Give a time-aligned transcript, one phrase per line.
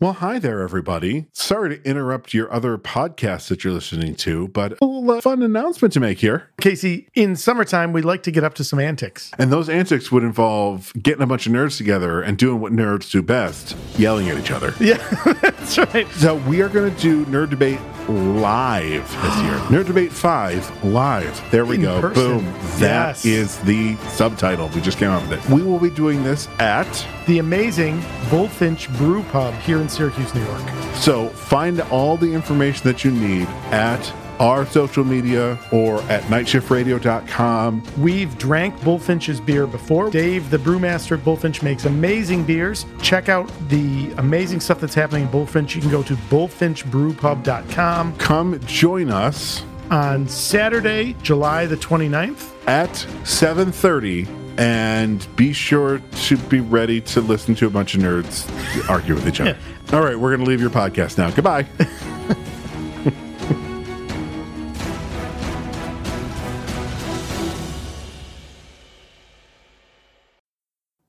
[0.00, 1.26] Well, hi there, everybody.
[1.32, 5.42] Sorry to interrupt your other podcasts that you're listening to, but a little uh, fun
[5.42, 6.50] announcement to make here.
[6.60, 9.32] Casey, in summertime, we like to get up to some antics.
[9.38, 13.10] And those antics would involve getting a bunch of nerds together and doing what nerds
[13.10, 14.72] do best yelling at each other.
[14.78, 14.98] Yeah,
[15.58, 16.08] that's right.
[16.12, 19.54] So, we are going to do Nerd Debate live this year.
[19.68, 21.50] Nerd Debate 5 live.
[21.50, 22.00] There we In go.
[22.00, 22.38] person.
[22.38, 22.44] Boom.
[22.78, 23.24] That Yes.
[23.24, 24.68] is the subtitle.
[24.74, 25.50] We just came up with it.
[25.50, 26.86] We will be doing this at
[27.26, 28.00] The amazing
[28.30, 30.62] Bullfinch Brew Pub here in Syracuse, New York.
[30.94, 34.00] So find all the information that you need at
[34.40, 37.82] our social media or at nightshiftradio.com.
[37.98, 40.10] We've drank Bullfinch's beer before.
[40.10, 42.86] Dave, the brewmaster at Bullfinch, makes amazing beers.
[43.02, 45.74] Check out the amazing stuff that's happening in Bullfinch.
[45.74, 52.52] You can go to bullfinchbrewpub.com Come join us on Saturday, July the 29th.
[52.68, 52.90] at
[53.24, 54.26] 7:30
[54.58, 58.44] and be sure to be ready to listen to a bunch of nerds
[58.90, 59.56] argue with each other.
[59.92, 61.30] All right, we're going to leave your podcast now.
[61.30, 61.64] Goodbye.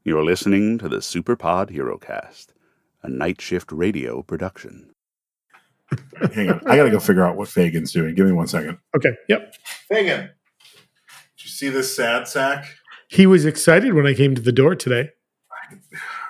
[0.10, 2.48] You're listening to the Superpod HeroCast,
[3.04, 4.90] a night shift radio production.
[6.34, 6.62] Hang on.
[6.66, 8.16] I got to go figure out what Fagan's doing.
[8.16, 8.80] Give me one second.
[8.98, 9.54] Okay, yep.
[9.88, 12.66] Fagan, did you see this sad sack?
[13.08, 15.12] He was excited when I came to the door today.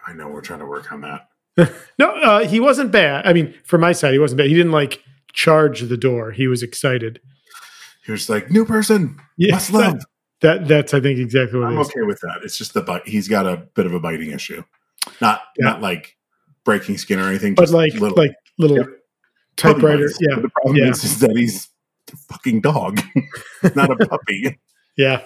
[0.06, 1.30] I know we're trying to work on that.
[1.98, 3.26] No, uh, he wasn't bad.
[3.26, 4.48] I mean, from my side, he wasn't bad.
[4.48, 6.32] He didn't like charge the door.
[6.32, 7.22] He was excited.
[8.06, 10.04] He was like, new person, Yeah, must love.
[10.42, 11.88] That that's I think exactly what I'm it is.
[11.90, 12.40] okay with that.
[12.44, 13.08] It's just the bite.
[13.08, 14.64] He's got a bit of a biting issue.
[15.22, 15.66] Not Yeah.
[15.66, 16.16] not like
[16.64, 17.56] breaking skin or anything.
[17.56, 18.94] But just like little like little puppy
[19.58, 20.10] typewriter.
[20.22, 20.90] Yeah, But the problem yeah.
[20.92, 21.68] is, is that he's
[22.14, 23.02] a fucking dog,
[23.76, 24.58] not a puppy.
[24.98, 25.22] yeah.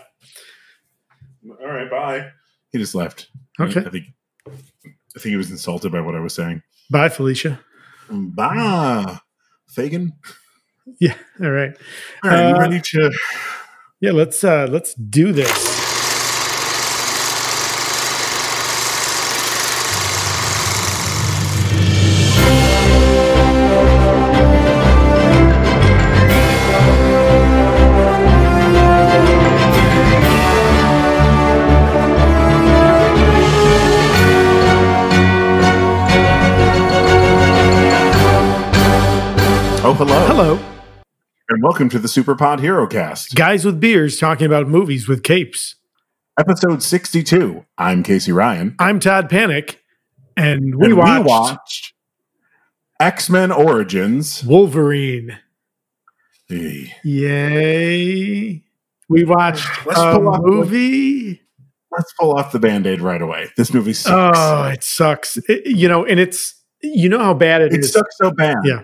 [1.48, 2.30] All right, bye.
[2.72, 3.28] He just left.
[3.60, 3.82] Okay.
[3.86, 4.06] I think
[4.48, 4.52] I
[5.20, 6.64] think he was insulted by what I was saying.
[6.90, 7.60] Bye, Felicia.
[8.10, 9.20] Bye,
[9.70, 10.14] Fagan.
[11.00, 11.16] Yeah.
[11.42, 11.78] All right.
[12.24, 13.12] All right, you Uh, ready to?
[14.04, 14.12] Yeah.
[14.12, 15.73] Let's uh let's do this.
[41.74, 45.74] Welcome to the Superpod Hero Cast, guys with beers talking about movies with capes.
[46.38, 47.66] episode 62.
[47.80, 48.76] I'm Casey Ryan.
[48.78, 49.82] I'm Todd Panic,
[50.38, 51.94] and we and watched, we watched
[53.00, 54.44] X Men Origins.
[54.44, 55.40] Wolverine.
[56.48, 58.62] Hey, Yay!
[59.10, 61.42] We watched Let's a pull off the- movie.
[61.92, 63.50] Let's pull off the band aid right away.
[63.58, 64.38] This movie sucks.
[64.40, 65.38] Oh, it sucks.
[65.50, 67.90] It- you know, and it's you know how bad it it is.
[67.90, 68.58] It sucks so bad.
[68.64, 68.84] Yeah.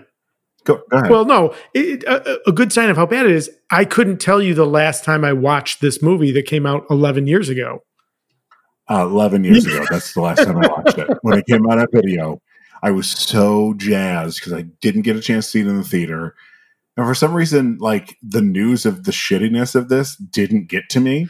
[0.64, 1.10] Go, go ahead.
[1.10, 3.50] Well, no, it, a, a good sign of how bad it is.
[3.70, 7.26] I couldn't tell you the last time I watched this movie that came out 11
[7.26, 7.82] years ago.
[8.90, 9.84] uh, 11 years ago.
[9.90, 11.08] That's the last time I watched it.
[11.22, 12.40] When it came out on video,
[12.82, 15.84] I was so jazzed because I didn't get a chance to see it in the
[15.84, 16.34] theater.
[16.96, 21.00] And for some reason, like the news of the shittiness of this didn't get to
[21.00, 21.28] me.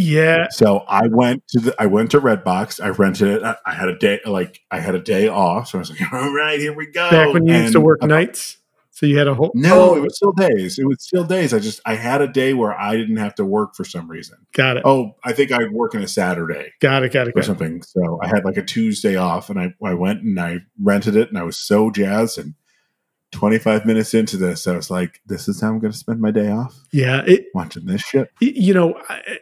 [0.00, 2.80] Yeah, So I went to the I went to Redbox.
[2.82, 3.42] I rented it.
[3.42, 5.68] I, I had a day like I had a day off.
[5.70, 7.10] So I was like, all right, here we go.
[7.10, 8.58] back when you used to work I- nights,
[8.92, 9.50] so you had a whole.
[9.54, 10.78] No, Oh, it was still days.
[10.78, 11.52] It was still days.
[11.52, 14.38] I just I had a day where I didn't have to work for some reason.
[14.54, 17.32] got it, Oh, I think I work on a Saturday got it, got it, or
[17.32, 17.46] got it.
[17.46, 17.82] something.
[17.82, 21.28] So I had like a Tuesday off, and I I went and I rented it,
[21.28, 22.38] and I was so jazzed.
[22.38, 22.54] And
[23.32, 26.30] 25 minutes into this, I was like, "This is how I'm going to spend my
[26.30, 29.38] day off Yeah, it, watching this shit." you know I,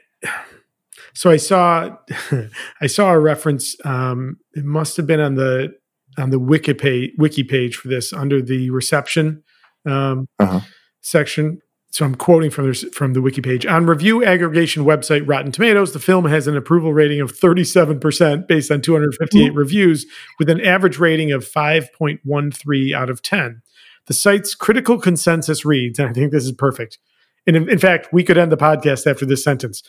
[1.14, 1.94] so i saw
[2.80, 5.72] i saw a reference um it must have been on the
[6.18, 9.42] on the wiki page wiki page for this under the reception
[9.86, 10.60] um Uh-huh.
[11.00, 11.60] section.
[11.90, 13.64] So i'm quoting from this from the wiki page.
[13.64, 18.70] On review aggregation website rotten tomatoes the film has an approval rating of 37% based
[18.70, 20.04] on 258 reviews
[20.38, 23.62] with an average rating of 5.13 out of 10
[24.06, 26.98] the site's critical consensus reads and i think this is perfect.
[27.46, 29.80] And in, in fact, we could end the podcast after this sentence.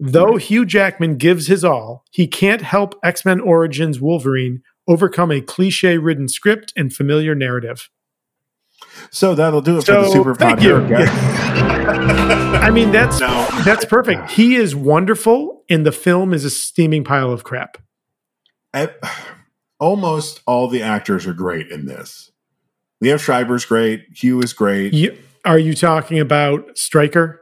[0.00, 5.40] Though Hugh Jackman gives his all, he can't help X Men Origins Wolverine overcome a
[5.40, 7.90] cliche ridden script and familiar narrative.
[9.10, 10.76] So that'll do it So, for the Super thank Pod you.
[11.88, 13.48] I mean, that's No.
[13.64, 14.30] that's perfect.
[14.30, 17.78] He is wonderful, and the film is a steaming pile of crap.
[18.72, 18.94] I-
[19.80, 22.30] almost all the actors are great in this.
[23.02, 24.04] Liev Schreiber's great.
[24.14, 24.92] Hugh is great.
[24.92, 27.40] You, are you talking about Stryker,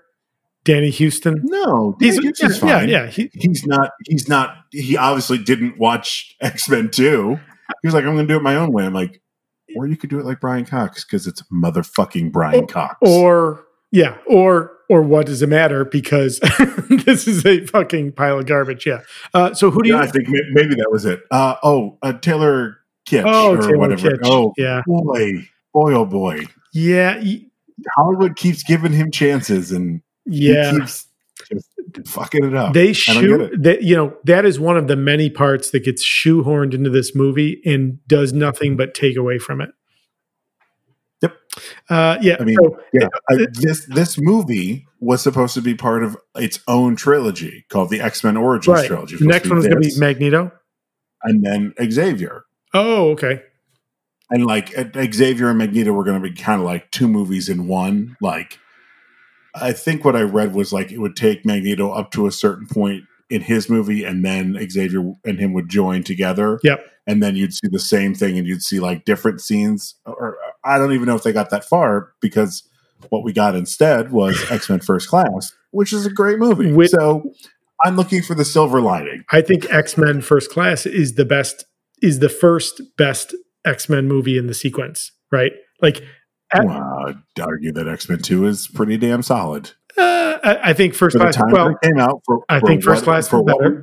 [0.67, 1.41] Danny Huston?
[1.45, 2.89] No, He's, he's, yeah, fine.
[2.89, 3.07] yeah, yeah.
[3.07, 3.93] He, He's not.
[4.07, 4.57] He's not.
[4.73, 7.37] He obviously didn't watch X Men Two.
[7.83, 8.85] he was like, I'm going to do it my own way.
[8.85, 9.23] I'm like,
[9.77, 12.97] or you could do it like Brian Cox because it's motherfucking Brian Cox.
[13.01, 15.85] Or yeah, or or what does it matter?
[15.85, 16.39] Because
[17.05, 18.87] this is a fucking pile of garbage.
[18.87, 19.01] Yeah.
[19.33, 19.97] Uh, so who do you?
[19.97, 21.23] I think maybe that was it.
[21.31, 22.79] Uh, oh, uh, Taylor
[23.09, 24.11] Kitsch oh, or Taylor whatever.
[24.11, 24.19] Kitsch.
[24.25, 26.41] Oh yeah, boy, boy, oh boy.
[26.73, 27.43] yeah, y-
[27.97, 30.73] Hollywood keeps giving him chances, and yeah.
[30.73, 31.06] he keeps
[31.49, 31.69] just
[32.06, 32.73] fucking it up.
[32.73, 36.75] They shoot that you know that is one of the many parts that gets shoehorned
[36.75, 39.70] into this movie and does nothing but take away from it.
[41.23, 41.37] Yep.
[41.88, 42.37] Uh, yeah.
[42.38, 46.61] I mean, so, yeah, I, this this movie was supposed to be part of its
[46.67, 48.87] own trilogy called the X Men Origins right.
[48.87, 49.17] trilogy.
[49.17, 50.52] The next one is going to be Magneto.
[51.23, 52.44] and then Xavier.
[52.75, 53.43] Oh, okay.
[54.31, 54.75] and like
[55.12, 58.17] Xavier and Magneto were going to be kind of like two movies in one.
[58.20, 58.58] Like,
[59.61, 62.67] I think what I read was like it would take Magneto up to a certain
[62.67, 66.61] point in his movie, and then Xavier and him would join together.
[66.62, 66.87] Yep.
[67.06, 69.94] And then you'd see the same thing, and you'd see like different scenes.
[70.05, 72.69] Or I don't even know if they got that far because
[73.11, 76.73] what we got instead was X Men First Class, which is a great movie.
[76.73, 77.32] With- so
[77.85, 79.25] I'm looking for the silver lining.
[79.31, 81.64] I think X Men First Class is the best,
[82.02, 85.52] is the first best X Men movie in the sequence, right?
[85.82, 86.02] Like,
[86.55, 86.63] Uh,
[87.09, 89.71] I'd argue that X Men Two is pretty damn solid.
[89.99, 91.37] uh, I, I think First Class.
[91.37, 92.23] time Well, it came out.
[92.27, 93.75] For, I for think First what- Class for what better.
[93.75, 93.83] we-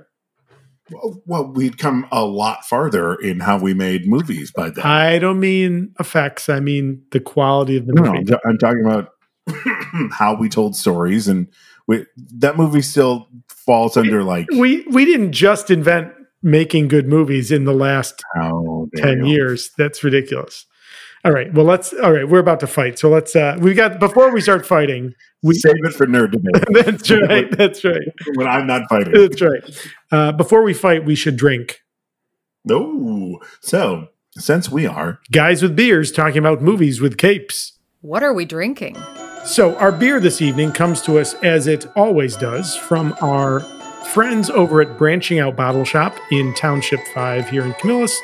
[1.25, 4.86] well, we'd come a lot farther in how we made movies by then.
[4.86, 6.50] I don't mean effects.
[6.50, 8.33] I mean the quality of the no, no, movie.
[8.33, 9.10] I'm, I'm talking about
[10.12, 11.48] how we told stories, and
[11.88, 12.06] we,
[12.38, 16.12] that movie still falls under like we we didn't just invent
[16.44, 20.65] making good movies in the last how 10 years that's ridiculous
[21.25, 23.99] all right well let's all right we're about to fight so let's uh we got
[23.99, 28.47] before we start fighting we Save it for nerd debate that's right that's right when
[28.47, 29.13] I'm not fighting.
[29.13, 31.81] that's right uh before we fight we should drink
[32.65, 38.33] No, so since we are guys with beers talking about movies with capes What are
[38.33, 38.97] we drinking?
[39.45, 43.59] So, our beer this evening comes to us, as it always does, from our
[44.13, 48.17] friends over at Branching Out Bottle Shop in Township 5 here in Camillus.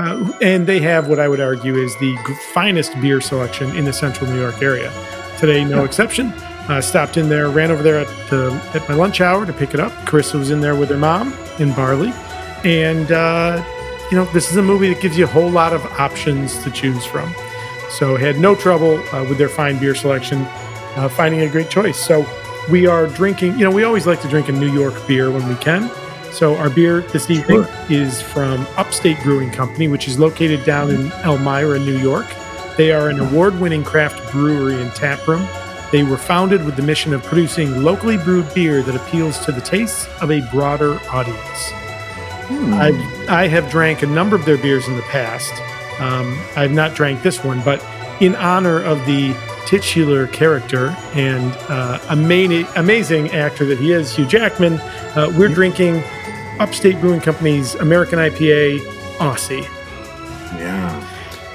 [0.00, 2.16] Uh, and they have what I would argue is the
[2.54, 4.90] finest beer selection in the central New York area.
[5.38, 6.28] Today, no exception.
[6.68, 9.74] Uh, stopped in there, ran over there at, the, at my lunch hour to pick
[9.74, 9.92] it up.
[10.06, 12.12] Carissa was in there with her mom in Barley.
[12.64, 13.62] And, uh,
[14.10, 16.70] you know, this is a movie that gives you a whole lot of options to
[16.70, 17.34] choose from.
[17.90, 20.46] So had no trouble uh, with their fine beer selection,
[20.96, 21.98] uh, finding a great choice.
[21.98, 22.26] So
[22.70, 23.58] we are drinking.
[23.58, 25.90] You know, we always like to drink a New York beer when we can.
[26.32, 27.68] So our beer this evening Sure.
[27.88, 32.26] is from Upstate Brewing Company, which is located down in Elmira, New York.
[32.76, 35.46] They are an award-winning craft brewery and tap room.
[35.92, 39.60] They were founded with the mission of producing locally brewed beer that appeals to the
[39.60, 41.72] tastes of a broader audience.
[42.72, 45.52] I've, I have drank a number of their beers in the past.
[46.00, 47.84] Um, I've not drank this one, but
[48.20, 49.34] in honor of the
[49.66, 54.74] titular character and uh, ama- amazing actor that he is, Hugh Jackman,
[55.14, 56.02] uh, we're drinking
[56.60, 58.80] Upstate Brewing Company's American IPA
[59.18, 59.62] Aussie.
[60.58, 61.06] yeah.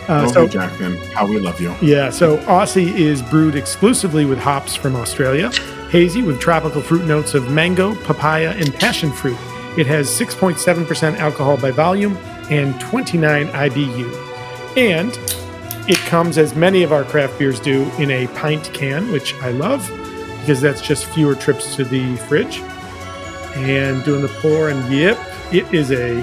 [0.08, 1.74] Uh, so, Jackman, how we love you.
[1.82, 5.52] yeah, so Aussie is brewed exclusively with hops from Australia,
[5.90, 9.38] hazy with tropical fruit notes of mango, papaya, and passion fruit.
[9.78, 12.18] It has 6.7% alcohol by volume
[12.52, 14.78] and 29 IBU.
[14.78, 15.18] And
[15.90, 19.52] it comes, as many of our craft beers do, in a pint can, which I
[19.52, 19.90] love
[20.46, 22.62] because that's just fewer trips to the fridge.
[23.56, 25.18] And doing the pour, and yep,
[25.54, 26.20] it is a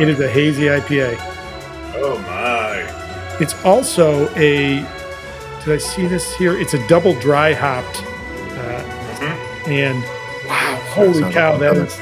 [0.00, 1.16] it is a hazy IPA.
[1.96, 3.38] Oh my!
[3.40, 4.80] It's also a.
[5.64, 6.56] Did I see this here?
[6.58, 10.02] It's a double dry hopped, uh, and
[10.48, 11.56] wow, holy Sounds cow!
[11.58, 12.00] That like- is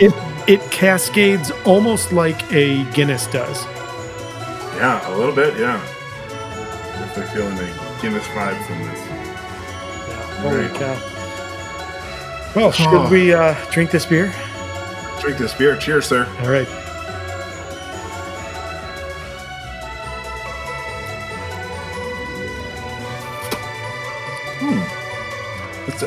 [0.00, 0.14] it.
[0.48, 3.64] It cascades almost like a Guinness does.
[4.76, 5.58] Yeah, a little bit.
[5.58, 5.78] Yeah.
[6.94, 9.00] Definitely feeling a Guinness vibe from this.
[10.38, 10.74] Holy Right.
[10.74, 10.96] cow!
[12.58, 13.08] Well, should Oh.
[13.08, 14.34] we uh, drink this beer?
[15.20, 15.76] Drink this beer.
[15.76, 16.26] Cheers, sir.
[16.42, 16.66] All right.
[25.86, 26.06] That's a,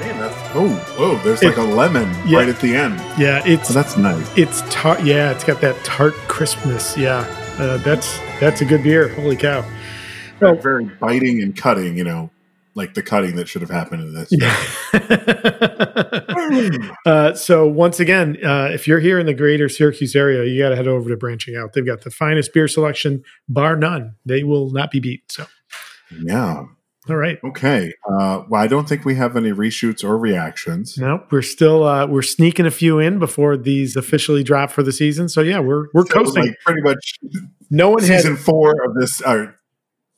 [0.00, 1.16] man, that's oh whoa.
[1.22, 2.38] There's like a lemon Yeah.
[2.38, 2.98] right at the end.
[3.18, 4.28] Yeah, it's Oh, that's nice.
[4.36, 5.04] it's tart.
[5.04, 6.96] Yeah, it's got that tart crispness.
[6.96, 7.18] Yeah,
[7.58, 9.08] uh, that's that's a good beer.
[9.08, 9.64] Holy cow!
[10.40, 11.96] Well- very biting and cutting.
[11.96, 12.30] You know,
[12.74, 14.28] like the cutting that should have happened in this.
[14.30, 14.56] Yeah.
[17.06, 20.70] uh, so once again, uh, if you're here in the greater Syracuse area, you got
[20.70, 21.72] to head over to Branching Out.
[21.72, 24.14] They've got the finest beer selection, bar none.
[24.24, 25.30] They will not be beat.
[25.32, 25.46] So
[26.22, 26.64] Yeah.
[27.08, 27.38] All right.
[27.42, 27.94] Okay.
[28.08, 30.96] Uh, well, I don't think we have any reshoots or reactions.
[30.98, 34.92] No, we're still uh, we're sneaking a few in before these officially drop for the
[34.92, 35.28] season.
[35.28, 36.46] So yeah, we're we're So, coasting.
[36.46, 37.14] like, pretty much
[37.70, 39.56] no one has season four of this, or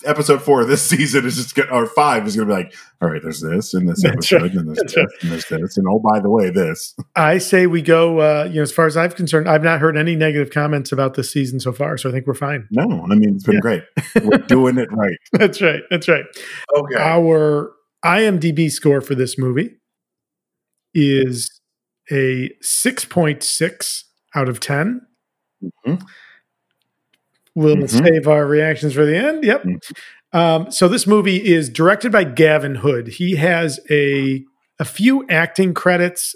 [0.05, 2.75] episode four of this season is just, gonna, or five is going to be like,
[3.01, 4.53] all right, there's this and this That's episode, right.
[4.53, 5.07] and there's this, right.
[5.23, 6.95] and there's this, and oh, by the way, this.
[7.17, 8.21] I say we go.
[8.21, 11.15] Uh, you know, as far as I'm concerned, I've not heard any negative comments about
[11.15, 11.97] this season so far.
[11.99, 12.69] So I think we're fine.
[12.71, 13.61] No, I mean, it's been Yeah.
[13.61, 13.83] great.
[14.23, 15.17] We're doing it right.
[15.33, 15.83] That's right.
[15.91, 16.25] That's right.
[16.77, 16.97] Okay.
[16.97, 17.73] Our
[18.05, 19.77] IMDb score for this movie
[20.95, 21.61] is
[22.11, 24.03] a 6.6
[24.35, 25.01] out of 10.
[25.87, 26.03] Mhm.
[27.55, 27.89] We'll Mhm.
[27.91, 29.45] save our reactions for the end.
[29.45, 29.65] Yep.
[29.65, 29.79] Mhm.
[30.33, 33.09] Um, so this movie is directed by Gavin Hood.
[33.09, 34.45] He has a
[34.79, 36.35] a few acting credits.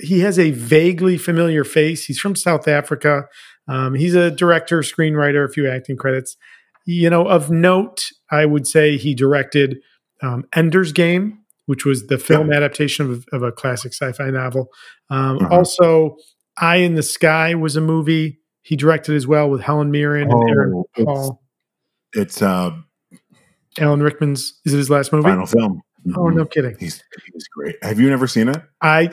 [0.00, 2.04] He has a vaguely familiar face.
[2.04, 3.24] He's from South Africa.
[3.66, 6.36] Um, he's a director, screenwriter, a few acting credits.
[6.84, 9.78] You know, of note, I would say he directed
[10.22, 14.68] um, Ender's Game, which was the film adaptation of, of a classic sci-fi novel.
[15.10, 15.48] Um, Uh-huh.
[15.56, 16.16] Also,
[16.58, 20.50] Eye in the Sky was a movie he directed as well with Helen Mirren and
[20.50, 21.40] Aaron Oh, it's- Paul.
[22.16, 22.72] It's uh,
[23.78, 25.28] Alan Rickman's is it his last movie?
[25.28, 25.80] final film.
[26.16, 26.76] Oh no, kidding!
[26.78, 27.02] He's
[27.32, 27.76] he's great.
[27.82, 28.62] Have you never seen it?
[28.82, 29.10] I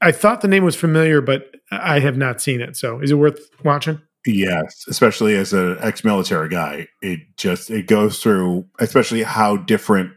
[0.00, 2.76] I thought the name was familiar, but I have not seen it.
[2.76, 4.00] So, is it worth watching?
[4.26, 10.12] Yes, especially as an ex-military guy, it just it goes through, especially how different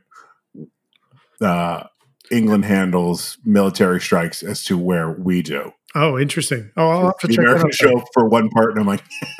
[1.41, 1.83] uh,
[2.31, 5.71] England handles military strikes as to where we do.
[5.95, 6.69] Oh, interesting.
[6.77, 7.73] Oh, I'll have to The check that American out.
[7.73, 9.03] show for one part, and I'm like,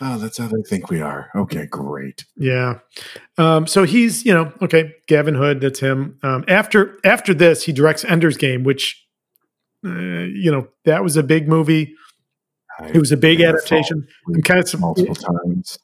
[0.00, 1.30] oh, that's how they think we are.
[1.34, 2.24] Okay, great.
[2.36, 2.78] Yeah.
[3.38, 6.18] Um, so he's, you know, okay, Gavin Hood, that's him.
[6.22, 9.02] Um, after after this, he directs Ender's Game, which,
[9.84, 11.94] uh, you know, that was a big movie.
[12.94, 14.06] It was a big I adaptation.
[14.34, 15.78] I'm kind of multiple times.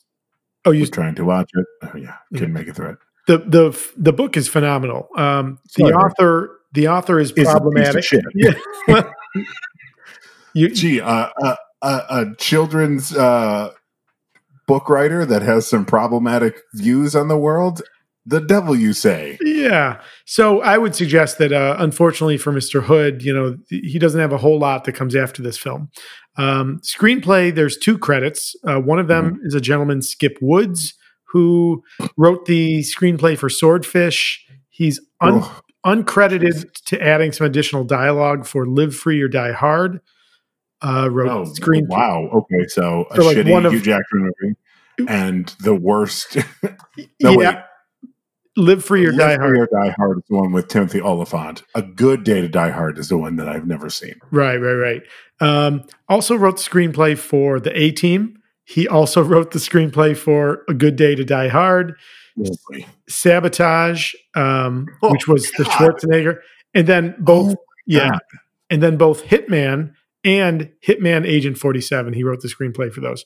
[0.65, 1.67] Oh, I you trying to watch it.
[1.83, 2.99] Oh yeah, couldn't make it through it.
[3.27, 5.09] the the the book is phenomenal.
[5.17, 5.93] Um, the Sorry.
[5.95, 8.05] author the author is It's a piece of problematic.
[8.05, 8.25] shit.
[8.35, 8.53] Yeah.
[8.89, 9.13] Well,
[10.55, 13.73] you, Gee, uh, uh, uh, a children's uh,
[14.67, 17.83] book writer that has some problematic views on the world.
[18.29, 19.39] The devil, you say?
[19.41, 20.01] Yeah.
[20.25, 22.83] So I would suggest that, uh, unfortunately for Mr.
[22.83, 25.91] Hood, you know, he doesn't have a whole lot that comes after this film.
[26.37, 28.57] Um, screenplay, there's two credits.
[28.67, 30.95] Uh, one of them is a gentleman, Skip Woods,
[31.29, 31.85] who
[32.17, 34.45] wrote the screenplay for Swordfish.
[34.71, 35.45] He's un-.
[35.87, 40.01] Uncredited to adding some additional dialogue for Live Free or Die Hard.
[40.83, 41.87] Uh, wrote Oh, screen.
[41.89, 42.29] wow.
[42.35, 44.57] Okay, so a For, like, shitty one of- Hugh Jackman movie
[45.09, 46.37] and the worst.
[47.19, 47.37] Yeah.
[47.37, 47.57] wait.
[48.59, 49.59] Live Free or Live Die Free Hard.
[49.59, 51.63] or Die Hard is the one with Timothy Olyphant.
[51.75, 54.15] A Good Day to Die Hard is the one that I've never seen.
[54.31, 55.03] Right, right, right.
[55.41, 58.39] Um, also wrote the screenplay for the A Team.
[58.65, 61.97] He also wrote the screenplay for A Good Day to Die Hard.
[63.09, 66.39] Sabotage, um, Oh, which was the Schwarzenegger,
[66.75, 68.21] and then both, Oh, yeah, God.
[68.71, 69.93] and then both Hitman
[70.25, 72.13] and Hitman Agent Forty Seven.
[72.13, 73.25] He wrote the screenplay for those.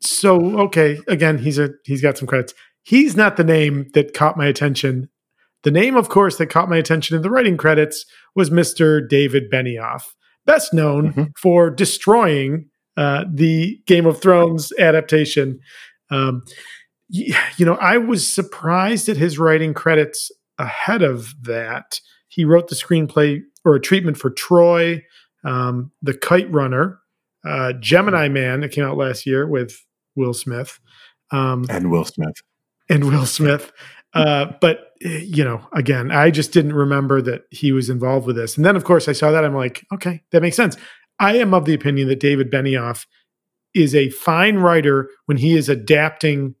[0.00, 2.54] So okay, again, he's a he's got some credits.
[2.82, 5.08] He's not the name that caught my attention.
[5.62, 9.06] The name, of course, that caught my attention in the writing credits was Mr.
[9.08, 10.02] David Benioff,
[10.44, 11.28] best known Mhm.
[11.40, 15.58] for destroying uh, the Game of Thrones adaptation.
[16.10, 16.42] Um,
[17.08, 22.00] you know, I was surprised at his writing credits ahead of that.
[22.28, 25.02] He wrote the screenplay or a treatment for Troy,
[25.44, 27.00] um, The Kite Runner,
[27.46, 29.84] uh, Gemini Man that came out last year with
[30.16, 30.80] Will Smith.
[31.30, 32.42] Um, And Will Smith.
[32.88, 33.72] and Will Smith.
[34.14, 38.36] Uh, but eh, you know, again, I just didn't remember that he was involved with
[38.36, 38.56] this.
[38.56, 39.44] And then, of course, I saw that.
[39.44, 40.76] I'm like, okay, that makes sense.
[41.18, 43.06] I am of the opinion that David Benioff
[43.74, 46.54] is a fine writer when he is adapting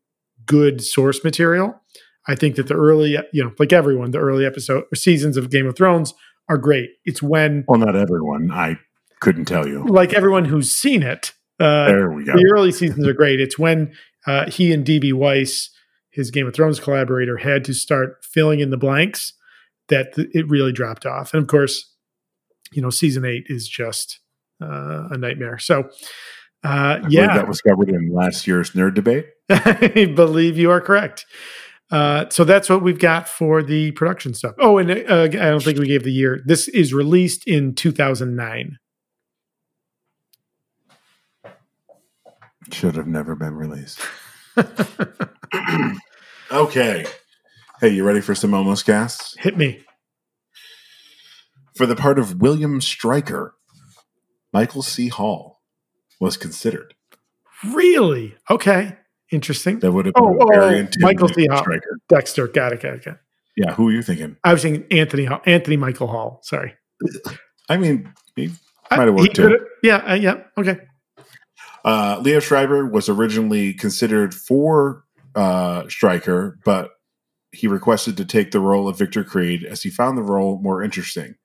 [0.46, 1.80] good source material.
[2.26, 5.50] I think that the early, you know, like everyone, the early episode or seasons of
[5.50, 6.14] Game of Thrones
[6.48, 6.90] are great.
[7.04, 8.50] It's when, Well, not everyone.
[8.50, 8.78] I
[9.20, 9.84] couldn't tell you.
[9.86, 12.32] like everyone who's seen it, uh, There we go.
[12.32, 13.40] the early seasons are great.
[13.40, 13.92] It's when
[14.26, 15.70] uh, he and DB Weiss,
[16.10, 19.32] his Game of Thrones collaborator, had to start filling in the blanks
[19.88, 21.34] that th- it really dropped off.
[21.34, 21.92] And of course,
[22.72, 24.18] you know, season eight is just
[24.62, 25.58] uh, a nightmare.
[25.58, 25.90] So,
[26.64, 29.26] uh, yeah, that was covered in last year's nerd debate.
[29.50, 31.26] I believe you are correct.
[31.90, 34.54] Uh, so that's what we've got for the production stuff.
[34.58, 36.40] Oh, and uh, I don't think we gave the year.
[36.44, 38.78] This is released in 2009.
[42.72, 44.00] Should have never been released.
[46.50, 47.04] okay.
[47.80, 49.36] Hey, you ready for some almost casts?
[49.38, 49.84] Hit me.
[51.76, 53.54] For the part of William Stryker,
[54.52, 55.08] Michael C.
[55.08, 55.53] Hall
[56.20, 56.94] was considered.
[57.64, 58.34] Really?
[58.50, 58.96] Okay.
[59.30, 59.80] Interesting.
[59.80, 61.46] That would have been oh, oh Michael C.
[61.50, 61.64] Hall.
[62.08, 62.46] Dexter.
[62.46, 63.20] Got it, got it, got it.
[63.56, 64.36] Yeah, who are you thinking?
[64.44, 66.40] I was thinking Anthony Anthony Michael Hall.
[66.42, 66.74] Sorry.
[67.68, 68.50] I mean, he
[68.90, 69.58] might have worked too.
[69.82, 70.78] Yeah, uh, yeah, okay.
[71.84, 75.04] Uh, Liev Schreiber was originally considered for
[75.34, 76.90] uh, Stryker, but
[77.52, 80.82] he requested to take the role of Victor Creed as he found the role more
[80.82, 81.36] interesting.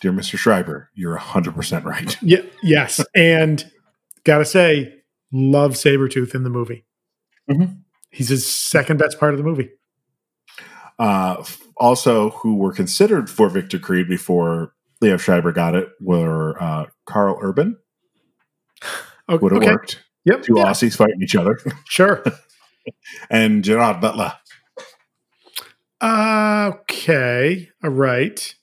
[0.00, 0.36] Dear Mr.
[0.38, 2.16] Schreiber, you're 100% right.
[2.22, 3.04] Yeah, yes.
[3.14, 3.68] and
[4.24, 4.92] gotta say,
[5.32, 6.84] love Sabretooth in the movie.
[7.50, 7.74] Mm-hmm.
[8.10, 9.70] He's his second best part of the movie.
[10.98, 11.44] Uh,
[11.76, 17.38] also, who were considered for Victor Creed before Liev Schreiber got it were uh, Karl
[17.40, 17.76] Urban.
[19.28, 19.42] Okay.
[19.42, 19.72] Would have okay.
[19.72, 20.04] worked.
[20.24, 20.42] Yep.
[20.44, 20.66] Two yeah.
[20.66, 21.58] Aussies fighting each other.
[21.88, 22.22] Sure.
[23.30, 24.34] and Gerard Butler.
[26.02, 27.70] Okay.
[27.82, 28.54] All right.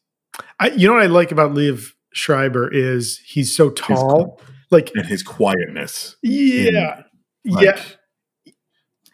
[0.60, 4.92] I, you know what I like about Liev Schreiber is he's so tall, his, like
[4.96, 6.16] and his quietness.
[6.24, 7.04] Yeah,
[7.46, 8.54] in, like, yeah.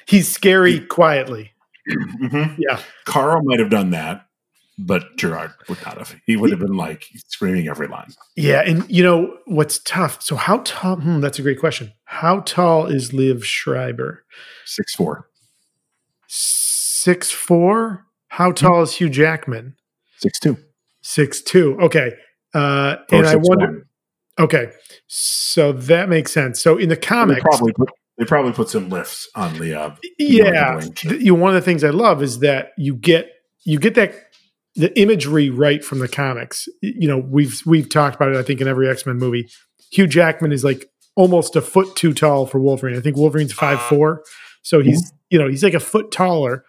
[0.07, 1.51] He's scary he, quietly.
[1.89, 2.61] Mm-hmm.
[2.61, 4.27] Yeah, Karl might have done that,
[4.77, 6.15] but Gerard would not have.
[6.25, 8.13] He would have been like screaming every line.
[8.35, 10.21] Yeah, and you know what's tough?
[10.21, 10.97] So how tall?
[10.97, 11.93] Hmm, that's a great question.
[12.05, 14.23] How tall is Liev Schreiber?
[14.65, 15.29] Six four.
[16.27, 18.05] Six four.
[18.27, 18.83] How tall mm-hmm.
[18.83, 19.75] is Hugh Jackman?
[20.17, 20.57] Six two.
[21.01, 21.79] Six two.
[21.79, 22.13] Okay.
[22.53, 23.67] Uh, and I wonder.
[23.67, 23.83] One.
[24.39, 24.71] Okay,
[25.07, 26.61] so that makes sense.
[26.61, 29.79] So in the comics, they probably put, they probably put some lifts on the.
[29.79, 33.31] Uh, yeah, the, you know, one of the things I love is that you get
[33.63, 34.13] you get that
[34.75, 36.67] the imagery right from the comics.
[36.81, 38.37] You know, we've we've talked about it.
[38.37, 39.49] I think in every X Men movie,
[39.91, 42.95] Hugh Jackman is like almost a foot too tall for Wolverine.
[42.95, 44.23] I think Wolverine's five four,
[44.61, 45.17] so he's mm-hmm.
[45.31, 46.63] you know he's like a foot taller,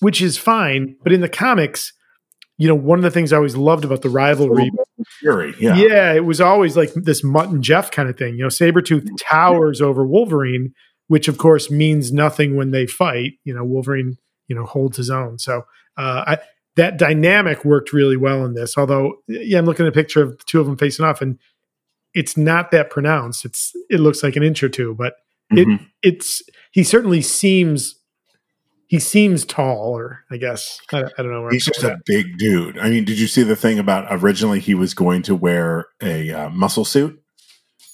[0.00, 0.96] which is fine.
[1.02, 1.92] But in the comics,
[2.58, 4.70] you know, one of the things I always loved about the rivalry.
[5.20, 5.76] Fury, yeah.
[5.76, 8.34] Yeah, it was always like this Mutt and Jeff kind of thing.
[8.34, 9.14] You know, Sabretooth mm-hmm.
[9.16, 10.74] towers over Wolverine,
[11.06, 13.34] which of course means nothing when they fight.
[13.44, 15.38] You know, Wolverine, you know, holds his own.
[15.38, 15.62] So
[15.96, 16.38] uh, I,
[16.74, 18.76] that dynamic worked really well in this.
[18.76, 21.38] Although, yeah, I'm looking at a picture of the two of them facing off, and
[22.12, 23.44] it's not that pronounced.
[23.44, 25.14] It's it looks like an inch or two, but
[25.52, 25.74] mm-hmm.
[25.74, 27.97] it it's he certainly seems
[28.88, 30.24] he seems taller.
[30.30, 31.48] I guess I, I don't know.
[31.50, 32.78] He's just a big dude.
[32.78, 36.30] I mean, did you see the thing about originally he was going to wear a
[36.32, 37.22] uh, muscle suit?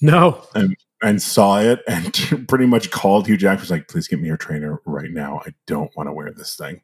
[0.00, 3.60] No, and and saw it and pretty much called Hugh Jackman.
[3.60, 5.42] Was like, please get me your trainer right now.
[5.44, 6.80] I don't want to wear this thing.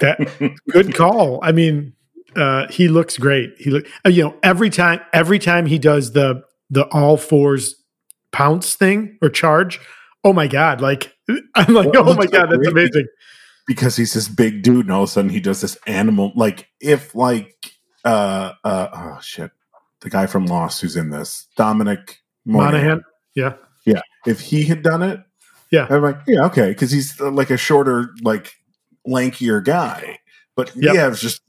[0.00, 0.18] That
[0.70, 1.38] good call.
[1.42, 1.92] I mean,
[2.34, 3.52] uh, he looks great.
[3.58, 7.76] He look, uh, you know, every time every time he does the the all fours
[8.32, 9.80] pounce thing or charge.
[10.24, 10.80] Oh my god!
[10.80, 11.11] Like
[11.54, 13.06] I'm like, well, oh my god, that's amazing.
[13.66, 16.32] Because he's this big dude, and all of a sudden he does this animal.
[16.34, 17.54] Like if like
[18.04, 19.52] uh uh oh shit,
[20.00, 22.80] the guy from Lost who's in this, Dominic Monaghan.
[22.80, 23.04] Monaghan.
[23.34, 23.54] Yeah,
[23.84, 24.00] yeah.
[24.26, 25.20] If he had done it,
[25.70, 28.56] yeah, I'm like, yeah, okay, because he's uh, like a shorter, like
[29.06, 30.18] lankier guy,
[30.56, 30.92] but yep.
[30.92, 31.40] he has just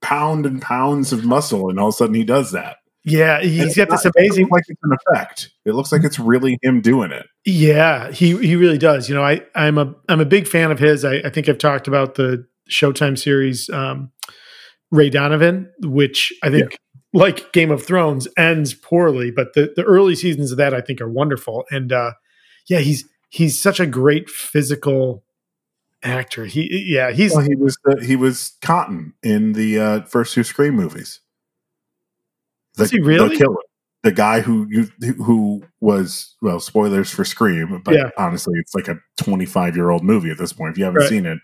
[0.00, 2.78] pound and pounds of muscle, and all of a sudden he does that.
[3.06, 4.48] Yeah, he's got this amazing.
[4.48, 5.50] like it's an effect.
[5.66, 7.26] It looks like it's really him doing it.
[7.44, 9.10] Yeah, he he really does.
[9.10, 11.04] You know, I I'm a I'm a big fan of his.
[11.04, 14.10] I, I think I've talked about the Showtime series um,
[14.90, 17.00] Ray Donovan, which I think, yeah.
[17.12, 21.02] like Game of Thrones, ends poorly, but the the early seasons of that I think
[21.02, 21.64] are wonderful.
[21.70, 22.12] And uh,
[22.68, 25.24] yeah, he's he's such a great physical
[26.02, 26.46] actor.
[26.46, 30.44] He yeah, he's well, he was the, he was Cotton in the uh, first two
[30.44, 31.20] Scream movies.
[32.76, 33.30] The, Is he really?
[33.30, 33.56] The killer.
[34.02, 38.10] The guy who you who was well, spoilers for Scream, but yeah.
[38.18, 40.72] honestly, it's like a 25 year old movie at this point.
[40.72, 41.08] If you haven't right.
[41.08, 41.38] seen it,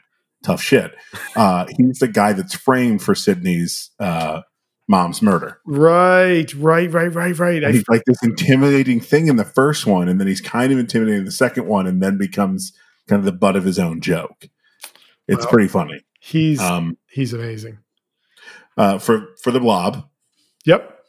[0.45, 0.93] tough shit.
[1.37, 4.43] Uh, he's the guy that's framed for Sidney's uh,
[4.89, 5.61] mom's murder.
[5.65, 7.63] Right, right, right, right, right.
[7.75, 11.21] he's like this intimidating thing in the first one, and then he's kind of intimidating
[11.21, 12.75] in the second one, and then becomes
[13.09, 14.49] kind of the butt of his own joke.
[15.29, 16.03] It's pretty funny.
[16.19, 17.79] He's um, he's amazing.
[18.77, 20.09] Uh, for for the blob.
[20.65, 21.00] Yep.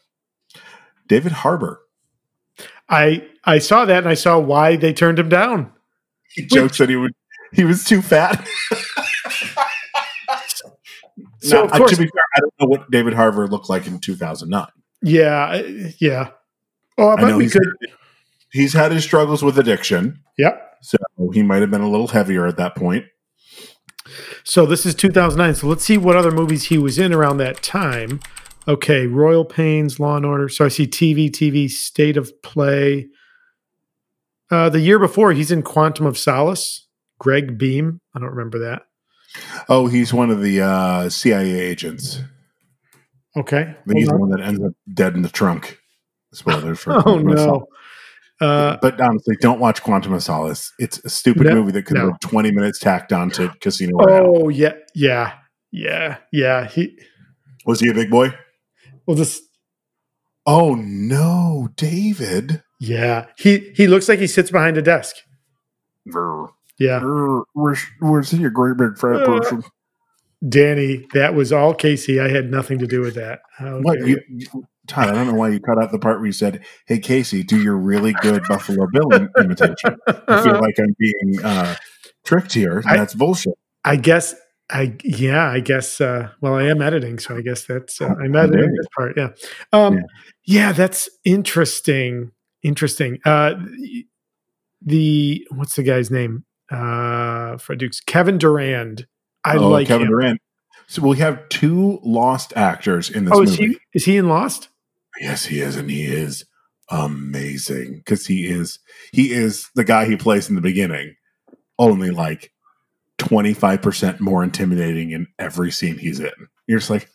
[1.12, 1.82] David Harbour.
[2.88, 5.74] I I saw that and I saw why they turned him down.
[6.34, 7.12] He jokes that he would
[7.52, 8.48] he was too fat.
[11.40, 14.00] so now, course, to be fair, I don't know what David Harbour looked like in
[14.00, 14.68] 2009.
[15.02, 15.62] Yeah,
[16.00, 16.30] yeah.
[16.98, 17.68] Oh, I, know he's, could.
[18.54, 20.22] he's had his struggles with addiction.
[20.38, 20.78] Yep.
[20.82, 20.98] So
[21.34, 23.04] he might have been a little heavier at that point.
[24.46, 25.56] So this is 2009.
[25.56, 28.22] So let's see what other movies he was in around that time.
[28.68, 30.48] Okay, Royal Pains, Law and Order.
[30.50, 33.08] So I see TV, TV, State of Play.
[34.52, 36.88] Uh, the year before, he's in Quantum of Solace.
[37.20, 38.02] Greg Beam.
[38.16, 38.84] I don't remember that.
[39.70, 42.20] Oh, he's one of the uh, CIA agents.
[43.38, 45.80] Okay, he's the one that ends up dead in the trunk.
[46.34, 46.94] Spoilers for.
[47.08, 47.66] oh no.
[48.42, 50.74] Uh, but honestly, don't watch Quantum of Solace.
[50.80, 52.08] It's a stupid No, movie that could no.
[52.10, 54.34] have 20 minutes tacked onto Casino Royale.
[54.44, 55.34] oh yeah, yeah,
[55.72, 56.68] yeah, yeah.
[56.68, 56.98] He
[57.66, 58.34] Was he a big boy?
[59.12, 59.44] Well, just
[60.46, 62.64] Oh no, David.
[62.80, 63.28] yeah.
[63.38, 65.16] He he looks like he sits behind a desk.
[66.10, 67.00] Grr, Yeah,
[67.54, 69.64] Where's, where's he a great big fat Uh, person?
[70.48, 72.20] Danny, that was all Casey.
[72.20, 73.42] I had nothing to do with that.
[73.60, 74.20] What you-
[74.88, 75.10] Todd?
[75.10, 77.62] I don't know why you cut out the part where you said, "Hey Casey, do
[77.62, 81.76] your really good Buffalo Bill imitation." I feel like I'm being uh,
[82.26, 82.82] tricked here.
[82.88, 83.54] I- That's bullshit.
[83.86, 84.34] I guess
[84.72, 88.36] I yeah, I guess uh well I am editing, so I guess that's uh, I'm
[88.36, 89.30] editing this part, yeah.
[89.74, 90.02] Um Yeah.
[90.46, 92.32] yeah, that's interesting.
[92.64, 93.20] Interesting.
[93.26, 93.56] Uh
[94.82, 96.46] the what's the guy's name?
[96.70, 98.00] Uh Fred Dukes.
[98.00, 99.08] Kevin Durand.
[99.44, 100.12] I oh, like Kevin him.
[100.14, 100.42] Durant.
[100.88, 103.74] So we have two lost actors in this Oh, is movie.
[103.74, 104.70] he is he in Lost?
[105.20, 106.46] Yes, he is, and he is
[106.90, 108.80] amazing because he is
[109.12, 111.16] he is the guy he plays in the beginning,
[111.80, 112.52] only like
[113.22, 116.32] twenty five percent more intimidating in every scene he's in.
[116.68, 117.10] You're just like,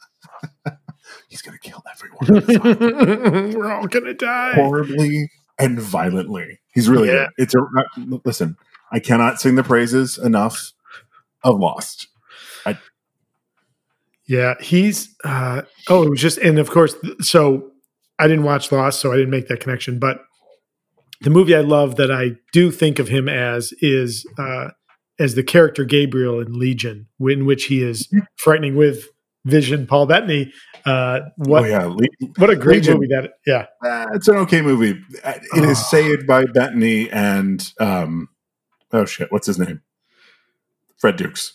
[1.29, 4.55] he's gonna kill everyone We're all gonna die.
[4.55, 6.61] horribly and violently.
[6.73, 7.29] He's really Yeah.
[7.38, 8.57] It's a uh, listen.
[8.92, 10.73] I cannot sing the praises enough
[11.42, 12.09] of Lost.
[14.29, 17.71] Yeah, he's uh oh, it was just and of course so
[18.19, 20.25] I didn't watch Lost, so I didn't make that connection, but
[21.21, 24.71] the movie I love that I do think of him as is uh
[25.18, 29.07] as the character Gabriel in Legion, in which he is frightening with
[29.44, 30.52] Vision Paul Bettany.
[30.85, 32.94] Uh what oh yeah, Le- what a great Legion.
[32.94, 33.66] movie that yeah.
[33.85, 35.00] Uh, it's an okay movie.
[35.24, 35.87] Uh, It is Oh.
[35.90, 38.29] saved by Bettany and um,
[38.92, 39.83] oh shit, what's his name?
[40.98, 41.55] Fred Dukes,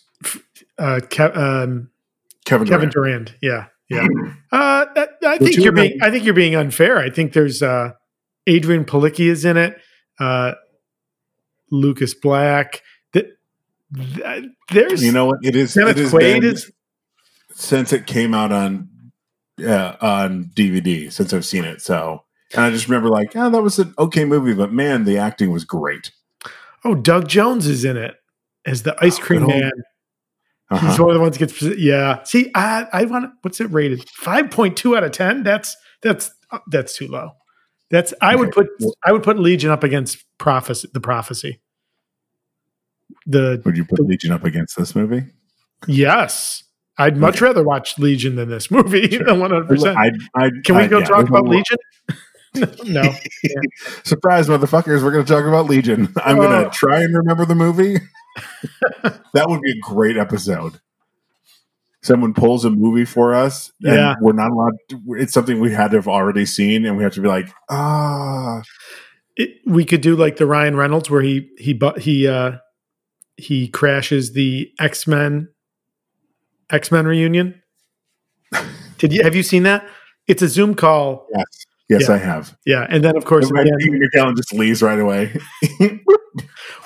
[0.78, 1.90] Uh Ke- um
[2.46, 2.68] Kevin.
[2.68, 2.94] Kevin Durant.
[2.94, 3.36] Durand.
[3.42, 3.68] Yeah.
[3.90, 4.08] Yeah.
[4.52, 6.98] Uh I, I The think you're being I think you're being unfair.
[6.98, 7.92] I think there's uh
[8.50, 9.78] Adrianne Palicki is in it.
[10.20, 10.54] Uh
[11.72, 12.82] Lucas Black.
[13.96, 15.40] Th- th- there's You know what?
[15.44, 15.74] It is.
[15.74, 16.72] Kenneth it is Quaid been- is
[17.54, 18.90] since it came out on
[19.64, 21.12] uh, on DVD.
[21.12, 22.24] Since I've seen it, so
[22.54, 25.52] and I just remember like, oh, that was an okay movie, but man, the acting
[25.52, 26.12] was great.
[26.86, 28.16] oh Doug Jones is in it
[28.66, 29.72] as the ice cream man.
[30.70, 30.88] Uh-huh.
[30.90, 32.24] He's one of the ones that gets yeah.
[32.24, 34.08] See, I I want what's it rated?
[34.10, 35.44] Five point two out of ten.
[35.44, 37.32] That's that's uh, that's too low.
[37.90, 38.68] That's I would put
[39.06, 40.88] I would put Legion up against prophecy.
[40.94, 41.60] The prophecy.
[43.26, 45.24] The Would you put Legion up against this movie?
[45.88, 46.64] yes,
[46.98, 47.46] I'd much Okay.
[47.46, 49.18] rather watch Legion than this movie.
[49.26, 49.98] One hundred percent.
[50.64, 51.78] Can we I- go yeah, talk about Legion?
[52.86, 53.04] no.
[54.04, 55.04] Surprise, motherfuckers!
[55.04, 56.14] We're going to talk about Legion.
[56.24, 56.66] I'm going Oh.
[56.66, 57.98] to try and remember the movie.
[59.34, 60.80] that would be a great episode.
[62.04, 64.16] Someone pulls a movie for us, and Yeah.
[64.22, 64.74] we're not allowed.
[64.90, 67.48] To, it's something we had to have already seen, and we have to be like,
[67.70, 68.62] ah,
[69.38, 72.58] It, we could do like the Ryan Reynolds where he he he uh
[73.42, 75.50] he crashes the X Men
[76.70, 77.62] X Men reunion.
[78.98, 79.86] Did you have you seen that?
[80.28, 81.28] It's a Zoom call.
[81.34, 81.46] yes,
[81.90, 82.16] yes, Yeah.
[82.16, 82.58] I have.
[82.66, 85.36] Yeah, and then of course my again, Peter McKellen just leaves right away.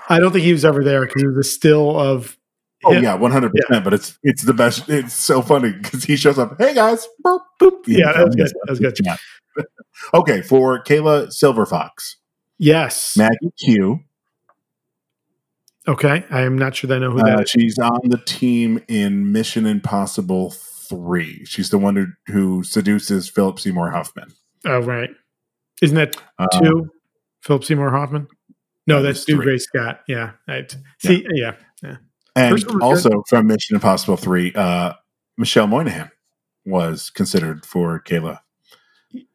[0.09, 2.37] I don't think he was ever there because he was a still of.
[2.85, 3.03] oh him.
[3.03, 3.83] yeah, one hundred percent.
[3.83, 4.87] But it's it's the best.
[4.89, 6.55] It's so funny because he shows up.
[6.59, 7.83] Hey guys, boop, boop.
[7.87, 8.47] Yeah, that was good.
[8.47, 8.97] That was good.
[9.03, 9.17] Yeah.
[10.13, 12.15] okay, for Kayla Silverfox,
[12.57, 13.15] Yes.
[13.17, 13.99] Maggie Q.
[15.87, 17.49] Okay, I am not sure that I know who Uh, that is.
[17.51, 20.51] she's on the team in Mission Impossible
[20.89, 21.43] Three.
[21.45, 24.29] She's the one who, who seduces Philip Seymour Hoffman.
[24.65, 25.09] Oh right,
[25.81, 26.89] isn't that Uh, two?
[27.43, 28.27] Philip Seymour Hoffman.
[28.87, 29.37] No, that's Stu.
[29.41, 30.01] Gray Scott.
[30.07, 30.31] Yeah.
[31.03, 31.53] See, yeah,
[32.35, 34.93] and First one was also from Mission Impossible Three, uh,
[35.37, 36.09] Michelle Monaghan
[36.65, 38.39] was considered for Kayla.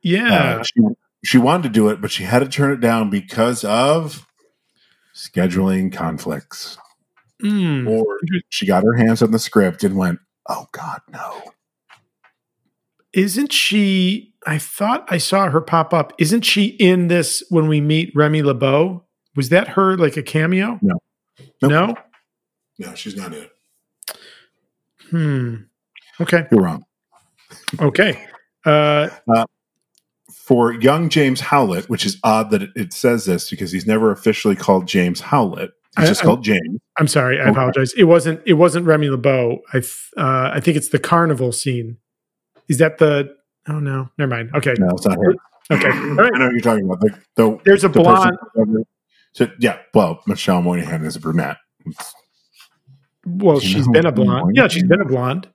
[0.03, 0.59] yeah.
[0.59, 0.83] Uh, she,
[1.25, 4.27] she wanted to do it, but she had to turn it down because of
[5.21, 6.79] scheduling conflicts.
[7.43, 7.89] Mm.
[7.89, 8.19] Or
[8.51, 11.53] she got her hands on the script and went, "Oh God, no!"
[13.13, 14.35] Isn't she?
[14.47, 16.13] I thought I saw her pop up.
[16.19, 19.05] Isn't she in this when we meet Remy LeBeau?
[19.37, 20.79] Was that her like a cameo?
[20.83, 20.99] No.
[21.63, 21.71] Nope.
[21.71, 21.95] No.
[22.79, 23.53] No, she's not in it.
[25.11, 25.55] Hmm.
[26.21, 26.47] Okay.
[26.51, 26.85] You're wrong.
[27.79, 28.27] Okay.
[28.65, 29.09] Uh,
[30.45, 34.57] For young James Howlett, which is odd that it, says this because he's never officially
[34.57, 35.71] called James Howlett.
[35.97, 36.81] He's I- just I- called James.
[36.99, 37.39] I'm sorry.
[37.39, 37.51] I Okay.
[37.53, 37.93] apologize.
[37.97, 38.41] It wasn't.
[38.47, 39.61] It wasn't Remy LeBeau.
[39.73, 39.79] I.
[39.81, 41.99] th- Uh, I think it's the carnival scene.
[42.69, 43.31] Is that the?
[43.69, 44.09] Oh no.
[44.19, 44.51] Never mind.
[44.55, 44.75] Okay.
[44.79, 45.35] No, it's not her.
[45.71, 45.89] Okay.
[46.17, 46.31] Right.
[46.35, 47.01] I know what you're talking about.
[47.01, 48.37] The, the, There's a the blonde.
[48.55, 48.85] person-
[49.33, 51.59] So, yeah, well, Michelle Monaghan is a brunette.
[53.25, 54.57] Well, she's been a blonde.
[54.57, 55.49] Yeah, she's been a blonde.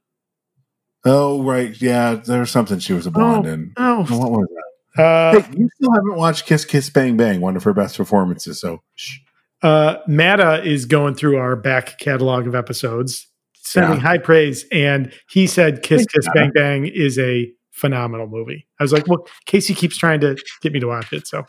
[1.03, 1.79] Oh, right.
[1.81, 3.73] Yeah, there's something she was a blonde in.
[3.77, 4.63] Oh, What was that?
[4.97, 8.59] Uh, hey, you still haven't watched Kiss Kiss Bang Bang, one of her best performances.
[8.61, 9.17] So, shh.
[9.61, 13.99] uh, Matta is going through our back catalog of episodes, sending Yeah.
[13.99, 16.39] high praise, and he said "Kiss Thanks, Kiss Matta.
[16.39, 18.65] Bang Bang" is a phenomenal movie.
[18.79, 21.45] I was like, "Well, Casey keeps trying to get me to watch it, so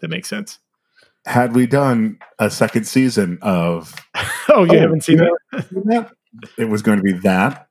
[0.00, 0.58] that makes sense."
[1.26, 3.94] had we done a second season of
[4.48, 5.36] Oh, you Oh, haven't seen that?
[5.84, 6.10] that,
[6.56, 7.66] it was going to be that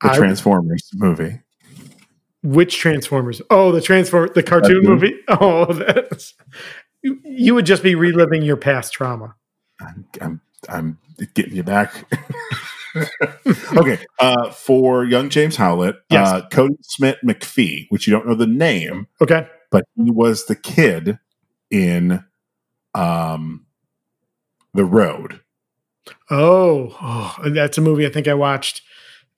[0.00, 1.40] the I- Transformers movie.
[2.42, 3.40] Which Transformers?
[3.50, 4.90] Oh, the Transform the cartoon Cartoon.
[4.90, 5.14] movie.
[5.28, 6.34] Oh, that's
[7.02, 9.34] you, you would just be reliving your past trauma.
[9.80, 10.98] I'm, I'm, I'm
[11.34, 11.92] getting you back.
[13.76, 16.28] okay, uh, for young James Howlett, Yes.
[16.28, 19.48] uh, Cody Smith McPhee, which you don't know the name, Okay.
[19.70, 21.18] but he was the kid
[21.70, 22.22] in
[22.94, 23.66] um,
[24.74, 25.40] The Road.
[26.30, 28.82] Oh, oh, that's a movie I think I watched.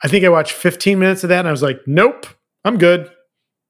[0.03, 2.27] I think I watched 15 minutes of that and I was like, nope,
[2.64, 3.11] I'm good.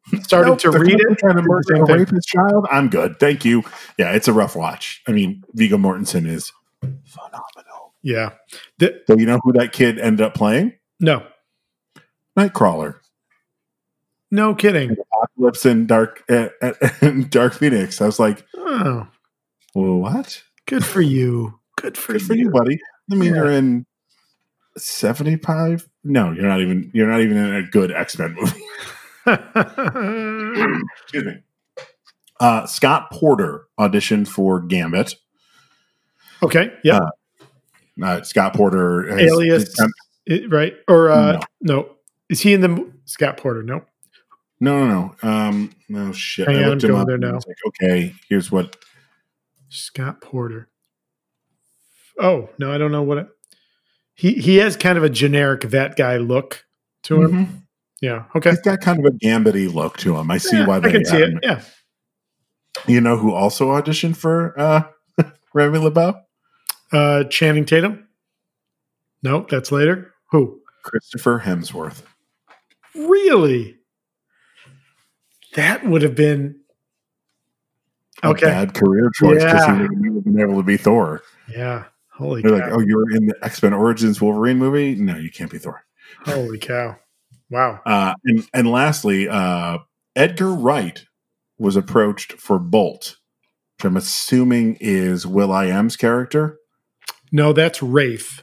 [0.23, 1.19] Started Nope, to read it.
[1.19, 2.67] trying to murder a rapist child.
[2.71, 3.63] I'm good, thank you.
[3.99, 5.03] Yeah, it's a rough watch.
[5.09, 6.53] I mean, Viggo Mortensen is
[7.07, 7.95] phenomenal.
[8.03, 8.33] Yeah.
[8.79, 10.75] The, So you know who that kid ended up playing?
[11.01, 11.27] no,
[12.39, 12.97] Nightcrawler.
[14.31, 14.91] no kidding.
[15.15, 16.49] Apocalypse and Dark uh,
[17.01, 18.01] and Dark Phoenix.
[18.03, 19.07] I was like, Oh,
[19.73, 20.43] what?
[20.67, 21.59] good for you.
[21.77, 22.27] Good for Good you.
[22.27, 22.79] for you, buddy.
[23.11, 23.37] I mean, Yeah.
[23.43, 23.87] you're in
[24.77, 25.89] seventy five.
[26.05, 26.91] No, you're not even.
[26.93, 28.63] You're not even in a good X Men movie.
[31.03, 31.39] Excuse me.
[32.41, 35.15] Uh, Scott Porter auditioned for Gambit.
[36.43, 36.73] okay.
[36.83, 37.01] Yeah.
[38.03, 39.75] Uh, Scott Porter, has- Alias,
[40.27, 40.75] It- right?
[40.89, 41.91] Or uh, no.
[42.29, 43.63] Is he in the Scott Porter?
[43.63, 43.83] No.
[44.61, 45.29] No, no, no.
[45.29, 46.47] Um, no shit.
[46.49, 47.07] Hang I on, looked I'm him going up.
[47.09, 47.35] there now.
[47.35, 48.77] like, okay, here's what.
[49.69, 50.69] Scott Porter.
[52.19, 53.19] Oh no, I don't know what.
[53.19, 53.29] It,
[54.15, 56.65] he he has kind of a generic that guy look
[57.05, 57.31] to him.
[57.47, 57.49] Mhm.
[58.01, 58.25] Yeah.
[58.35, 58.51] Okay.
[58.51, 60.31] He's got kind of a gambity look to him.
[60.31, 61.29] I see Yeah, why they I can see it.
[61.31, 61.41] him.
[61.43, 61.63] Yeah.
[62.87, 64.83] You know who also auditioned for uh,
[65.55, 66.15] Remy LeBeau?
[66.93, 68.07] Uh, Channing Tatum.
[69.23, 70.13] No, that's later.
[70.33, 70.61] Who?
[70.83, 72.03] Christopher Hemsworth.
[72.95, 73.79] Really?
[75.55, 76.57] That would have been
[78.23, 78.47] A okay.
[78.47, 79.77] bad career choice because Yeah.
[80.03, 81.23] he would have been able to be Thor.
[81.49, 81.85] Yeah.
[82.17, 82.67] Holy They're cow.
[82.67, 84.95] like, oh, you were in the X Men Origins Wolverine movie?
[84.95, 85.85] No, you can't be Thor.
[86.25, 86.97] Holy cow.
[87.51, 87.81] Wow.
[87.85, 89.79] Uh, and and lastly, uh,
[90.17, 91.05] Edgar Wright
[91.59, 93.17] was approached for Bolt,
[93.77, 96.59] which I'm assuming is will.i.am's character.
[97.33, 98.43] No, that's Wraith.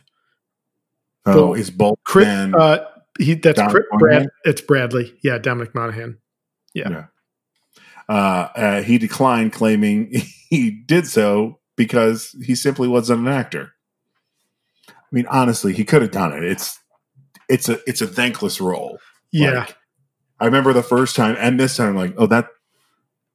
[1.26, 1.60] Oh, Bolt.
[1.60, 2.54] is Bolt Chris, then?
[2.56, 2.84] uh,
[3.20, 4.28] he, that's Chris, Brad.
[4.44, 5.14] It's Bradley.
[5.24, 6.18] Yeah, Dominic Monaghan.
[6.74, 7.06] yeah.
[8.10, 10.12] uh, uh, he declined, claiming
[10.50, 13.74] he did so because he simply wasn't an actor.
[14.88, 16.44] I mean, honestly, he could have done it.
[16.44, 16.80] It's
[17.50, 19.00] it's a it's a thankless role.
[19.32, 19.62] Yeah.
[19.62, 19.76] Like,
[20.40, 22.48] I remember the first time and this time, I'm like, oh, that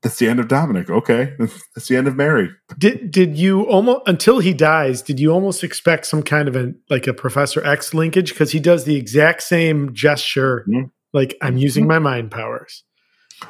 [0.03, 0.89] that's the end of Dominic.
[0.91, 2.51] Okay, that's the end of Merry.
[2.79, 5.03] Did did you almost until he dies?
[5.03, 8.61] Did you almost expect some kind of a like a Professor X linkage because he
[8.61, 10.91] does the exact same gesture, Mhm.
[11.13, 12.85] like I'm using my mind powers.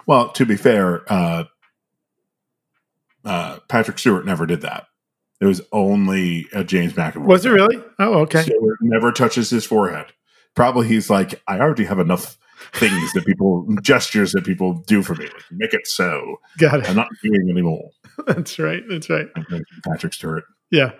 [0.07, 1.45] Well, to be fair, uh,
[3.27, 4.87] uh, Patrick Stewart never did that.
[5.41, 7.27] It was only uh, James McAvoy.
[7.27, 7.77] Was it really?
[7.99, 8.43] Oh, okay.
[8.43, 10.07] Stewart never touches his forehead.
[10.55, 12.39] Probably he's like, I already have enough
[12.73, 15.25] things that people gestures that people do for me.
[15.25, 16.37] Like, make it so.
[16.57, 16.89] Got it.
[16.89, 17.91] I'm not doing anymore.
[18.27, 18.83] That's right.
[18.89, 19.29] That's right.
[19.85, 20.45] Patrick Stewart.
[20.71, 20.93] Yeah.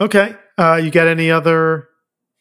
[0.00, 0.34] Okay.
[0.56, 1.88] Uh, you got any other?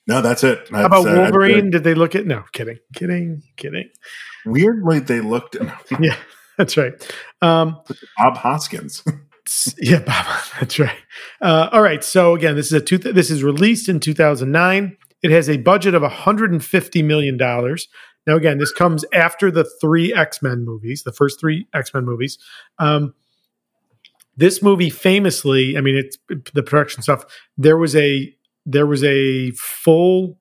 [0.07, 0.67] No, that's it.
[0.71, 1.69] How about That's, uh, Wolverine?
[1.69, 2.25] Did they look at?
[2.25, 3.89] No, kidding, kidding, kidding.
[4.43, 5.55] weirdly, they looked
[5.99, 6.15] Yeah,
[6.59, 6.93] that's right.
[7.41, 7.79] Um,
[8.17, 9.01] Bob Hoskins.
[9.77, 10.25] yeah, Bob,
[10.59, 10.97] that's right.
[11.41, 12.03] Uh, all right.
[12.03, 12.97] So again, this is a two.
[12.97, 14.97] This is released in 2009.
[15.23, 17.87] It has a budget of 150 million dollars.
[18.27, 22.03] Now, again, this comes after the three X Men movies, the first three X Men
[22.03, 22.37] movies.
[22.77, 23.13] Um,
[24.35, 26.17] this movie famously, I mean, it's
[26.53, 27.23] the production stuff.
[27.57, 30.39] There was a there was a full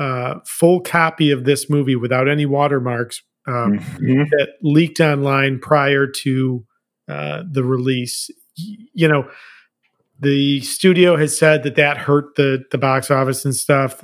[0.00, 4.28] uh, full copy of this movie without any watermarks um, Mhm.
[4.30, 6.64] that leaked online prior to
[7.08, 8.30] uh, the release.
[8.94, 9.28] You know,
[10.20, 14.00] the studio has said that that hurt the the box office and stuff.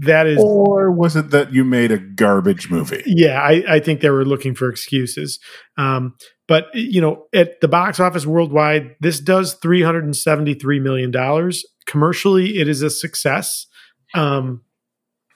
[0.00, 3.02] That is, Or was it that you made a garbage movie?
[3.06, 5.40] yeah, I, I think they were looking for excuses.
[5.78, 6.14] Um,
[6.46, 10.78] but you know, at the box office worldwide, this does three hundred and seventy three
[10.78, 11.64] million dollars.
[11.86, 13.66] Commercially, it is a success.
[14.14, 14.62] Um,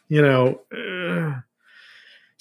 [0.09, 1.41] you know, uh,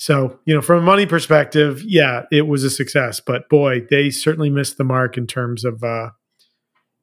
[0.02, 3.20] so you know, from a money perspective, yeah, it was a success.
[3.20, 6.12] But boy, they certainly missed the mark in terms of uh,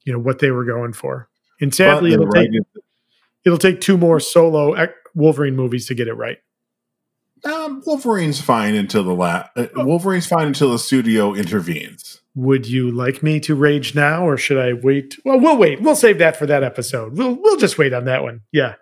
[0.04, 1.28] you know what they were going for.
[1.60, 2.48] And sadly, it'll take
[3.44, 4.74] it'll take two more solo
[5.14, 6.38] Wolverine movies to get it right.
[7.44, 12.22] Um, Wolverine's fine until the la- uh, Wolverine's fine until the studio intervenes.
[12.34, 15.16] Would you like me to rage now, or should I wait?
[15.22, 15.82] Well, we'll wait.
[15.82, 17.18] We'll save that for that episode.
[17.18, 18.40] We'll we'll just wait on that one.
[18.52, 18.76] Yeah,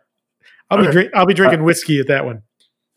[0.70, 0.92] I'll be Okay.
[0.92, 2.42] drink, I'll be drinking whiskey at that one.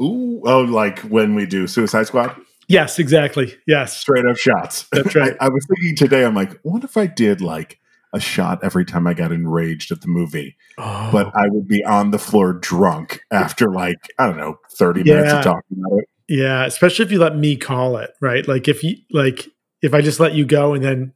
[0.01, 2.35] Ooh, oh, like when we do Suicide Squad,
[2.69, 3.55] Yes, exactly.
[3.65, 4.87] Yes, straight up shots.
[4.91, 5.37] That's right.
[5.41, 6.25] I, I was thinking today.
[6.25, 7.79] I'm like, what if I did like
[8.13, 11.83] a shot every time I got enraged at the movie, Oh, but I would be
[11.85, 16.09] on the floor drunk after like I don't know, 30 minutes of talking about it.
[16.27, 16.65] yeah.
[16.65, 18.45] Especially if you let me call it, right?
[18.45, 19.47] Like if you like
[19.81, 21.13] if I just let you go and then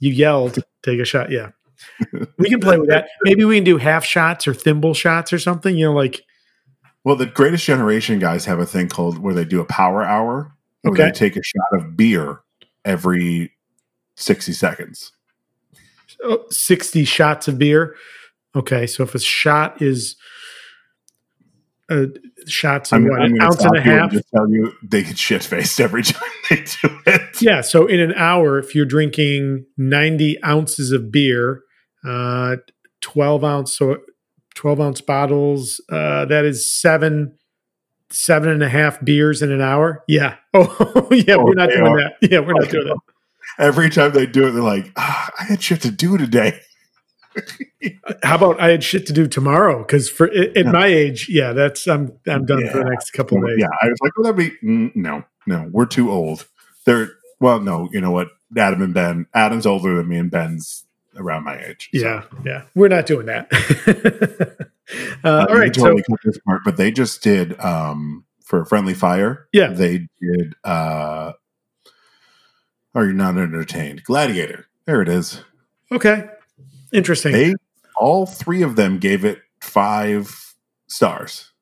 [0.00, 1.30] you yelled, take a shot.
[1.30, 1.50] Yeah,
[2.38, 3.08] we can play with that.
[3.24, 5.76] Maybe we can do half shots or thimble shots or something.
[5.76, 6.22] You know, like
[7.04, 10.54] Well, the Greatest Generation guys have a thing called where they do a power hour.
[10.82, 11.04] Where Okay.
[11.04, 12.40] they take a shot of beer
[12.84, 13.52] every
[14.16, 15.12] 60 seconds.
[16.50, 17.96] Sixty shots of beer.
[18.56, 20.16] Okay, so if a shot is
[21.90, 22.06] uh,
[22.46, 24.10] shots of I'm, what an going to ounce and a and half.
[24.12, 27.42] just tell you they get shit faced every time they do it.
[27.42, 31.62] Yeah, so in an hour, if you're drinking 90 ounces of beer,
[32.06, 32.56] uh,
[33.02, 33.98] 12 ounce, so
[34.54, 37.36] 12 ounce bottles, uh, that is seven,
[38.10, 40.04] seven and a half beers in an hour.
[40.08, 40.36] Yeah.
[40.54, 41.98] Oh, yeah, Oh, we're not doing are.
[41.98, 42.12] that.
[42.30, 42.96] Yeah, we're not doing that.
[43.58, 46.60] Every time they do it, they're like, ah, I had shit to do today.
[48.22, 49.78] How about I had shit to do tomorrow?
[49.78, 50.70] Because for at Yeah.
[50.70, 53.56] my age, yeah, that's I'm I'm done for the next couple of days.
[53.58, 56.46] Yeah, I was like, well, that'd be mm, no, no, we're too old.
[56.86, 58.28] They're well, no, you know what?
[58.56, 59.26] Adam and Ben.
[59.34, 60.84] Adam's older than me, and Ben's
[61.16, 61.90] around my age.
[61.94, 63.48] So Yeah, yeah, we're not doing that.
[65.24, 67.58] uh, Uh, all you right, can totally so cut this part, but they just did
[67.60, 69.48] um for Friendly Fire.
[69.52, 69.68] Yeah.
[69.68, 70.54] they did.
[70.64, 71.32] uh
[72.94, 74.04] Are you not entertained?
[74.04, 74.66] Gladiator.
[74.86, 75.42] There it is.
[75.90, 76.28] okay,
[76.92, 77.32] interesting.
[77.32, 77.54] They
[77.98, 80.54] all three of them gave it five
[80.88, 81.52] stars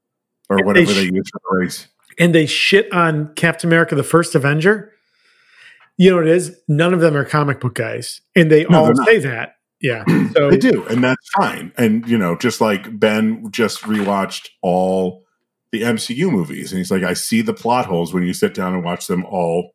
[0.49, 1.87] or They whatever sh- they used for the race.
[2.19, 4.93] and they shit on Captain America: The First Avenger.
[6.03, 6.61] You know what it is?
[6.67, 9.55] None of them are comic book guys, and they No, all say that.
[9.81, 10.03] Yeah.
[10.35, 11.71] So They do, and that's fine.
[11.79, 15.23] And you know, just like Ben just rewatched all
[15.71, 18.75] the MCU movies, and he's like, I see the plot holes when you sit down
[18.75, 19.75] and watch them all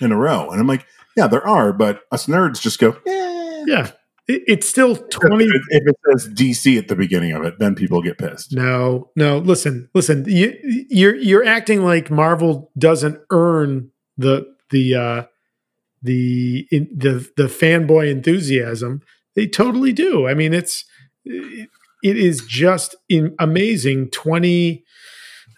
[0.00, 0.50] in a row.
[0.50, 3.64] And I'm like, yeah, there are, but us nerds just go, yeah.
[3.66, 3.90] yeah,
[4.28, 5.46] it, it's still twenty.
[5.46, 8.54] If, if it says DC at the beginning of it, then people get pissed.
[8.54, 9.38] No, no.
[9.38, 10.26] Listen, listen.
[10.28, 10.56] You,
[10.90, 15.22] you're you're acting like Marvel doesn't earn the the uh,
[16.02, 19.00] the in, the the fanboy enthusiasm.
[19.36, 20.28] They totally do.
[20.28, 20.84] I mean, it's
[21.24, 21.68] it,
[22.02, 24.10] is just in, amazing.
[24.10, 24.84] Twenty.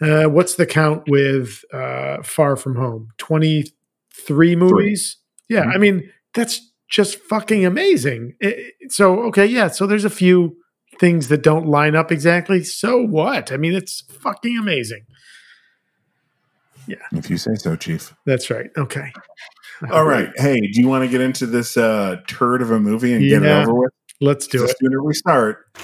[0.00, 3.09] Uh, what's the count with uh, Far From Home?
[3.18, 3.64] Twenty
[4.26, 5.16] three movies.
[5.48, 5.74] Yeah, Mhm.
[5.74, 8.35] I mean that's just fucking amazing.
[8.40, 9.68] It- so okay, yeah.
[9.68, 10.57] So there's a few
[11.00, 12.62] things that don't line up exactly.
[12.64, 13.52] So what?
[13.52, 15.05] I mean, it's fucking amazing.
[17.12, 18.14] If you say so, Chief.
[18.25, 18.70] That's right.
[18.77, 19.12] Okay.
[19.90, 20.31] All right.
[20.37, 23.42] Hey, do you want to get into this uh, turd of a movie and get
[23.42, 23.92] it over with?
[24.20, 24.77] Let's do the it.
[24.79, 25.66] sooner we start,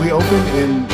[0.00, 0.86] we open in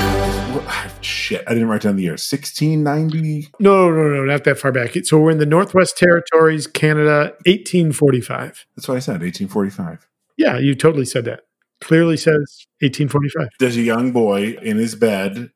[0.66, 1.42] ah, shit.
[1.46, 2.18] I didn't write down the year.
[2.18, 3.48] Sixteen ninety.
[3.59, 4.94] no, no, no, not that far back.
[5.04, 8.66] So we're in the Northwest Territories, Canada, 1845.
[8.76, 9.22] That's what I said.
[9.22, 10.07] Eighteen forty-five.
[10.37, 11.44] Yeah, you totally said that.
[11.80, 13.48] Clearly says 1845.
[13.59, 15.50] There's a young boy in his bed,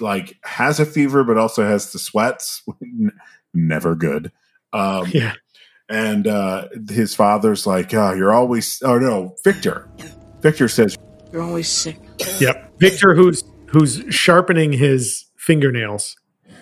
[0.00, 2.62] like has a fever, but also has the sweats.
[3.54, 4.32] Never good.
[4.72, 5.34] Um, Yeah.
[5.88, 9.88] And uh, his father's like, "Oh, you're always." Oh no, Victor.
[10.40, 10.96] Victor says,
[11.32, 11.98] You're always sick.
[12.38, 12.78] Yep.
[12.78, 16.14] Victor, who's who's sharpening his fingernails.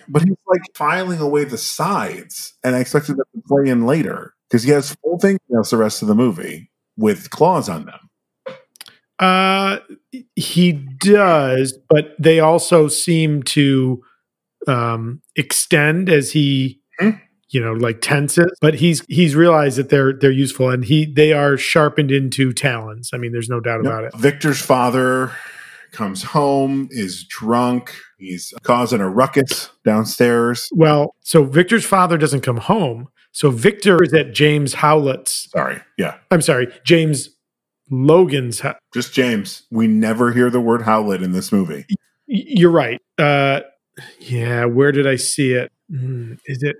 [0.08, 4.32] but he's like filing away the sides, and I expected them to play in later
[4.48, 8.07] because he has full fingernails the rest of the movie with claws on them.
[9.18, 9.78] Uh,
[10.36, 14.02] he does, but they also seem to
[14.66, 17.10] um, extend as he, Hmm.
[17.50, 18.50] you know, like tenses.
[18.60, 23.10] But he's he's realized that they're they're useful, and he they are sharpened into talons.
[23.12, 24.16] I mean, there's no doubt about it.
[24.16, 25.32] Victor's father
[25.92, 27.94] comes home, is drunk.
[28.18, 30.68] He's causing a ruckus downstairs.
[30.72, 33.08] Well, so Victor's father doesn't come home.
[33.32, 35.48] So Victor is at James Howlett's.
[35.50, 35.80] Sorry.
[35.96, 36.16] Yeah.
[36.30, 37.30] I'm sorry, James
[37.90, 38.60] Logan's.
[38.60, 39.62] hou- Just James.
[39.70, 41.86] We never hear the word Howlett in this movie.
[42.26, 43.00] You're right.
[43.18, 43.60] Uh,
[44.20, 45.72] yeah, where did I see it?
[45.90, 46.76] Hmm, Is it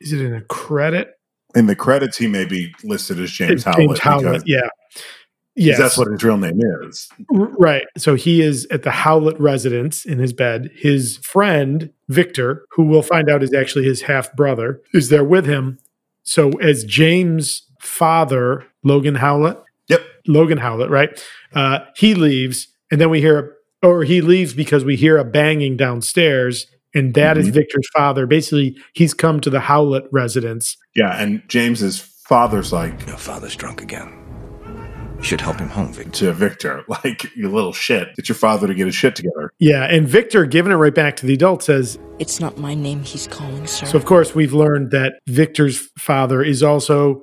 [0.00, 1.14] is it in a credit?
[1.54, 3.88] In the credits, he may be listed as James It's Howlett.
[3.94, 4.60] because- yeah.
[4.60, 4.72] because
[5.56, 5.78] Yes.
[5.78, 7.08] That's what his real name is.
[7.30, 7.84] Right.
[7.98, 10.70] So he is at the Howlett residence in his bed.
[10.74, 15.44] His friend, Victor, who we'll find out is actually his half brother, is there with
[15.46, 15.78] him.
[16.22, 19.58] So as James' father, Logan Howlett.
[20.26, 21.10] Logan Howlett, right?
[21.54, 25.76] Uh, he leaves, and then we hear or he leaves because we hear a banging
[25.76, 27.52] downstairs, and that is Mhm.
[27.54, 28.26] Victor's father.
[28.26, 30.76] Basically, he's come to the Howlett residence.
[30.94, 31.98] Yeah, and James's
[32.28, 34.12] father's like Your father's drunk again.
[35.18, 36.10] You should help him home, Victor.
[36.26, 38.14] to Victor, like, you little shit.
[38.16, 39.50] Get your father to get his shit together.
[39.58, 43.02] Yeah, and Victor, giving it right back to the adult, says, It's not my name
[43.02, 43.86] he's calling, sir.
[43.86, 47.22] So, of course, we've learned that Victor's father is also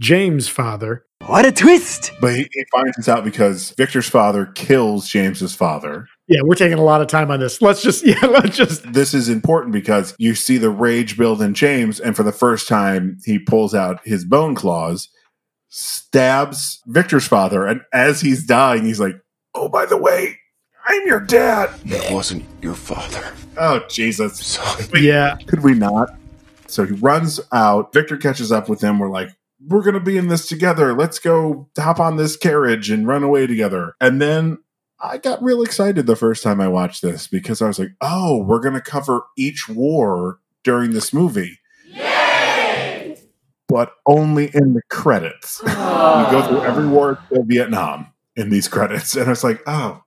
[0.00, 1.04] James' father.
[1.26, 2.12] What a twist!
[2.20, 6.06] But he, he finds this out because Victor's father kills James's father.
[6.28, 7.62] Yeah, we're taking a lot of time on this.
[7.62, 8.92] Let's just, yeah, let's just.
[8.92, 12.68] This is important because you see the rage build in James, and for the first
[12.68, 15.08] time, he pulls out his bone claws,
[15.68, 19.16] stabs Victor's father, and as he's dying, he's like,
[19.54, 20.36] "Oh, by the way,
[20.86, 23.32] I'm your dad." It wasn't your father.
[23.56, 24.38] Oh, Jesus!
[24.38, 24.84] Son.
[24.94, 26.10] Yeah, Could we not?
[26.66, 27.92] So he runs out.
[27.94, 28.98] Victor catches up with him.
[28.98, 29.30] We're like,
[29.66, 30.94] we're going to be in this together.
[30.94, 33.94] Let's go hop on this carriage and run away together.
[34.00, 34.58] And then
[35.00, 38.42] I got real excited the first time I watched this because I was like, oh,
[38.42, 41.58] we're going to cover each war during this movie.
[43.66, 45.60] But only in the credits.
[45.66, 49.16] you go through every war till Vietnam in these credits.
[49.16, 50.04] And I was like, oh,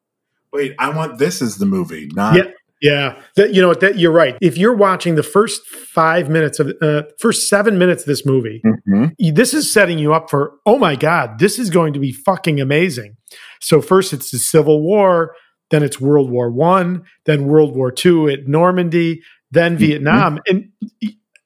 [0.54, 2.36] wait, I want this as the movie, not.
[2.36, 2.52] Yeah.
[2.82, 3.20] Yeah.
[3.36, 3.74] That, you know?
[3.74, 4.38] That you're right.
[4.42, 8.62] If you're watching the first five minutes of, uh, first seven minutes of this movie,
[8.88, 9.14] Mhm.
[9.36, 12.60] this is setting you up for, oh my God, this is going to be fucking
[12.62, 13.18] amazing.
[13.60, 15.34] So, first it's the Civil War,
[15.72, 19.22] then it's World War One, then World War Two at Normandy,
[19.52, 20.40] then Vietnam.
[20.48, 20.70] And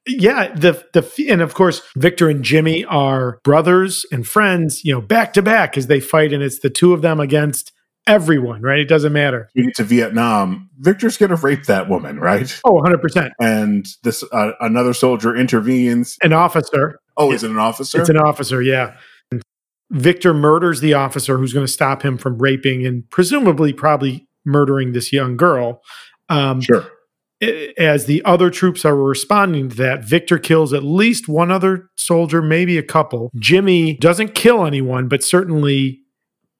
[0.06, 5.00] yeah, the the and of course Victor and Jimmy are brothers and friends, you know,
[5.00, 7.72] back to back as they fight, and it's the two of them against
[8.06, 8.80] everyone, right?
[8.80, 9.48] It doesn't matter.
[9.54, 12.60] we get to Vietnam, Victor's going to rape that woman, right?
[12.64, 13.30] Oh, 100%.
[13.40, 16.18] And this uh, another soldier intervenes.
[16.22, 17.00] An officer.
[17.16, 18.00] Oh, is it an officer?
[18.00, 18.96] It's an officer, yeah.
[19.90, 24.92] Victor murders the officer who's going to stop him from raping and presumably probably murdering
[24.92, 25.82] this young girl.
[26.28, 26.86] Um, sure.
[27.76, 32.40] As the other troops are responding to that, Victor kills at least one other soldier,
[32.40, 33.30] maybe a couple.
[33.36, 36.01] Jimmy doesn't kill anyone, but certainly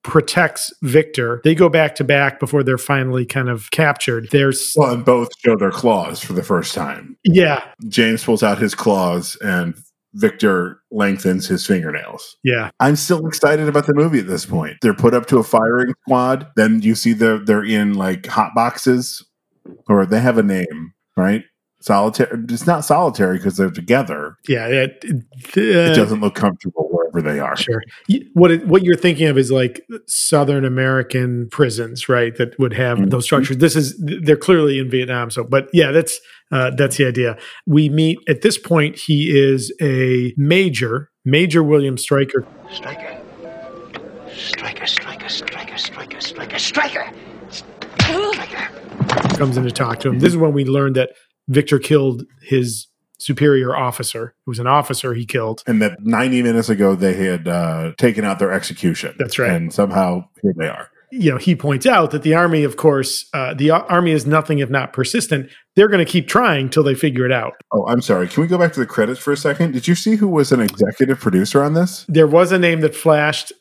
[0.03, 1.41] protects Victor.
[1.45, 4.29] They go back to back before they're finally kind of captured.
[4.31, 7.17] There's, Well, and both show their claws for the first time.
[7.25, 9.75] yeah, James pulls out his claws, and
[10.15, 12.37] Victor lengthens his fingernails.
[12.45, 12.71] yeah.
[12.81, 14.77] I'm still excited about the movie at this point.
[14.83, 16.49] They're put up to a firing squad.
[16.57, 19.25] Then you see they're they're in like hot boxes,
[19.89, 21.45] or they have a name, right?
[21.81, 22.45] Solitary.
[22.51, 24.37] It's not solitary because they're together.
[24.47, 25.03] Yeah, it,
[25.57, 27.57] It uh, doesn't look comfortable wherever they are.
[27.57, 27.83] Sure.
[28.35, 32.35] What it, what you're thinking of is like Southern American prisons, right?
[32.37, 33.11] That would have Mhm.
[33.11, 33.59] those structures.
[33.59, 35.31] This is they're clearly in Vietnam.
[35.31, 37.37] So, but yeah, that's uh, that's the idea.
[37.67, 38.99] We meet at this point.
[38.99, 42.47] He is a major, Major William Stryker.
[42.71, 43.19] Striker.
[44.35, 47.11] Striker, striker, striker, striker, striker, striker.
[47.51, 49.37] Striker.
[49.37, 50.19] comes in to talk to him.
[50.19, 51.11] This is when we learned that
[51.49, 52.87] Victor killed his
[53.23, 54.35] superior officer.
[54.47, 55.63] It was an officer he killed.
[55.67, 59.15] And that 90 minutes ago they had uh, taken out their execution.
[59.19, 59.51] That's right.
[59.51, 60.89] And somehow here they are.
[61.15, 64.61] You know, he points out that the army, of course, uh, the army is nothing
[64.61, 65.51] if not persistent.
[65.77, 67.53] They're going to keep trying till they figure it out.
[67.71, 68.29] Oh, I'm sorry.
[68.29, 69.73] Can we go back to the credits for a second?
[69.73, 72.07] Did you see who was an executive producer on this?
[72.09, 73.53] There was a name that flashed.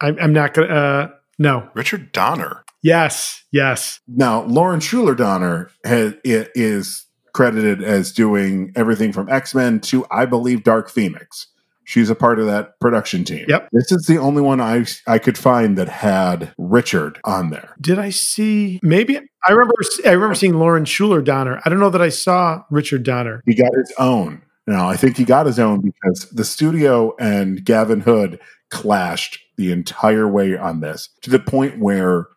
[0.00, 0.74] I'm, I'm not going to.
[0.74, 1.08] Uh,
[1.40, 1.68] no.
[1.74, 2.64] Richard Donner.
[2.84, 3.42] Yes.
[3.50, 3.98] Yes.
[4.06, 7.05] Now, Lauren Schuler Donner has, is
[7.36, 11.48] credited as doing everything from X Men to, I believe, Dark Phoenix.
[11.84, 13.44] She's a part of that production team.
[13.46, 13.68] Yep.
[13.72, 17.76] This is the only one I I could find that had Richard on there.
[17.78, 18.80] Did I see?
[18.82, 19.74] Maybe I remember.
[20.06, 21.60] I remember seeing Lauren Schuler Donner.
[21.64, 23.42] I don't know that I saw Richard Donner.
[23.44, 24.40] He got his own.
[24.66, 29.70] Now, I think he got his own because the studio and Gavin Hood clashed the
[29.70, 32.28] entire way on this to the point where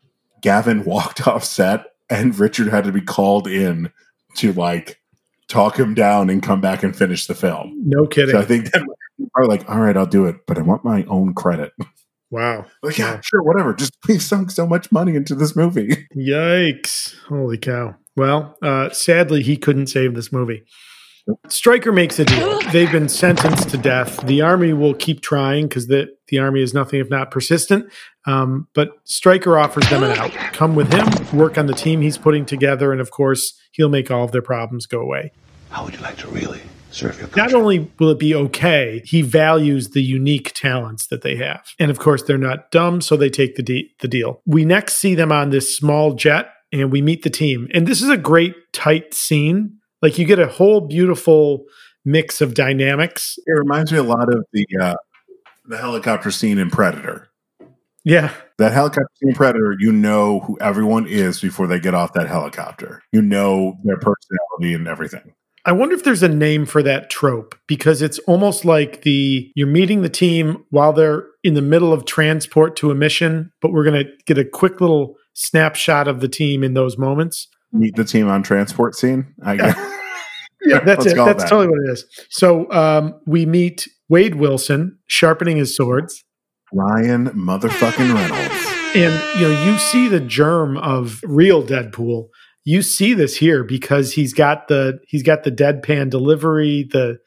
[0.41, 3.91] Gavin walked off set and Richard had to be called in
[4.35, 4.99] to like
[5.47, 7.73] talk him down and come back and finish the film.
[7.85, 8.33] No kidding.
[8.33, 8.85] So I think that
[9.35, 11.73] are like, all right, I'll do it, but I want my own credit.
[12.29, 12.65] wow.
[12.83, 13.73] Like, yeah, sure, whatever.
[13.73, 16.07] Just we sunk so much money into this movie.
[16.15, 17.15] Yikes.
[17.27, 17.95] Holy cow.
[18.15, 20.63] Well, uh, sadly, he couldn't save this movie.
[21.47, 22.59] Stryker makes a deal.
[22.71, 24.25] They've been sentenced to death.
[24.25, 27.91] The army will keep trying because the, the army is nothing if not persistent.
[28.25, 30.31] Um, but Stryker offers them an out.
[30.53, 34.11] Come with him, work on the team he's putting together, and of course, he'll make
[34.11, 35.31] all of their problems go away.
[35.69, 36.61] How would you like to really
[36.91, 41.35] serve your Not only will it be okay, he values the unique talents that they
[41.35, 41.61] have.
[41.79, 44.41] And of course, they're not dumb, so they take the, de- the deal.
[44.45, 47.67] We next see them on this small jet and we meet the team.
[47.73, 49.77] And this is a great, tight scene.
[50.01, 51.65] Like you get a whole beautiful
[52.05, 53.37] mix of dynamics.
[53.45, 54.95] It reminds me a lot of the uh,
[55.65, 57.28] the helicopter scene in Predator.
[58.03, 58.31] Yeah.
[58.57, 63.03] That helicopter scene Predator, you know who everyone is before they get off that helicopter.
[63.11, 65.33] You know their personality and everything.
[65.65, 69.67] I wonder if there's a name for that trope because it's almost like the you're
[69.67, 73.83] meeting the team while they're in the middle of transport to a mission, but we're
[73.83, 77.47] going to get a quick little snapshot of the team in those moments.
[77.71, 79.33] Meet the team on transport scene.
[79.43, 79.77] I guess.
[80.65, 81.15] Yeah, that's it.
[81.15, 81.49] That's that.
[81.49, 82.05] totally what it is.
[82.29, 86.23] So um, we meet Wade Wilson sharpening his swords,
[86.73, 88.95] Ryan motherfucking Reynolds.
[88.95, 92.27] and you know you see the germ of real Deadpool.
[92.65, 97.19] You see this here because he's got the he's got the deadpan delivery, the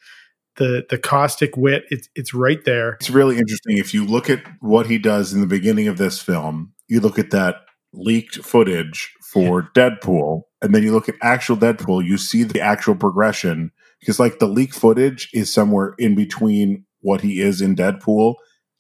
[0.57, 1.85] the the caustic wit.
[1.91, 2.95] It's it's right there.
[3.01, 3.79] It's really interesting.
[3.79, 7.19] If you look at what he does in the beginning of this film, you look
[7.19, 7.57] at that
[7.93, 12.95] leaked footage for Deadpool, and then you look at actual Deadpool, you see the actual
[12.95, 13.71] progression
[14.01, 18.35] because, like, the leaked footage is somewhere in between what he is in Deadpool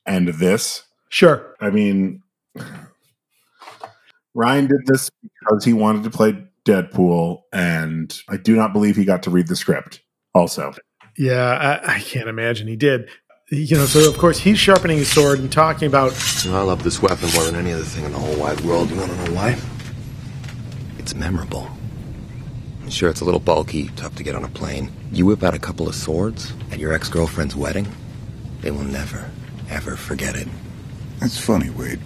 [0.07, 0.85] and this.
[1.09, 1.55] Sure.
[1.61, 2.23] I mean,
[4.35, 9.05] Ryan did this because he wanted to play Deadpool, and I do not believe he
[9.05, 10.01] got to read the script.
[10.35, 10.73] Also,
[11.19, 13.11] Yeah, I, I can't imagine he did.
[13.51, 16.63] You know, so of course he's sharpening his sword and talking about You know, I
[16.63, 18.89] love this weapon more than any other thing in the whole wide world.
[18.89, 19.59] You want to know why?
[20.99, 21.69] It's memorable.
[22.89, 24.91] Sure, it's a little bulky, tough to get on a plane.
[25.13, 27.87] You whip out a couple of swords at your ex girlfriend's wedding,
[28.61, 29.31] they will never,
[29.71, 30.49] ever forget it.
[31.21, 32.01] That's funny, Wade.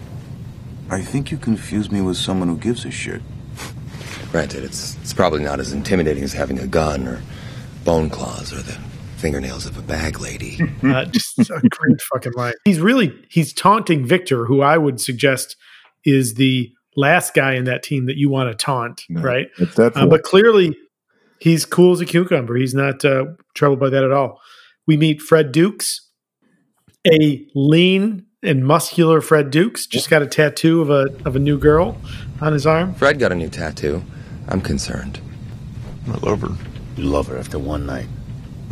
[0.91, 3.23] I think you confuse me with someone who gives a shit.
[4.31, 7.23] Granted, it's, it's probably not as intimidating as having a gun or
[7.85, 8.79] bone claws or the
[9.17, 10.59] fingernails of a bag lady.
[10.83, 12.55] uh, just a great fucking line.
[12.65, 15.57] He's really he's taunting Victor, who I would suggest
[16.05, 19.49] is the last guy in that team that you want to taunt, No, right?
[19.77, 20.77] Uh, but clearly,
[21.41, 22.57] he's cool as a cucumber.
[22.57, 24.41] He's not uh, troubled by that at all.
[24.87, 26.06] We meet Fred Dukes,
[27.07, 31.59] a lean and muscular Fred Dukes, just got a tattoo of a of a new
[31.59, 31.99] girl
[32.41, 32.95] on his arm.
[32.95, 34.03] Fred got a new tattoo.
[34.49, 35.21] I'm concerned.
[36.09, 36.57] I love her.
[36.97, 38.07] You love her after one night.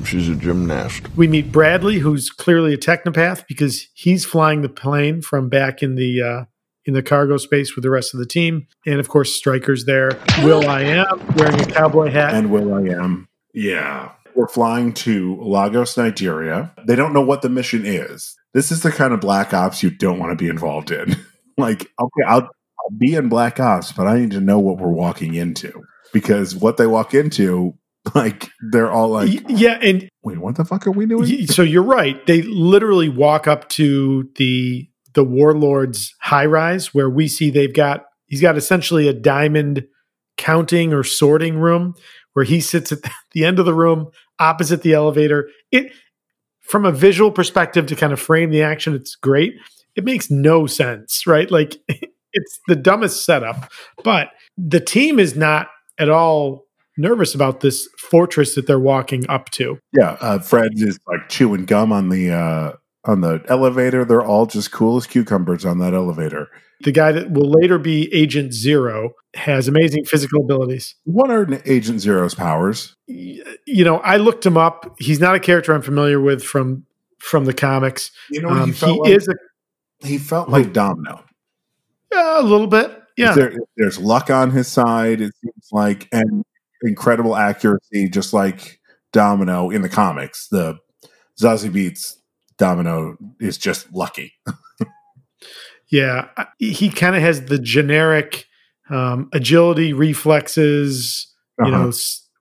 [0.04, 1.08] She's a gymnast.
[1.16, 5.94] We meet Bradley, who's clearly a technopath because he's flying the plane from back in
[5.94, 6.44] the uh,
[6.84, 10.10] in the cargo space with the rest of the team, and of course, Stryker's there.
[10.42, 11.06] will.i.am
[11.36, 12.34] wearing a cowboy hat.
[12.34, 13.28] and will.i.am.
[13.52, 14.12] Yeah.
[14.34, 16.72] We're flying to Lagos, Nigeria.
[16.86, 18.34] They don't know what the mission is.
[18.52, 21.16] This is the kind of black ops you don't want to be involved in.
[21.58, 24.88] like, okay, I'll, I'll be in black ops, but I need to know what we're
[24.88, 25.72] walking into
[26.12, 27.74] because what they walk into,
[28.14, 31.46] like, they're all like, yeah, and wait, what the fuck are we doing?
[31.46, 32.24] so you're right.
[32.26, 38.04] They literally walk up to the the warlord's high rise where we see they've got
[38.26, 39.86] he's got essentially a diamond
[40.36, 41.94] counting or sorting room
[42.34, 42.98] where he sits at
[43.32, 45.48] the end of the room opposite the elevator.
[45.72, 45.92] It
[46.60, 49.54] from a visual perspective to kind of frame the action, it's great.
[49.96, 51.50] It makes no sense, right?
[51.50, 53.70] Like it's the dumbest setup,
[54.02, 55.68] but the team is not
[55.98, 56.64] at all
[56.96, 59.78] nervous about this fortress that they're walking up to.
[59.92, 62.72] Yeah, uh, Fred is like chewing gum on the uh,
[63.06, 64.04] on the elevator.
[64.04, 66.48] They're all just cool as cucumbers on that elevator.
[66.80, 70.94] The guy that will later be Agent Zero has amazing physical abilities.
[71.04, 72.96] What are Agent Zero's powers?
[73.06, 74.94] You know, I looked him up.
[74.98, 76.84] He's not a character I'm familiar with from
[77.18, 78.10] from the comics.
[78.30, 81.24] You know, what Um, he felt he like is a, he felt like Domino.
[82.12, 83.00] a little bit.
[83.16, 83.34] Yeah.
[83.34, 85.20] There, there's luck on his side.
[85.20, 86.44] It seems like and
[86.82, 88.80] incredible accuracy, just like
[89.12, 90.48] Domino in the comics.
[90.48, 90.78] The
[91.40, 92.16] Zazie Beetz
[92.58, 94.34] Domino is just lucky.
[95.90, 96.28] Yeah,
[96.58, 98.46] he kind of has the generic
[98.90, 101.84] um, agility, reflexes, you Uh-huh.
[101.84, 101.92] know,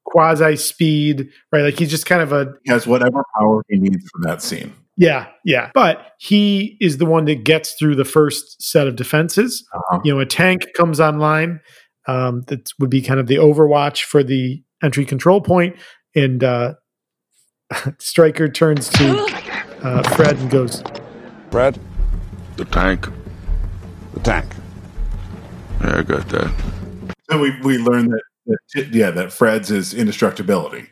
[0.05, 1.61] quasi speed, right?
[1.61, 4.73] Like he's just kind of a He has whatever power he needs for that scene.
[4.97, 5.69] yeah, yeah.
[5.73, 9.63] But he is the one that gets through the first set of defenses.
[9.73, 9.99] Uh-huh.
[10.03, 11.59] You know, a tank comes online
[12.07, 15.75] um, that would be kind of the overwatch for the entry control point,
[16.15, 16.73] and uh,
[17.99, 19.27] Stryker turns to
[19.83, 20.83] uh, Fred and goes,
[21.51, 21.79] Fred?
[22.57, 23.07] The tank.
[24.13, 24.53] The tank.
[25.81, 26.51] Yeah, I got that.
[27.29, 30.87] So we we learned that, that yeah that Fred's is indestructibility.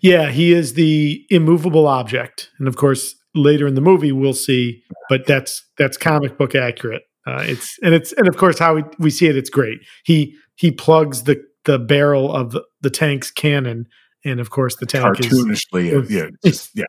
[0.00, 4.82] Yeah, he is the immovable object, and of course, later in the movie we'll see.
[5.08, 7.02] But that's that's comic book accurate.
[7.26, 9.36] Uh, it's and it's and of course how we, we see it.
[9.36, 9.78] It's great.
[10.04, 13.86] He he plugs the the barrel of the, the tank's cannon,
[14.24, 16.02] and of course the tank is cartoonishly.
[16.02, 16.84] is- yeah, just, yeah,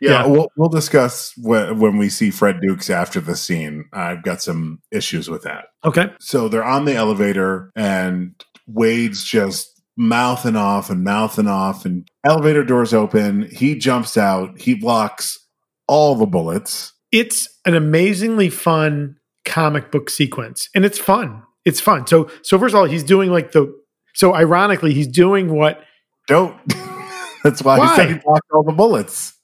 [0.00, 0.10] yeah.
[0.10, 0.26] Yeah.
[0.26, 3.84] We'll we'll discuss when, when we see Fred Dukes after the scene.
[3.92, 5.66] I've got some issues with that.
[5.84, 6.10] okay.
[6.20, 8.34] So they're on the elevator, and
[8.66, 13.48] Wade's just mouthing off and mouthing off, and elevator doors open.
[13.50, 14.60] He jumps out.
[14.60, 15.38] He blocks
[15.86, 16.92] all the bullets.
[17.12, 21.42] it's an amazingly fun comic book sequence, and it's fun.
[21.64, 22.06] It's fun.
[22.06, 23.74] So so first of all, he's doing like the
[24.14, 25.82] so ironically, he's doing what
[26.26, 26.56] Don't.
[27.44, 27.88] that's why, Why?
[27.90, 29.34] he said he blocked all the bullets.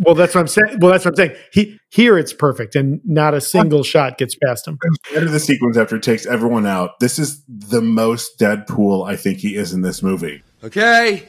[0.00, 0.78] Well that's what I'm saying.
[0.80, 1.36] Well, that's what I'm saying.
[1.52, 4.78] He here it's perfect, and not a single shot gets past him.
[5.14, 6.98] End of the sequence after it takes everyone out.
[7.00, 10.42] This is the most Deadpool I think he is in this movie.
[10.64, 11.28] Okay.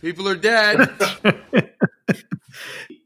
[0.00, 0.78] People are dead.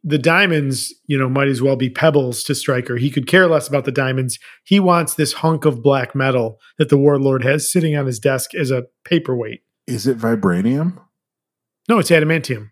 [0.04, 2.96] the diamonds, you know, might as well be pebbles to Stryker.
[2.96, 4.38] He could care less about the diamonds.
[4.64, 8.54] He wants this hunk of black metal that the warlord has sitting on his desk
[8.54, 9.62] as a paperweight.
[9.86, 10.98] Is it vibranium?
[11.88, 12.70] No, it's adamantium.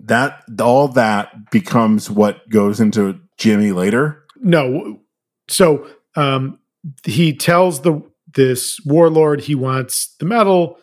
[0.00, 4.24] That all that becomes what goes into Jimmy later.
[4.40, 5.00] No.
[5.48, 5.86] So
[6.16, 6.58] um,
[7.04, 8.02] he tells the
[8.34, 10.76] this warlord he wants the medal,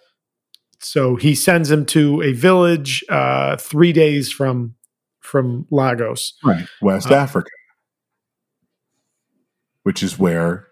[0.80, 4.76] So he sends him to a village uh, three days from
[5.20, 6.34] from Lagos.
[6.44, 6.66] Right.
[6.82, 7.50] West Uh, Africa.
[9.84, 10.68] Which is where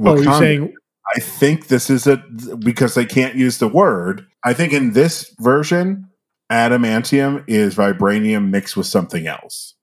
[0.00, 0.74] Oh, you're saying
[1.16, 2.18] I think this is a
[2.58, 4.26] because they can't use the word.
[4.44, 6.10] I think in this version,
[6.50, 9.74] adamantium is vibranium mixed with something else.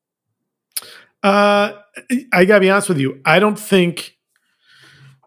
[1.23, 1.73] Uh,
[2.33, 3.19] I gotta be honest with you.
[3.25, 4.17] I don't think.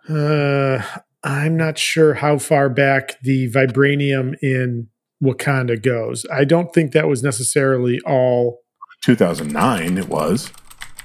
[0.09, 0.80] Uh,
[1.24, 4.89] I'm not sure how far back the vibranium in
[5.22, 6.24] Wakanda goes.
[6.32, 8.61] I don't think that was necessarily all.
[9.03, 10.51] 2009, it was.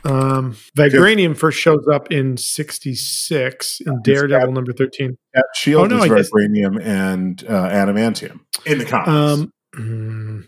[0.05, 5.17] Um, vibranium first shows up in '66 in Daredevil number 13.
[5.33, 9.09] That shield Oh, no, is vibranium and uh, adamantium in the comics.
[9.09, 10.43] Um, mm,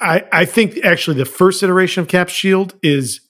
[0.00, 3.20] I I think actually the first iteration of Cap shield is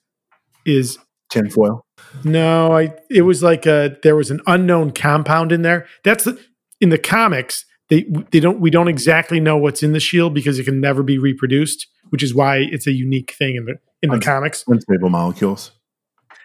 [0.65, 0.99] is
[1.31, 1.85] Tinfoil.
[2.25, 5.87] No, I it was like a there was an unknown compound in there.
[6.05, 6.39] That's the,
[6.81, 7.65] in the comics.
[7.89, 11.03] They they don't we don't exactly know what's in the shield because it can never
[11.03, 14.65] be reproduced, which is why it's a unique thing in the in the comics.
[14.67, 15.73] Unstable molecules.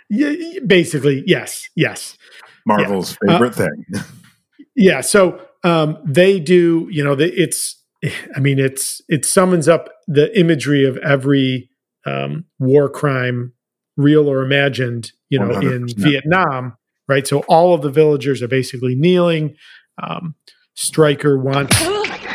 [0.09, 0.33] Yeah,
[0.65, 2.17] basically, yes, yes,
[2.65, 3.33] Marvel's Yeah.
[3.39, 4.03] favorite Uh, thing.
[4.75, 5.01] yeah.
[5.01, 7.76] So um, they do, you know, they, it's.
[8.35, 11.69] I mean, it's it summons up the imagery of every
[12.05, 13.53] um, war crime,
[13.95, 15.97] real or imagined, you know, in 100%.
[15.97, 16.77] Vietnam,
[17.07, 17.27] right?
[17.27, 19.55] So all of the villagers are basically kneeling.
[20.01, 20.35] Um,
[20.75, 21.77] Stryker wants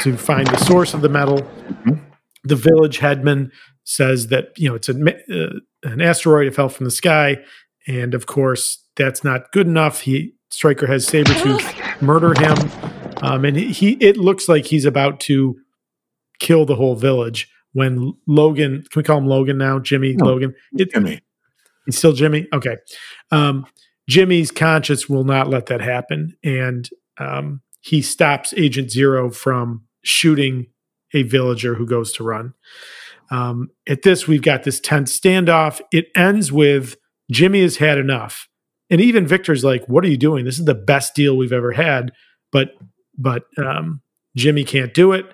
[0.03, 1.49] to find the source of the metal.
[2.45, 3.53] The village headman
[3.85, 7.39] says that you know it's a, uh, an asteroid it fell from the sky,
[7.87, 10.01] and of course that's not good enough.
[10.01, 12.92] He Stryker has Sabretooth murder him,
[13.23, 15.57] um, and he it looks like he's about to
[16.39, 17.49] kill the whole village.
[17.73, 19.79] When Logan, can we call him Logan now?
[19.79, 20.55] Jimmy No, Logan.
[20.75, 21.21] It, Jimmy.
[21.87, 22.47] He's still Jimmy.
[22.53, 22.77] Okay.
[23.31, 23.67] Um,
[24.09, 30.67] Jimmy's conscience will not let that happen, and um, he stops Agent Zero from shooting
[31.15, 32.55] a villager who goes to run.
[33.31, 35.81] Um, at this, we've got this tense standoff.
[35.93, 36.97] It ends with
[37.31, 38.49] Jimmy has had enough,
[38.91, 40.45] and even Victor's like, "What are you doing?
[40.45, 42.11] This is the best deal we've ever had."
[42.51, 42.75] But
[43.17, 44.01] but um,
[44.37, 45.27] Jimmy can't do it,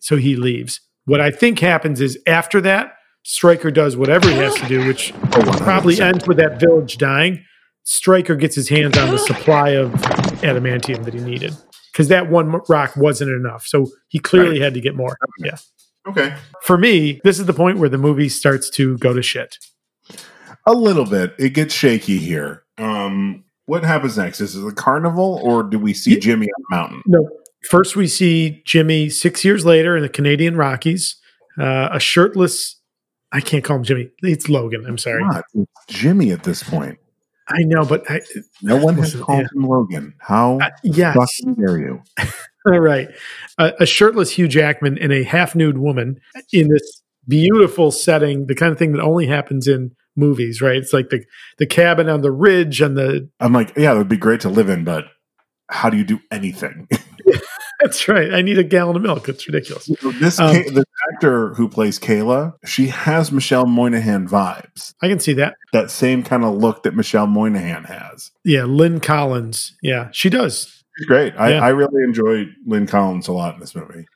[0.00, 0.80] so he leaves.
[1.04, 5.12] What I think happens is after that, Stryker does whatever he has to do, which
[5.58, 7.44] probably ends with that village dying.
[7.84, 9.92] Stryker gets his hands on the supply of
[10.42, 11.54] adamantium that he needed
[11.92, 13.66] because that one rock wasn't enough.
[13.66, 15.16] So he clearly had to get more.
[15.38, 15.56] Yeah.
[16.06, 16.36] Okay.
[16.62, 19.58] For me, this is the point where the movie starts to go to shit.
[20.66, 21.34] A little bit.
[21.38, 22.64] It gets shaky here.
[22.78, 24.40] Um, what happens next?
[24.40, 27.02] Is it a carnival or do we see Jimmy on the mountain?
[27.06, 27.28] No.
[27.68, 31.16] First, we see Jimmy six years later in the Canadian Rockies,
[31.58, 32.80] uh, a shirtless.
[33.32, 34.10] I can't call him Jimmy.
[34.22, 34.84] It's Logan.
[34.86, 35.24] I'm sorry.
[35.24, 35.44] Not.
[35.52, 36.98] It's Jimmy at this point.
[37.48, 38.20] I know, but I,
[38.62, 39.46] No one has called yeah.
[39.54, 40.14] him Logan.
[40.18, 41.16] How yes.
[41.16, 42.02] fucking dare you?
[42.66, 43.08] All right.
[43.58, 46.20] A, a shirtless Hugh Jackman and a half nude woman
[46.52, 50.76] in this beautiful setting, the kind of thing that only happens in movies, right?
[50.76, 51.24] It's like the,
[51.58, 53.28] the cabin on the ridge and the.
[53.40, 55.04] I'm like, yeah, it would be great to live in, but
[55.68, 56.88] how do you do anything?
[57.80, 58.32] That's right.
[58.32, 59.28] I need a gallon of milk.
[59.28, 59.86] It's ridiculous.
[60.18, 64.94] this Um, the actor who plays Kayla, she has Michelle Monaghan vibes.
[65.02, 65.56] I can see that.
[65.72, 68.30] That same kind of look that Michelle Monaghan has.
[68.44, 68.64] Yeah.
[68.64, 69.76] Lynn Collins.
[69.82, 70.08] Yeah.
[70.12, 70.82] She does.
[70.96, 71.34] She's great.
[71.36, 71.64] I, Yeah.
[71.64, 74.06] I really enjoy Lynn Collins a lot in this movie.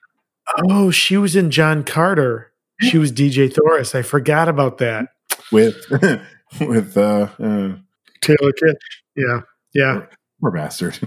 [0.68, 2.52] Oh, she was in John Carter.
[2.80, 3.94] She was Dejah Thoris.
[3.94, 5.08] I forgot about that.
[5.52, 5.76] With
[6.60, 7.76] with uh, uh
[8.20, 8.74] Taylor Kitsch.
[9.16, 9.40] Yeah.
[9.74, 10.06] Yeah.
[10.40, 10.98] poor bastard.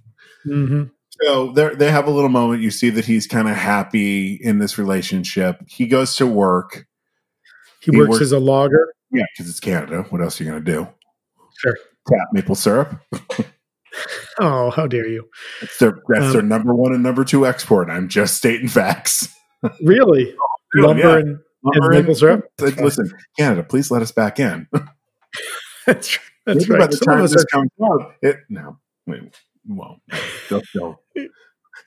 [0.44, 0.84] hmm
[1.22, 2.62] So they they have a little moment.
[2.62, 5.60] You see that he's kind of happy in this relationship.
[5.68, 6.86] He goes to work.
[7.80, 8.92] He, He works works- as a logger.
[9.10, 10.06] Yeah, because it's Canada.
[10.10, 10.88] What else are you going to do?
[11.58, 11.76] Sure.
[12.08, 12.98] Tap maple syrup.
[14.40, 15.28] Oh, how dare you?
[15.60, 17.90] That's their that's Um, their number one and number two export.
[17.90, 19.28] I'm just stating facts.
[19.82, 20.34] Really?
[20.74, 21.16] Lumber yeah.
[21.18, 22.48] And maple syrup.
[22.58, 24.68] Like, Listen, Canada, please let us back in.
[25.86, 26.90] That's, that's Maybe by right.
[26.90, 29.36] the time this comes out, it no, wait,
[29.66, 29.98] well,
[30.48, 31.02] they'll, they'll,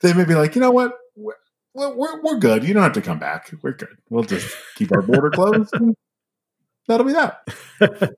[0.02, 2.64] they may be like, you know what, we're, we're we're good.
[2.64, 3.52] You don't have to come back.
[3.62, 3.96] We're good.
[4.10, 5.72] We'll just keep our border closed.
[5.74, 5.94] and
[6.88, 8.16] that'll be that.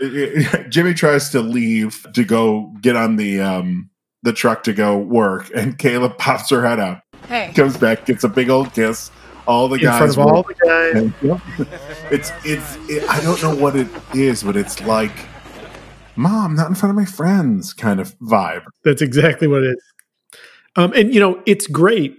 [0.70, 3.90] Jimmy tries to leave to go get on the um
[4.22, 7.00] the truck to go work, and Kayla pops her head out.
[7.28, 7.52] Hey.
[7.54, 9.10] Comes back, gets a big old kiss.
[9.46, 10.00] All the guys.
[10.00, 11.12] in guys front of all the guys.
[11.58, 11.68] yep.
[12.10, 15.12] it's it's it, I don't know what it is, but it's like
[16.16, 18.62] mom, not in front of my friends kind of vibe.
[18.84, 19.82] That's exactly what it is.
[20.76, 22.16] Um, and you know, it's great.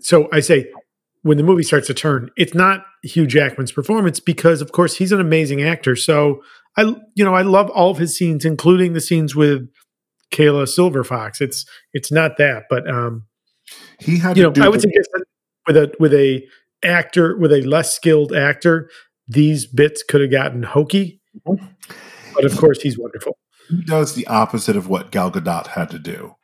[0.00, 0.70] So I say,
[1.22, 5.12] when the movie starts to turn, it's not Hugh Jackman's performance because, of course, he's
[5.12, 5.94] an amazing actor.
[5.96, 6.42] So
[6.76, 6.82] I,
[7.14, 9.68] you know, I love all of his scenes, including the scenes with
[10.32, 11.40] Kayla Silverfox.
[11.40, 13.24] It's it's not that, but um,
[13.98, 15.24] He had you to know, do I would the- suggest that
[15.66, 16.42] with a with a
[16.82, 18.88] actor with a less skilled actor,
[19.28, 21.20] these bits could have gotten hokey.
[21.46, 21.64] Mm-hmm.
[22.34, 23.36] But of course, he's wonderful.
[23.68, 26.34] he does the opposite of what Gal Gadot had to do.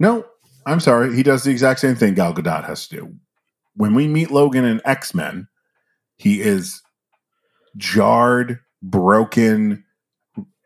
[0.00, 0.24] No,
[0.66, 3.14] I'm sorry, he does the exact same thing Gal Gadot has to do.
[3.74, 5.48] When we meet Logan in X Men,
[6.16, 6.80] he is
[7.76, 9.84] jarred, broken,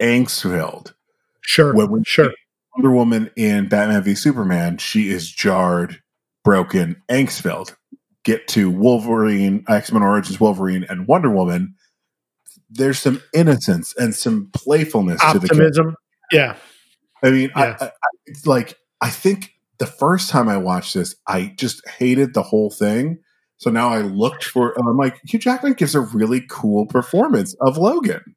[0.01, 0.95] angst filled.
[1.43, 2.27] Sure, When we sure.
[2.29, 2.35] meet
[2.77, 6.03] Wonder Woman in Batman v Superman, she is jarred,
[6.45, 7.77] broken, angst filled.
[8.27, 11.77] Get to Wolverine, X Men Origins Wolverine, and Wonder Woman.
[12.69, 15.55] There's some innocence and some playfulness to the character.
[15.55, 15.97] Optimism.
[16.33, 16.57] Yeah.
[17.23, 17.77] I mean, Yeah.
[17.81, 17.91] I, I,
[18.27, 22.71] it's like I think the first time I watched this, I just hated the whole
[22.71, 23.19] thing.
[23.59, 27.55] So now I looked for, and I'm like, Hugh Jackman gives a really cool performance
[27.61, 28.35] of Logan.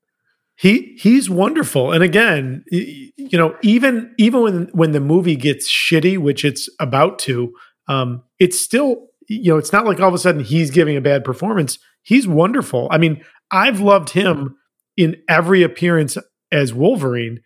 [0.56, 6.18] he he's wonderful and again you know even even when when the movie gets shitty
[6.18, 7.54] which it's about to
[7.88, 11.02] um it's still you know it's not like all of a sudden he's giving a
[11.02, 14.58] bad performance he's wonderful i mean i've loved him
[14.98, 16.18] in every appearance
[16.52, 17.40] as wolverine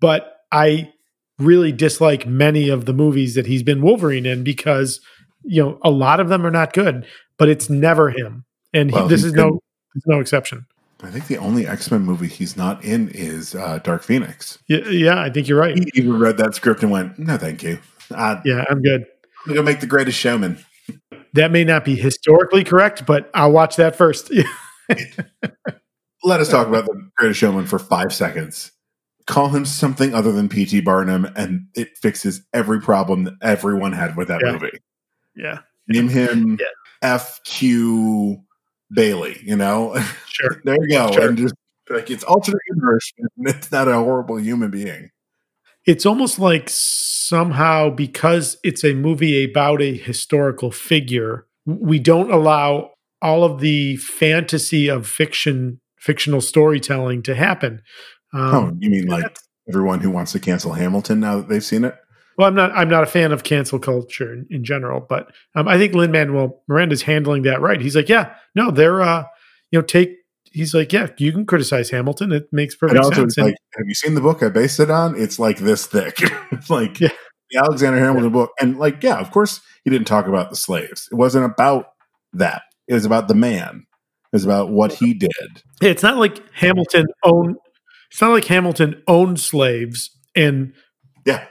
[0.00, 0.90] but i
[1.38, 5.00] really dislike many of the movies that he's been wolverine in because
[5.42, 7.04] you know a lot of them are not good
[7.38, 9.58] but it's never him and he, this is no been-
[10.06, 10.64] no exception
[11.02, 14.58] I think the only X Men movie he's not in is uh, Dark Phoenix.
[14.68, 17.62] yeah, yeah i think you're right He even read that script and went, "No, thank
[17.62, 17.78] you.
[18.10, 19.04] Uh, Yeah, I'm good.
[19.46, 20.56] I'm gonna make the Greatest Showman."
[21.34, 24.32] That may not be historically correct, but I'll watch that first.
[26.24, 28.72] Let us talk about the Greatest Showman for five seconds.
[29.26, 30.80] Call him something other than P.T.
[30.80, 34.52] Barnum, and it fixes every problem that everyone had with that Yeah.
[34.52, 34.78] movie.
[35.36, 35.58] yeah,
[35.88, 36.66] Name him Yeah.
[37.02, 38.38] F.Q.
[38.92, 39.98] Bailey, you know?
[40.28, 40.60] sure.
[40.64, 41.10] there you go.
[41.12, 41.28] Sure.
[41.28, 41.54] And just
[41.90, 45.10] like it's alternate universe, and it's not a horrible human being.
[45.86, 52.90] It's almost like somehow because it's a movie about a historical figure, we don't allow
[53.20, 57.82] all of the fantasy of fiction, fictional storytelling to happen.
[58.32, 59.36] Um, oh, you mean like
[59.68, 61.94] everyone who wants to cancel Hamilton now that they've seen it?
[62.36, 62.72] Well, I'm not.
[62.72, 66.10] I'm not a fan of cancel culture in, in general, but um, I think Lin
[66.10, 67.80] Manuel Miranda's handling that right.
[67.80, 69.24] He's like, yeah, no, they're, uh,
[69.70, 70.16] you know, take.
[70.54, 72.30] He's like, yeah, you can criticize Hamilton.
[72.32, 73.36] It makes perfect also, sense.
[73.38, 75.20] like, have you seen the book I based it on?
[75.20, 76.16] It's like this thick.
[76.52, 77.08] it's like Yeah.
[77.50, 78.52] the Alexander Hamilton book.
[78.60, 81.08] And like, yeah, of course, he didn't talk about the slaves.
[81.10, 81.86] It wasn't about
[82.34, 82.62] that.
[82.88, 83.84] It was about the man.
[84.32, 85.30] It was about what he did.
[85.82, 87.56] Yeah, it's not like Hamilton owned.
[88.12, 90.10] It's not like Hamilton owned slaves.
[90.36, 90.72] And
[91.24, 91.46] Yeah.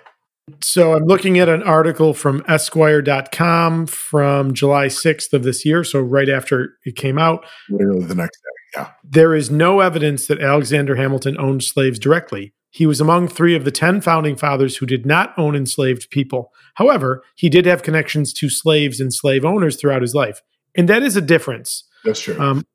[0.61, 5.83] so I'm looking at an article from Esquire.com from July 6th of this year.
[5.83, 8.49] So right after it came out, Literally the next day.
[8.75, 8.91] Yeah.
[9.03, 12.53] there is no evidence that Alexander Hamilton owned slaves directly.
[12.71, 16.51] He was among three of the 10 founding fathers who did not own enslaved people.
[16.75, 20.41] However, he did have connections to slaves and slave owners throughout his life.
[20.75, 21.83] And that is a difference.
[22.03, 22.39] That's true.
[22.39, 22.65] Um,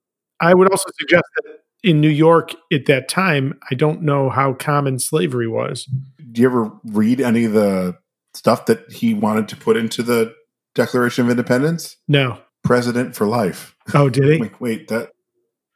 [0.41, 4.53] I would also suggest that in New York at that time, I don't know how
[4.53, 5.85] common slavery was.
[6.31, 7.97] Do you ever read any of the
[8.35, 10.33] stuff that he wanted to put into the
[10.77, 11.97] Declaration of Independence?
[12.07, 12.39] No.
[12.63, 13.75] President for life.
[13.95, 14.39] Oh, did he?
[14.41, 15.11] Like, wait, that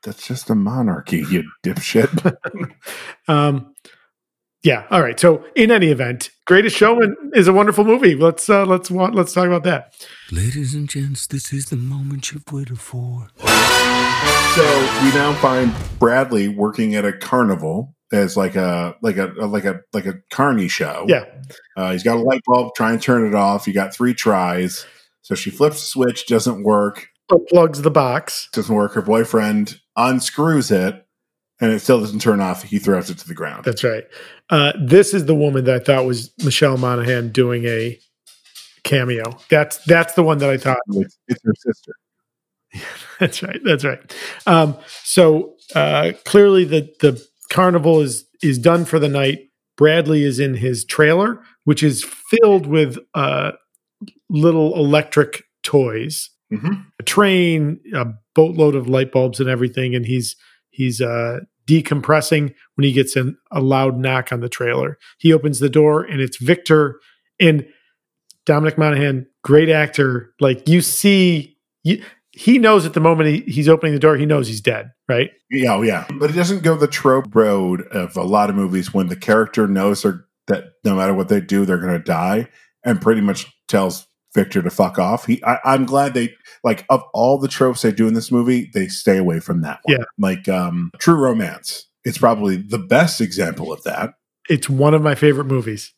[0.02, 2.36] that's just a monarchy, you dipshit.
[3.28, 3.74] Um,
[4.62, 4.86] yeah.
[4.90, 5.18] All right.
[5.18, 8.14] So, in any event, Greatest Showman is a wonderful movie.
[8.14, 9.94] Let's uh, let's wa- let's talk about that.
[10.30, 13.28] Ladies and gents, this is the moment you've waited for.
[13.38, 14.64] So
[15.02, 19.80] we now find Bradley working at a carnival as like a like a like a
[19.92, 21.06] like a carny show.
[21.08, 21.24] Yeah.
[21.76, 22.74] Uh, he's got a light bulb.
[22.76, 23.66] Try and turn it off.
[23.66, 24.86] You got three tries.
[25.22, 26.26] So she flips the switch.
[26.26, 27.08] Doesn't work.
[27.38, 28.48] Plugs the box.
[28.52, 28.92] Doesn't work.
[28.92, 31.06] Her boyfriend unscrews it,
[31.60, 32.62] and it still doesn't turn off.
[32.62, 33.64] He throws it to the ground.
[33.64, 34.04] That's right.
[34.50, 37.98] Uh, this is the woman that I thought was Michelle Monaghan doing a
[38.84, 39.38] cameo.
[39.48, 40.78] That's that's the one that I thought.
[40.88, 41.92] It's, it's her sister.
[43.20, 43.60] That's right.
[43.64, 44.14] That's right.
[44.46, 49.50] Um, so uh, clearly, the the carnival is is done for the night.
[49.76, 53.52] Bradley is in his trailer, which is filled with uh,
[54.28, 56.84] little electric toys, Mhm.
[57.00, 59.94] a train, a boatload of light bulbs, and everything.
[59.94, 60.36] And he's
[60.70, 64.98] he's uh, decompressing when he gets an, a loud knock on the trailer.
[65.18, 67.00] He opens the door, and it's Victor
[67.40, 67.66] and
[68.46, 70.34] Dominic Monaghan, great actor.
[70.40, 74.26] Like you see, you, he knows at the moment he, he's opening the door, he
[74.26, 75.30] knows he's dead, right?
[75.50, 76.06] Yeah, oh, yeah.
[76.18, 79.68] But it doesn't go the trope road of a lot of movies when the character
[79.68, 82.48] knows they're, that no matter what they do, they're going to die
[82.84, 85.26] and pretty much tells Victor to fuck off.
[85.26, 88.70] He, I, I'm glad they, like, of all the tropes they do in this movie,
[88.72, 89.98] they stay away from that one.
[89.98, 90.04] Yeah.
[90.18, 91.86] Like, um, True Romance.
[92.04, 94.14] It's probably the best example of that.
[94.48, 95.92] It's one of my favorite movies.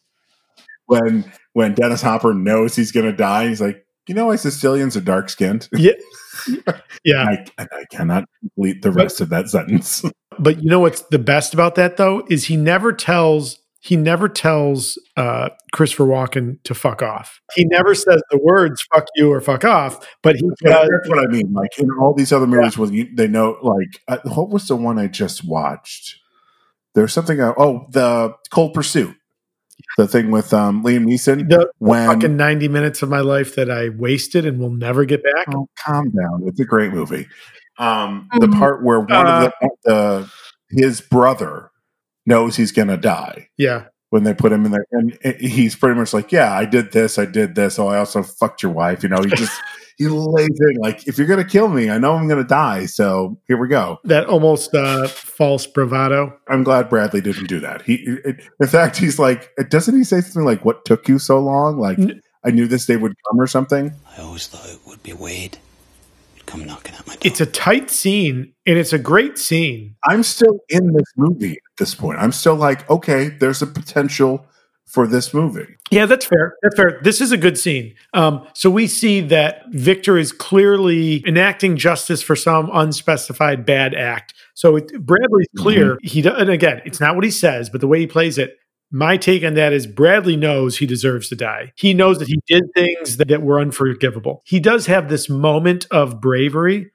[0.87, 4.97] When, when Dennis Hopper knows he's going to die, he's like, you know why Sicilians
[4.97, 5.69] are dark skinned?
[5.73, 5.93] Yeah.
[7.05, 7.25] Yeah.
[7.59, 10.03] I, I cannot complete the rest of that sentence.
[10.37, 14.31] But you know what's the best about that though is he never tells he never
[14.31, 17.43] tells uh, Christopher Walken to fuck off.
[17.55, 20.89] He never says the words "fuck you" or "fuck off," but he Yeah, does.
[20.91, 21.53] that's what I mean.
[21.53, 24.77] Like in all these other movies, where you, they know, like, uh, what was the
[24.77, 26.17] one I just watched?
[26.95, 27.39] There's something.
[27.43, 29.15] Uh, oh, the Cold Pursuit,
[29.99, 31.51] the thing with um, Liam Neeson.
[31.51, 35.23] The when fucking ninety minutes of my life that I wasted and will never get
[35.23, 35.55] back.
[35.55, 37.27] oh, calm down, it's a great movie.
[37.79, 40.33] Um, the part where one of the, the
[40.71, 41.71] his brother
[42.27, 46.13] knows he's gonna die Yeah, when they put him in there, and he's pretty much
[46.15, 47.79] like, "Yeah, I did this, I did this.
[47.79, 49.61] Oh, I also fucked your wife." You know, he just
[49.99, 52.87] he lays in like, "If you're gonna kill me, I know I'm gonna die.
[52.87, 56.37] So here we go." that almost uh, false bravado.
[56.49, 57.83] I'm glad Bradley didn't do that.
[57.83, 57.95] He,
[58.25, 61.79] it, in fact, he's like, doesn't he say something like, "What took you so long?"
[61.79, 63.93] Like, N- I knew this day would come or something.
[64.17, 65.59] I always thought it would be Wade.
[66.55, 67.21] He'd come knocking at my door.
[67.25, 69.97] It's a tight scene and it's a great scene.
[70.07, 72.19] I'm still in this movie at this point.
[72.19, 74.47] I'm still like, okay, there's a potential
[74.87, 75.67] for this movie.
[75.91, 76.55] Yeah, that's fair.
[76.63, 77.01] That's fair.
[77.03, 77.95] This is a good scene.
[78.13, 84.35] Um, so we see that Victor is clearly enacting justice for some unspecified bad act.
[84.55, 85.99] So it, Bradley's clear.
[86.03, 88.57] He do- and again, it's not what he says, but the way he plays it.
[88.95, 91.73] My take on that is Bradley knows he deserves to die.
[91.75, 94.41] He knows that he did things that, that were unforgivable.
[94.47, 96.93] He does have this moment of bravery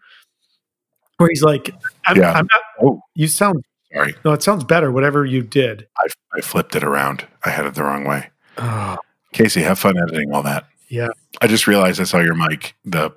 [1.18, 1.76] where he's like,
[2.06, 2.32] I'm, Yeah.
[2.32, 5.88] I'm not, Oh, you sound, sorry, no, it sounds better, whatever you did.
[5.97, 7.28] I, I flipped it around.
[7.43, 8.30] I had it the wrong way.
[8.58, 8.97] Ah.
[9.34, 10.68] Casey, have fun editing all that.
[10.88, 11.10] Yeah.
[11.41, 12.76] I just realized I saw your mic.
[12.86, 13.12] The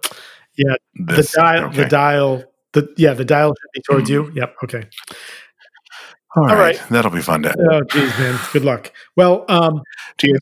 [0.57, 0.74] Yeah.
[0.97, 4.33] this, the dial, the dial, the yeah, the dial should be towards you.
[4.35, 4.57] Yep.
[4.64, 4.89] Okay.
[6.35, 6.78] All right.
[6.78, 6.89] right.
[6.91, 7.55] that'll be fun to.
[7.70, 8.39] Oh, geez, man.
[8.53, 8.91] Good luck.
[9.16, 9.83] Well, um,
[10.18, 10.37] TSB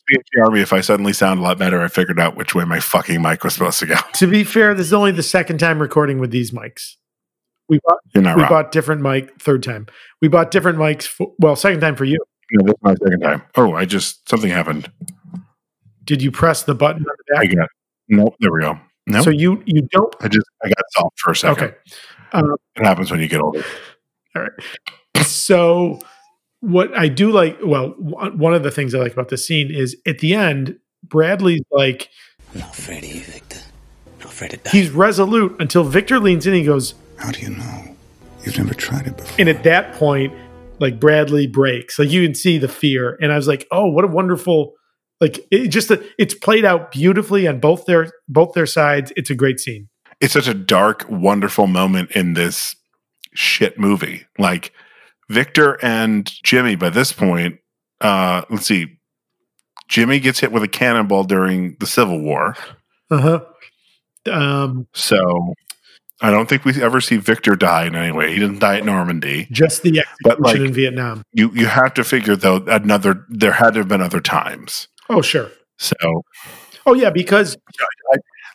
[0.45, 0.61] Army.
[0.61, 3.43] If I suddenly sound a lot better, I figured out which way my fucking mic
[3.43, 3.97] was supposed to go.
[4.15, 6.95] to be fair, this is only the second time recording with these mics.
[7.69, 8.51] We bought You're not we wrong.
[8.51, 9.41] bought different mic.
[9.41, 9.87] Third time
[10.21, 11.05] we bought different mics.
[11.07, 12.19] For, well, second time for you.
[12.53, 13.43] No, this is my second time.
[13.57, 14.91] Oh, I just something happened.
[16.05, 17.69] Did you press the button on the I got
[18.09, 18.35] nope.
[18.41, 18.79] There we go.
[19.07, 20.15] No, So you you don't.
[20.21, 21.65] I just I got soft for a second.
[21.65, 21.75] Okay.
[22.33, 23.63] Um, It happens when you get older.
[24.37, 24.51] All right.
[25.23, 26.01] So,
[26.61, 29.71] what I do like, well, one one of the things I like about this scene
[29.71, 32.09] is at the end, Bradley's like,
[32.55, 33.59] I'm not afraid of you, Victor.
[34.19, 34.71] Not afraid to die.
[34.71, 36.53] he's resolute until Victor leans in.
[36.53, 37.97] And he goes, How do you know?
[38.45, 39.37] You've never tried it before.
[39.39, 40.33] and at that point,
[40.81, 41.99] like Bradley breaks.
[41.99, 44.73] Like you can see the fear, and I was like, oh, what a wonderful.
[45.21, 49.13] Like it just it's played out beautifully on both their both their sides.
[49.17, 49.89] It's a great scene.
[50.21, 52.75] It's such a dark, wonderful moment in this
[53.35, 54.27] shit movie.
[54.39, 54.73] Like
[55.31, 56.75] Victor and Jimmy.
[56.77, 57.57] By this point,
[58.01, 58.99] uh, let's see.
[59.89, 62.57] Jimmy gets hit with a cannonball during the Civil War.
[63.11, 63.19] Uh
[64.27, 64.33] huh.
[64.33, 65.55] Um, So
[66.21, 68.33] I don't think we ever see Victor die in any way.
[68.33, 69.49] He didn't die at Normandy.
[69.51, 71.23] just the But, execution like- in Vietnam.
[71.33, 74.87] You you have to figure though another there had to have been other times.
[75.09, 75.51] Oh sure.
[75.79, 75.95] So
[76.87, 77.57] Oh yeah, because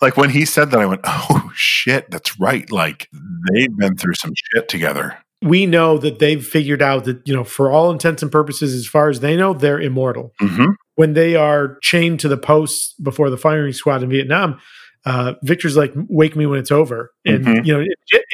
[0.02, 3.08] like when he said that, I went, "Oh shit, that's right." Like
[3.52, 5.18] they've been through some shit together.
[5.42, 8.88] We know that they've figured out that you know, for all intents and purposes, as
[8.88, 10.34] far as they know, they're immortal.
[10.42, 10.72] Mm-hmm.
[10.96, 14.60] When they are chained to the posts before the firing squad in Vietnam,
[15.06, 17.66] uh, Victor's like, "Wake me when it's over," and Mhm.
[17.66, 17.86] you know,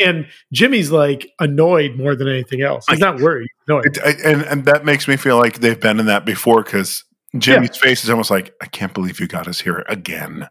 [0.05, 2.85] and Jimmy's like annoyed more than anything else.
[2.89, 3.49] He's not worried.
[3.67, 6.63] No, It, I, and and that makes me feel like they've been in that before
[6.63, 7.03] because
[7.37, 10.47] Jimmy's face is almost like, "I can't believe you got us here again."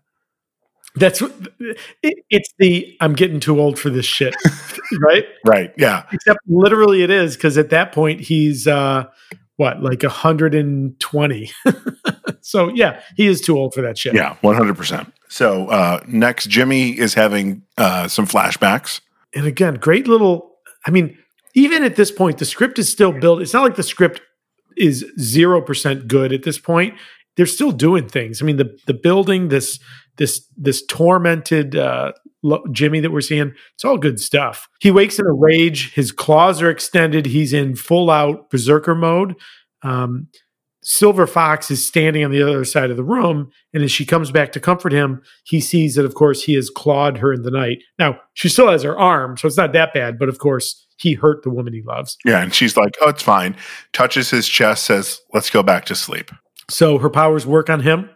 [0.96, 4.34] That's it, it's the I'm getting too old for this shit,
[5.00, 5.24] right?
[5.46, 5.72] Right?
[5.76, 6.04] Yeah.
[6.12, 9.04] Except literally it is because at that point he's uh
[9.60, 11.50] what, like 120.
[12.40, 14.14] so yeah, he is too old for that shit.
[14.14, 15.12] Yeah, one hundred percent.
[15.28, 19.02] So uh, next, Jimmy is having uh, some flashbacks.
[19.34, 20.52] And again, great little.
[20.86, 21.18] I mean,
[21.54, 23.42] even at this point, the script is still built.
[23.42, 24.22] It's not like the script
[24.78, 26.94] is zero percent good at this point.
[27.36, 28.40] They're still doing things.
[28.40, 29.78] I mean, the the building this
[30.16, 33.52] this this tormented uh, lo- Jimmy that we're seeing.
[33.74, 34.68] It's all good stuff.
[34.80, 35.92] He wakes in a rage.
[35.94, 37.26] His claws are extended.
[37.26, 39.34] He's in full out berserker mode.
[39.82, 40.28] Um,
[40.82, 44.30] Silver Fox is standing on the other side of the room, and as she comes
[44.30, 47.50] back to comfort him, he sees that, of course, he has clawed her in the
[47.50, 47.78] night.
[47.98, 51.14] Now, she still has her arm, so it's not that bad, but of course, he
[51.14, 52.16] hurt the woman he loves.
[52.24, 53.56] Yeah, and she's like, "Oh, it's fine."
[53.92, 56.30] Touches his chest, says, "Let's go back to sleep."
[56.70, 58.08] So her powers work on him.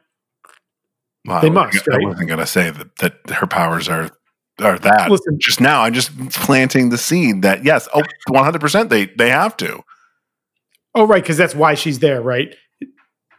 [1.27, 2.01] Well, They I must, right?
[2.03, 4.11] I wasn't going to say that that her powers are
[4.61, 5.11] are that.
[5.11, 5.39] Listen.
[5.41, 9.57] just now, I'm just planting the seed that yes, oh, 100 percent they they have
[9.59, 9.83] to.
[10.95, 12.55] Oh, right, because that's why she's there, right?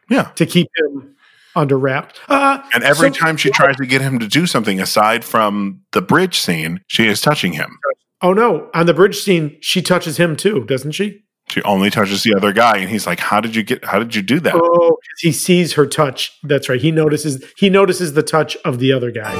[0.10, 0.24] Yeah.
[0.36, 1.16] To keep him
[1.56, 2.20] under wraps.
[2.28, 5.82] Uh, And every so- time she tries to get him to do something aside from
[5.94, 7.78] the bridge scene, she is touching him.
[8.22, 8.70] Oh, no.
[8.74, 11.22] On the bridge scene, she touches him too, doesn't she?
[11.48, 13.86] She only touches the other guy, and he's like, "How did you get?
[13.86, 16.34] How did you do that?" Oh, 'cause he sees her touch.
[16.44, 16.82] That's right.
[16.82, 19.34] He notices he notices the touch of the other guy.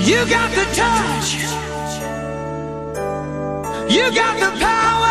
[0.00, 1.34] You got the touch.
[3.90, 5.10] You got the power.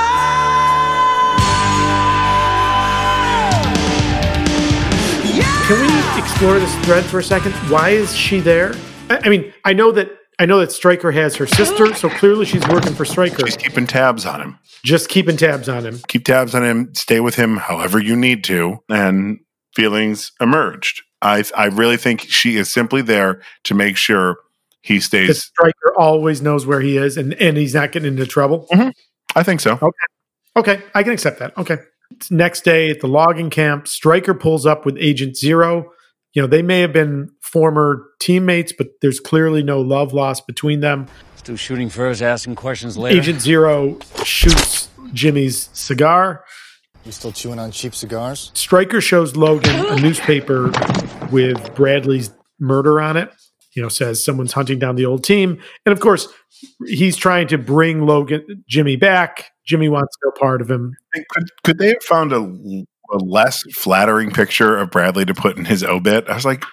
[5.68, 7.54] Can we explore this thread for a second?
[7.72, 8.74] Why is she there?
[9.10, 10.10] I, I mean, I know that
[10.44, 13.48] I know that Stryker has her sister, so clearly she's working for Stryker.
[13.48, 14.60] She's keeping tabs on him.
[14.84, 16.02] Just keeping tabs on him.
[16.10, 16.94] Keep tabs on him.
[16.94, 18.80] Stay with him however you need to.
[18.90, 19.40] And
[19.74, 21.02] feelings emerged.
[21.22, 24.36] I I really think she is simply there to make sure
[24.82, 25.44] he Because stays.
[25.44, 28.68] Stryker always knows where he is, and and he's not getting into trouble.
[28.70, 28.90] Mm-hmm.
[29.38, 29.80] I think so.
[30.58, 31.58] Okay, I can accept that.
[31.58, 31.78] Okay.
[32.30, 35.94] Next day at the logging camp, Stryker pulls up with Agent Zero.
[36.34, 40.80] You know, they may have been former teammates, but there's clearly no love lost between
[40.80, 41.08] them.
[41.36, 43.18] Still shooting first, asking questions later.
[43.18, 46.44] Agent Zero shoots Jimmy's cigar.
[47.06, 48.52] You still chewing on cheap cigars?
[48.54, 50.72] Stryker shows Logan a newspaper
[51.32, 53.30] with Bradley's murder on it.
[53.74, 55.60] You know, says someone's hunting down the old team.
[55.86, 56.28] And of course,
[56.86, 59.52] he's trying to bring Logan Jimmy back.
[59.66, 60.96] Jimmy wants no part of him.
[61.30, 65.66] Could could they have found a, a less flattering picture of Bradley to put in
[65.66, 66.28] his obit?
[66.30, 66.64] I was like,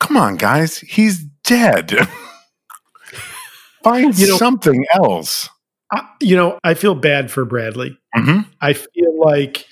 [0.00, 1.92] come on, guys, he's dead.
[3.84, 5.48] Find You know- something else.
[5.92, 7.98] I, you know, I feel bad for Bradley.
[8.16, 8.46] Mhm.
[8.62, 9.66] I feel like,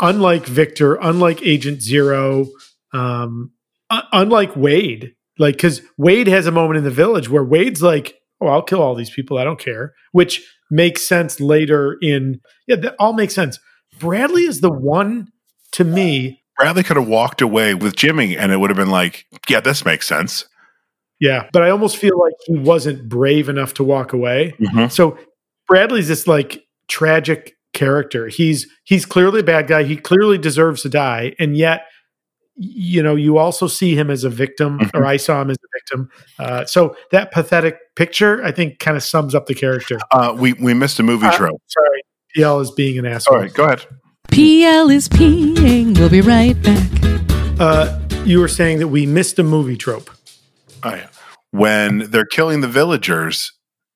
[0.00, 2.46] unlike Victor, unlike Agent Zero,
[2.94, 3.50] um,
[3.90, 8.14] un- unlike Wade, like because Wade has a moment in the village where Wade's like,
[8.40, 9.36] "Oh, I'll kill all these people.
[9.36, 13.58] I don't care," which makes sense later in yeah, that all makes sense.
[13.98, 15.28] Bradley is the one
[15.72, 16.42] to me.
[16.56, 19.84] Bradley could have walked away with Jimmy, and it would have been like, yeah, this
[19.84, 20.44] makes sense.
[21.20, 24.54] Yeah, but I almost feel like he wasn't brave enough to walk away.
[24.60, 24.90] Mhm.
[24.90, 25.18] So
[25.68, 28.28] Bradley's this like tragic character.
[28.28, 29.84] He's he's clearly a bad guy.
[29.84, 31.82] He clearly deserves to die, and yet
[32.58, 34.96] you know you also see him as a victim, Mm-hmm.
[34.96, 36.10] or I saw him as a victim.
[36.38, 39.98] Uh, so that pathetic picture, I think, kind of sums up the character.
[40.10, 41.60] Uh, we we missed a movie Uh, trope.
[41.66, 42.00] sorry,
[42.36, 43.36] PL is being an asshole.
[43.36, 43.86] All right, go ahead.
[44.30, 45.98] PL is peeing.
[45.98, 46.90] We'll be right back.
[47.58, 50.10] Uh, you were saying that we missed a movie trope.
[50.82, 51.08] Oh, yeah.
[51.52, 53.52] When they're killing the villagers,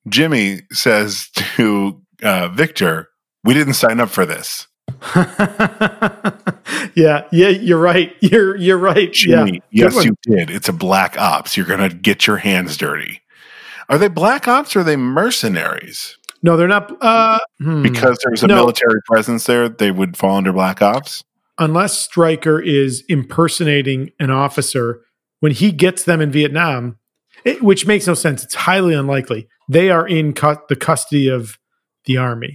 [0.08, 3.08] Jimmy says to uh, Victor,
[3.44, 4.66] "We didn't sign up for this."
[6.94, 8.14] yeah, yeah, you're right.
[8.20, 9.12] You're you're right.
[9.12, 10.48] Jimmy, yeah, yes, you did.
[10.48, 11.56] It's a black ops.
[11.56, 13.20] You're gonna get your hands dirty.
[13.90, 16.16] Are they black ops or are they mercenaries?
[16.42, 16.96] No, they're not.
[17.02, 17.82] Uh, hmm.
[17.82, 18.56] Because there's a No.
[18.56, 21.22] military presence there, they would fall under black ops.
[21.58, 25.02] unless Stryker is impersonating an officer
[25.40, 26.96] when he gets them in Vietnam,
[27.44, 28.42] it, which makes no sense.
[28.42, 29.46] It's highly unlikely.
[29.68, 31.58] They are in cu- the custody of
[32.06, 32.54] the army.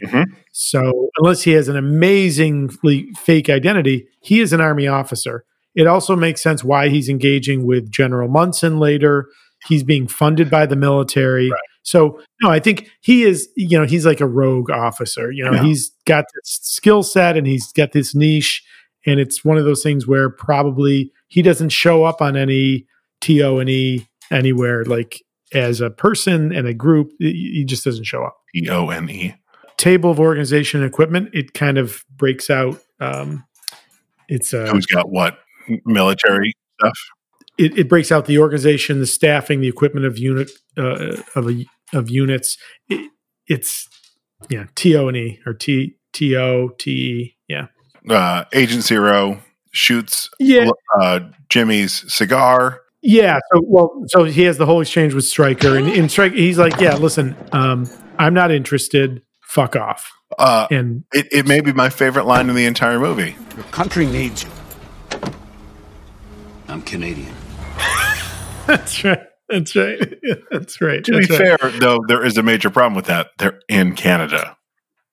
[0.52, 5.46] So unless he has an amazingly fake identity, he is an army officer.
[5.76, 9.28] It also makes sense why he's engaging with General Munson later.
[9.68, 11.52] He's being funded by the military.
[11.86, 15.32] So no, I think he is, you know, he's like a rogue officer.
[15.32, 15.64] You know, Yeah.
[15.64, 18.64] he's got this skill set and he's got this niche.
[19.06, 22.88] And it's one of those things where probably he doesn't show up on any
[23.22, 25.22] TO and E anywhere like
[25.54, 27.12] as a person and a group.
[27.20, 28.36] He just doesn't show up.
[28.56, 29.36] E O N E.
[29.78, 32.80] Table of organization and equipment, it kind of breaks out.
[33.00, 33.46] Um,
[34.28, 35.38] it's uh, Who's got what
[35.86, 36.98] military stuff?
[37.58, 41.66] it, it breaks out the organization, the staffing, the equipment of unit uh, of a,
[41.96, 42.58] of units.
[42.90, 43.12] It,
[43.48, 43.88] it's
[44.50, 47.38] yeah, T O N E or T T O T E.
[47.48, 47.68] Yeah.
[48.10, 49.40] Uh, Agent Zero
[49.72, 50.70] shoots Yeah.
[51.02, 52.82] uh, Jimmy's cigar.
[53.02, 53.40] Yeah.
[53.54, 56.80] So well, so he has the whole exchange with Stryker, and in Stryker, he's like,
[56.80, 57.88] "Yeah, listen, um,
[58.18, 59.22] I'm not interested.
[59.42, 63.36] Fuck off." Uh, And it, it may be my favorite line in the entire movie.
[63.56, 64.50] Your country needs you.
[66.68, 67.34] I'm Canadian.
[68.66, 69.20] that's right.
[69.50, 70.00] That's right.
[70.52, 71.04] That's right.
[71.04, 71.60] To That's be right.
[71.60, 73.32] fair, though, there is a major problem with that.
[73.38, 74.58] They're in Canada.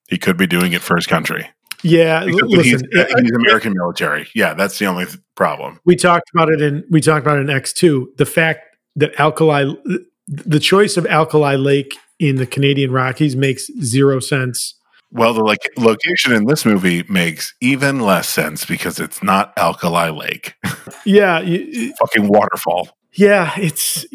[0.09, 1.47] He could be doing it for his country.
[1.83, 2.25] Yeah.
[2.25, 4.27] Because Listen, he's, he's American military.
[4.33, 5.79] Yeah, that's the only th- problem.
[5.85, 8.11] we talked about it in we talked about it in X two.
[8.17, 8.61] The fact
[8.95, 9.73] that alkali,
[10.27, 14.75] the choice of Alkali Lake in the Canadian Rockies makes zero sense.
[15.11, 20.09] Well, the like location in this movie makes even less sense because it's not Alkali
[20.09, 20.55] Lake,
[21.05, 21.39] Yeah.
[21.41, 22.89] you- fucking waterfall.
[23.15, 24.05] Yeah, it's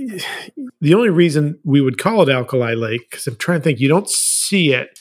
[0.81, 3.79] the only reason we would call it Alkali Lake because I'm trying to think.
[3.81, 4.99] You don't see it.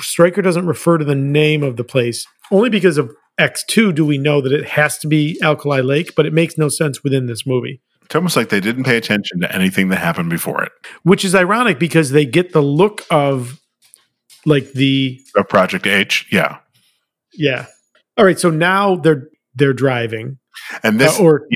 [0.00, 3.94] Stryker doesn't refer to the name of the place only because of X2.
[3.94, 6.14] Do we know that it has to be Alkali Lake?
[6.16, 9.40] But it makes no sense within this movie, It's almost like they didn't pay attention
[9.40, 10.72] to anything that happened before it.
[11.02, 13.60] which is ironic because they get the look of
[14.46, 16.58] like the Of Project H, yeah.
[17.34, 17.66] yeah.
[18.16, 20.38] All right, so now they're they're driving,
[20.82, 21.46] And this, Uh, or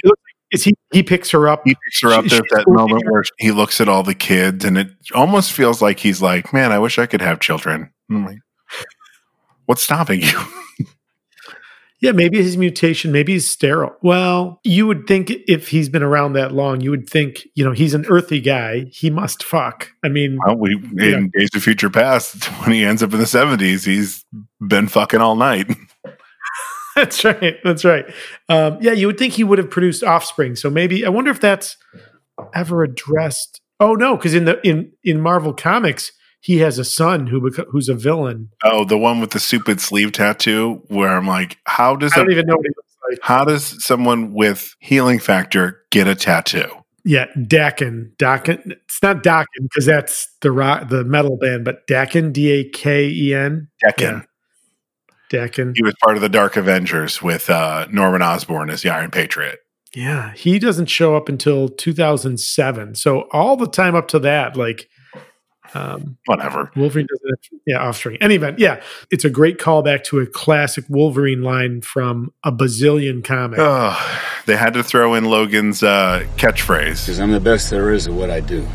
[0.53, 0.75] is he?
[0.93, 1.63] He picks her up.
[1.65, 2.25] he picks her up.
[2.25, 5.81] She- There's that moment where he looks at all the kids, and it almost feels
[5.83, 8.39] like he's like, "Man, I wish I could have children." Like,
[9.67, 10.39] What's stopping you?
[12.01, 13.95] Yeah, maybe his mutation, maybe he's sterile.
[14.03, 17.71] Well, you would think if he's been around that long, you would think, you know,
[17.71, 18.87] he's an earthy guy.
[18.91, 19.89] He must fuck.
[20.03, 23.25] I mean, Well, we in Days of Future Past, when he ends up in the
[23.25, 24.25] 70s, he's
[24.61, 25.71] been fucking all night.
[26.97, 27.57] that's right.
[27.65, 28.05] That's right.
[28.49, 30.57] Um, yeah, you would think he would have produced offspring.
[30.57, 31.77] So maybe I wonder if that's
[32.55, 33.61] ever addressed.
[33.81, 37.67] Oh no, because in the in in Marvel Comics, he has a son who beco-
[37.71, 38.51] who's a villain.
[38.65, 42.29] Oh, the one with the stupid sleeve tattoo, where I'm like, how does I don't
[42.29, 43.19] a, even know what he looks like.
[43.23, 46.71] how does someone with healing factor get a tattoo?
[47.05, 48.15] Yeah, Daken.
[48.17, 48.73] Daken.
[48.85, 52.33] It's not Dokken because that's the rock, the metal band, but Daken.
[52.33, 53.69] D A K E N.
[53.85, 54.25] Decken.
[55.33, 55.73] Daken.
[55.75, 59.59] He was part of the Dark Avengers with uh, Norman Osborn as the Iron Patriot.
[59.95, 62.95] Yeah, he doesn't show up until 2007.
[62.95, 64.89] So all the time up to that, like,
[65.75, 66.71] um, Whatever.
[66.77, 68.19] Wolverine doesn't have, yeah, offspring.
[68.21, 73.25] Any event, yeah, it's a great callback to a classic Wolverine line from a bazillion
[73.25, 73.63] comics.
[73.63, 77.07] Oh, they had to throw in Logan's uh, catchphrase.
[77.07, 78.67] Because I'm the best there is at what I do.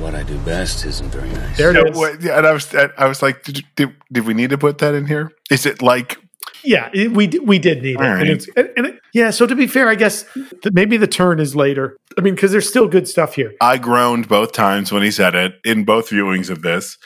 [0.00, 1.58] But what I do best isn't very nice.
[1.58, 1.96] there Yeah, it is.
[1.96, 4.78] what- yeah, and I was, I was like, did, did, did we need to put
[4.78, 5.30] that in here?
[5.50, 6.16] Is it like
[6.64, 9.30] Yeah, it, we we did need it, All and it's and, and it, yeah.
[9.30, 11.96] So to be fair, I guess th- maybe the turn is later.
[12.18, 13.52] I mean, because there's still good stuff here.
[13.60, 16.96] I groaned both times when he said it in both viewings of this.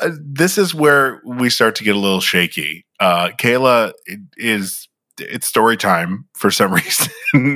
[0.00, 2.84] Uh, this is where we start to get a little shaky.
[3.00, 3.92] Uh, Kayla
[4.36, 4.88] is
[5.18, 7.10] it's story time for some reason,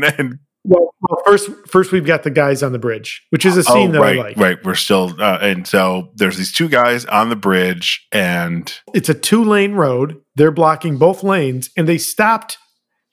[0.04, 0.38] and
[0.68, 3.92] Well, well, first first we've got the guys on the bridge, which is a scene
[3.92, 4.36] that Oh, right, I like.
[4.36, 4.58] right.
[4.64, 9.14] We're still, uh, and so there's these two guys on the bridge, and It's a
[9.14, 10.16] two lane road.
[10.36, 12.58] They're blocking both lanes, and they stopped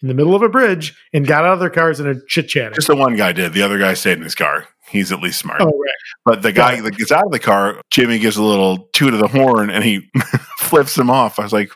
[0.01, 2.49] in the middle of a bridge and got out of their cars and are chit
[2.49, 2.75] chatting.
[2.75, 3.53] just the one guy did.
[3.53, 4.67] The other guy stayed in his car.
[4.89, 5.61] He's at least smart.
[5.61, 5.91] Oh, right.
[6.25, 6.83] But the guy Right.
[6.83, 9.83] that gets out of the car, Jimmy gives a little toot of the horn, and
[9.83, 10.09] he
[10.59, 11.39] flips him off.
[11.39, 11.71] I was like,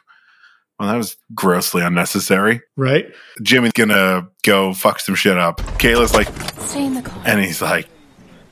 [0.79, 2.61] well, that was grossly unnecessary.
[2.77, 3.13] Right?
[3.41, 5.59] Jimmy's gonna go fuck some shit up.
[5.77, 6.27] Kayla's like,
[6.67, 7.21] Stay in the car.
[7.25, 7.87] and he's like,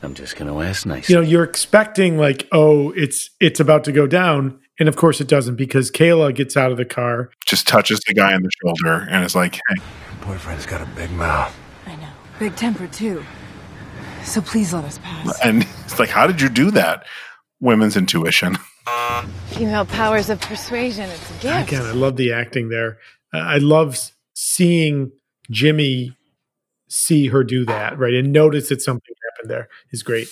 [0.04, 1.10] I'm just going to ask nice.
[1.10, 5.20] You know, you're expecting like, oh, it's it's about to go down, and of course
[5.20, 7.32] it doesn't because Kayla gets out of the car.
[7.48, 9.82] just touches the guy on the shoulder, and is like, hey,
[10.22, 11.56] Boyfriend's got a big mouth.
[11.88, 12.10] I know.
[12.38, 13.24] Big temper, too.
[14.24, 15.40] So please let us pass.
[15.44, 17.06] and it's like, how did you do that?
[17.60, 18.58] Women's intuition.
[19.48, 21.10] Female powers of persuasion.
[21.10, 21.68] It's a gift.
[21.70, 22.98] Again, I love the acting there.
[23.34, 23.98] Uh, I love
[24.34, 25.12] seeing
[25.50, 26.16] Jimmy
[26.90, 30.28] see her do that, right, and notice that something happened there is great.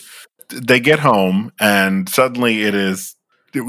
[0.49, 3.15] They get home, and suddenly it is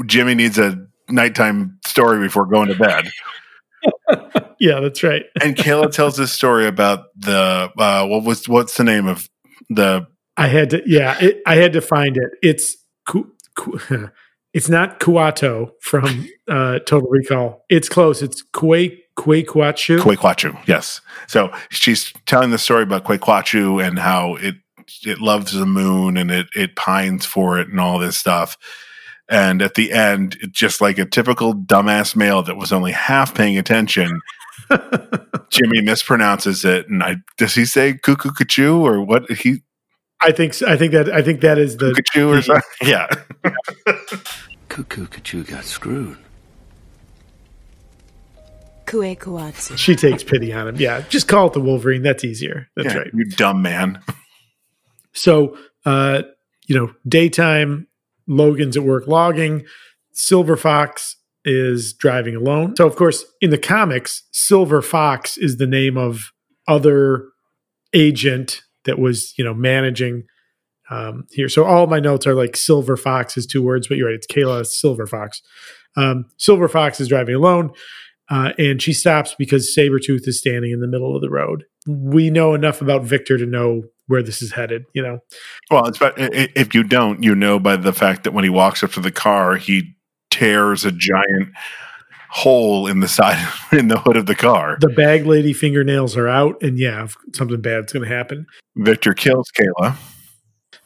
[0.05, 3.05] Jimmy needs a nighttime story before going to bed.
[4.59, 5.23] Yeah, that's right.
[5.41, 9.29] and Kayla tells this story about the uh, what was what's the name of
[9.69, 12.29] the I had to, yeah, it, I had to find it.
[12.43, 12.77] It's
[13.07, 13.79] Ku, Ku,
[14.53, 17.65] it's not Kuato from uh, Total Recall.
[17.69, 18.21] It's close.
[18.21, 19.99] It's Kwe Kwequachu.
[19.99, 20.57] Quequachu.
[20.67, 21.01] Yes.
[21.27, 24.55] So she's telling the story about Quequachu and how it
[25.05, 28.57] it loves the moon and it it pines for it and all this stuff.
[29.29, 33.57] And at the end, just like a typical dumbass male that was only half paying
[33.57, 34.21] attention.
[35.49, 39.61] Jimmy mispronounces it, and I does he say cuckoo or what he
[40.21, 42.61] I think I think that I think that is the something?
[42.81, 43.07] Yeah.
[44.77, 46.19] Cuckoo Kachu got screwed.
[48.85, 49.75] Kue Kuatsu.
[49.75, 50.75] She takes pity on him.
[50.75, 52.03] Yeah, just call it the Wolverine.
[52.03, 52.67] That's easier.
[52.75, 53.11] That's Yeah, right.
[53.13, 53.99] You dumb man.
[55.13, 56.21] So, uh,
[56.67, 57.87] you know, daytime,
[58.27, 59.65] Logan's at work logging.
[60.11, 62.75] Silver Fox is driving alone.
[62.75, 66.31] So, of course, in the comics, Silver Fox is the name of
[66.67, 67.29] other
[67.95, 70.25] agent that was, you know, managing
[70.89, 71.49] um, here.
[71.49, 74.15] So, all my notes are like Silver Fox is two words, but you're right.
[74.15, 75.41] It's Kayla Silver Fox.
[75.95, 77.71] Um, Silver Fox is driving alone.
[78.29, 81.63] Uh, and she stops because Sabretooth is standing in the middle of the road.
[81.87, 85.19] We know enough about Victor to know where this is headed, you know.
[85.71, 88.83] Well, it's i- if you don't, you know by the fact that when he walks
[88.83, 89.95] up to the car, he
[90.29, 91.49] tears a giant
[92.29, 94.77] hole in the side in the hood of the car.
[94.81, 98.45] The bag lady fingernails are out, and yeah, something bad's going to happen.
[98.75, 99.95] Victor kills Kayla.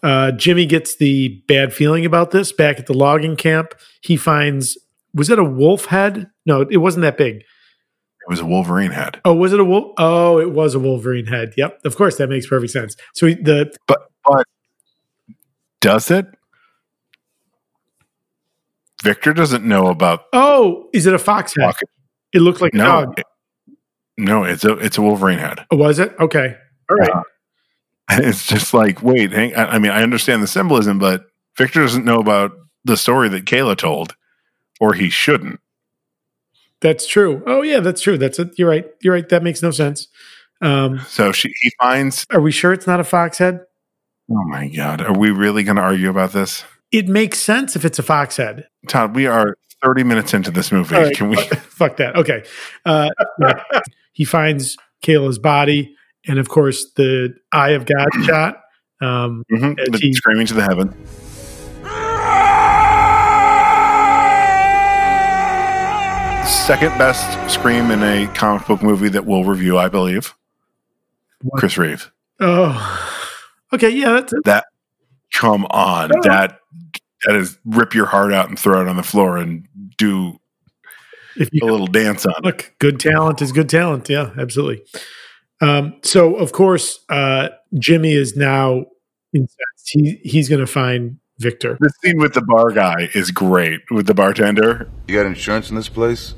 [0.03, 3.75] Uh, Jimmy gets the bad feeling about this back at the logging camp.
[4.01, 4.77] He finds
[5.13, 6.29] was it a wolf head?
[6.45, 7.37] No, it wasn't that big.
[7.37, 9.19] It was a Wolverine head.
[9.25, 9.93] Oh, was it a wolf?
[9.97, 11.53] Oh, it was a Wolverine head.
[11.57, 12.95] Yep, of course that makes perfect sense.
[13.13, 14.45] So he, the But but
[15.81, 16.27] does it?
[19.03, 21.73] Victor doesn't know about oh, is it a fox head?
[22.33, 22.85] It looked like a no.
[22.85, 23.19] dog.
[23.19, 23.25] it-
[24.17, 25.65] no, it's a it's a Wolverine head.
[25.71, 26.13] Oh, was it?
[26.19, 26.55] Okay,
[26.89, 27.09] all right.
[27.09, 27.23] Uh,
[28.13, 31.25] It's just like, wait, hang, I I mean, I understand the symbolism, but
[31.57, 32.51] Victor doesn't know about
[32.83, 34.15] the story that Kayla told,
[34.79, 35.59] or he shouldn't.
[36.81, 37.43] That's true.
[37.45, 38.17] Oh yeah, that's true.
[38.17, 38.57] That's it.
[38.57, 38.85] You're right.
[39.01, 39.27] You're right.
[39.29, 40.07] That makes no sense.
[40.61, 42.25] Um, So she he finds.
[42.31, 43.61] are we sure it's not a fox head?
[44.29, 47.83] Oh my god, are we really going to argue about this, It makes sense if
[47.85, 48.67] it's a fox head.
[48.87, 49.15] Todd?
[49.15, 50.95] We are thirty minutes into this movie.
[50.95, 51.37] Right, Can we?
[51.37, 52.15] Fuck that.
[52.15, 52.43] Okay.
[52.85, 53.09] Uh,
[53.39, 53.63] yeah.
[54.13, 55.95] he finds Kayla's body,
[56.27, 58.57] and of course the Eye of God shot.
[59.01, 60.93] Um, Mhm, the he- screaming to the heaven.
[66.45, 70.33] Second best scream in a comic book movie that we'll review, I believe.
[71.55, 72.11] Chris Reeve.
[72.39, 73.23] oh,
[73.73, 73.89] okay.
[73.89, 74.43] Yeah, that's it.
[74.45, 74.65] That
[75.33, 76.59] come on, that
[77.25, 79.67] that is rip your heart out and throw it on the floor and
[79.97, 80.39] do
[81.35, 82.43] If you a little dance on it.
[82.43, 84.09] look, good talent is good talent.
[84.09, 84.83] Yeah, absolutely.
[85.61, 88.85] Um, so of course, uh, Jimmy is now
[89.33, 89.57] incensed.
[89.85, 91.77] He he's going to find Victor.
[91.79, 94.89] The scene with the bar guy is great with the bartender.
[95.07, 96.33] You got insurance in this place?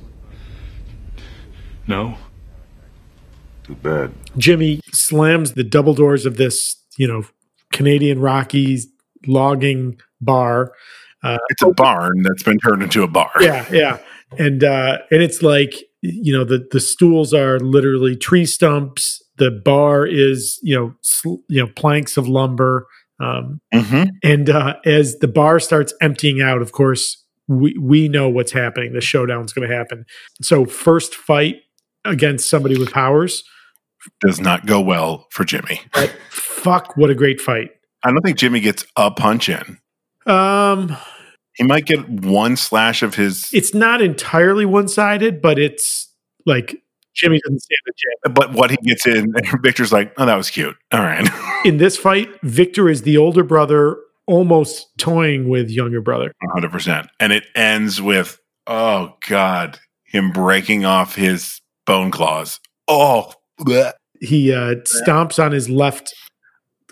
[1.88, 2.18] No.
[3.64, 4.12] Too bad.
[4.38, 7.24] Jimmy slams the double doors of this, you know,
[7.72, 8.88] Canadian Rockies
[9.26, 10.74] logging bar.
[11.24, 13.32] Uh, It's a barn that's been turned into a bar.
[13.40, 14.00] yeah, yeah,
[14.38, 15.74] and uh, and it's like
[16.04, 19.22] you know the the stools are literally tree stumps.
[19.38, 22.88] The bar is you know sl- you know planks of lumber.
[23.20, 28.28] Um, hmm and uh, as the bar starts emptying out, of course, we we know
[28.28, 28.94] what's happening.
[28.94, 30.06] The showdown's going to happen.
[30.42, 31.58] So first fight
[32.06, 33.44] against somebody with powers.
[34.20, 35.80] Does not go well for Jimmy.
[35.94, 37.72] But fuck, what a great fight.
[38.04, 39.78] I don't think Jimmy gets a punch in.
[40.26, 40.98] Um,
[41.56, 46.12] He might get one slash of his, it's not entirely one sided, but it's
[46.46, 46.82] like
[47.14, 48.36] Jimmy doesn't stand a chance.
[48.36, 50.76] but what he gets in, Victor's like, oh, that was cute.
[50.92, 51.28] All right.
[51.66, 56.34] In this fight, Victor is the older brother, almost toying with younger brother.
[56.56, 57.08] 100%.
[57.20, 62.60] And it ends with, oh, God, him breaking off his bone claws.
[62.88, 63.94] Oh, bleh.
[64.20, 64.76] He uh,
[65.06, 66.14] stomps on his left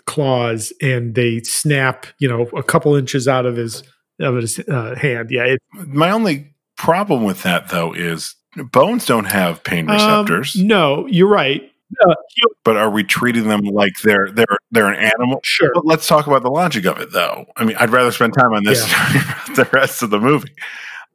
[0.04, 3.82] claws, and they snap, you know, a couple inches out of his
[4.22, 5.30] of his uh, hand.
[5.30, 8.34] Yeah, it, my only problem with that, though, is
[8.72, 10.56] bones don't have pain um, receptors.
[10.56, 11.62] no, you're right.
[12.06, 15.40] Uh, he- but are we treating them like they're they're they're an animal?
[15.44, 15.70] Sure.
[15.74, 17.44] But let's talk about the logic of it, though.
[17.56, 18.82] I mean, I'd rather spend time on this
[19.46, 20.54] than the rest of the movie.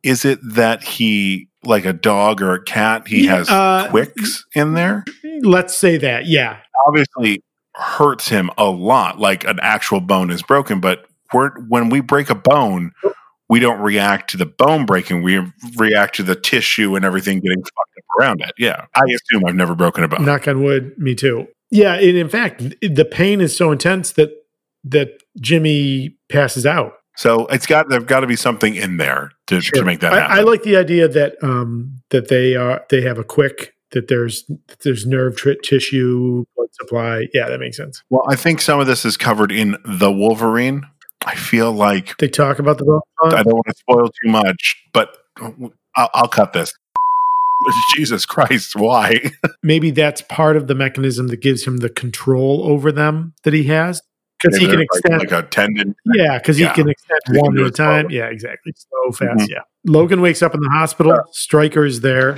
[0.04, 4.46] Is it that he, like a dog or a cat, he Yeah, has uh, quicks
[4.54, 5.04] in there?
[5.42, 6.28] let's say that.
[6.28, 6.58] Yeah,
[6.88, 7.42] Obviously,
[7.74, 9.20] hurts him a lot.
[9.20, 12.92] Like an actual bone is broken, but we're, when we break a bone,
[13.50, 15.24] we don't react to the bone breaking.
[15.24, 15.42] We
[15.78, 18.52] react to the tissue and everything getting fucked up around it.
[18.58, 20.26] Yeah, I assume I've never broken a bone.
[20.26, 20.94] knock on wood.
[20.98, 21.48] Me too.
[21.70, 24.32] Yeah, and in fact, the pain is so intense that
[24.84, 26.94] that Jimmy passes out.
[27.18, 30.32] So it's got there's got to be something in there to, to make that happen.
[30.32, 34.08] I, I like the idea that um, that they are they have a quick that
[34.08, 37.28] there's that there's nerve tri- tissue blood supply.
[37.34, 38.04] Yeah, that makes sense.
[38.10, 40.86] well, I think some of this is covered in the Wolverine.
[41.26, 43.02] I feel like They talk about the bone.
[43.24, 45.18] I don't want to spoil too much, but
[45.96, 46.74] I'll, I'll cut this.
[47.96, 49.32] Jesus Christ, why?
[49.64, 53.64] Maybe that's part of the mechanism that gives him the control over them that he
[53.64, 54.02] has
[54.42, 55.20] because he can extend.
[55.20, 55.96] like, like a tendon.
[56.14, 56.68] yeah, because Yeah.
[56.70, 58.12] he can extend He one at a time.
[58.12, 58.74] Yeah, exactly.
[58.78, 59.40] So fast.
[59.40, 59.50] Mhm.
[59.50, 59.62] Yeah.
[59.86, 61.18] Logan wakes up in the hospital.
[61.32, 62.38] Stryker is there.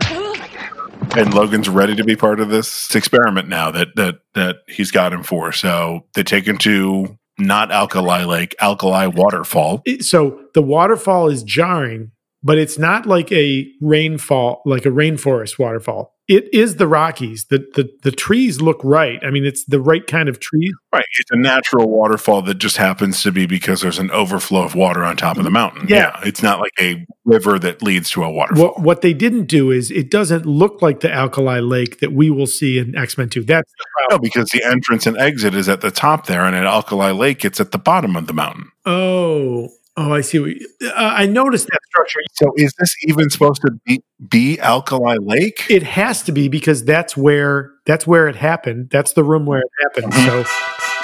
[1.17, 5.11] and Logan's ready to be part of this experiment now that that that he's got
[5.11, 5.51] him for.
[5.51, 9.83] So they take him to not Alkali Lake, Alkali Waterfall.
[10.01, 12.11] So the waterfall is jarring,
[12.43, 16.15] but it's not like a rainfall, like a rainforest waterfall.
[16.29, 17.45] It is the Rockies.
[17.45, 19.19] The the the trees look right.
[19.23, 20.71] I mean, it's the right kind of trees.
[20.93, 24.75] Right, it's a natural waterfall that just happens to be because there's an overflow of
[24.75, 25.87] water on top of the mountain.
[25.87, 26.19] Yeah.
[26.23, 28.63] it's not like a river that leads to a waterfall.
[28.63, 32.29] What what they didn't do is it doesn't look like the alkali lake that we
[32.29, 33.43] will see in X Men Two.
[33.43, 33.71] That's
[34.11, 37.43] No, because the entrance and exit is at the top there, and at Alkali Lake,
[37.43, 38.71] it's at the bottom of the mountain.
[38.85, 39.69] Oh,
[39.99, 40.39] oh, I see.
[40.39, 42.19] What you, uh, I noticed that structure.
[42.33, 45.65] So, is this even supposed to be, be Alkali Lake?
[45.69, 48.89] It has to be because that's where that's where it happened.
[48.89, 50.13] That's the room where it happened.
[50.13, 50.39] So,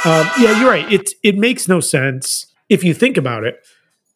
[0.10, 0.92] um, yeah, you're right.
[0.92, 3.58] It it makes no sense if you think about it.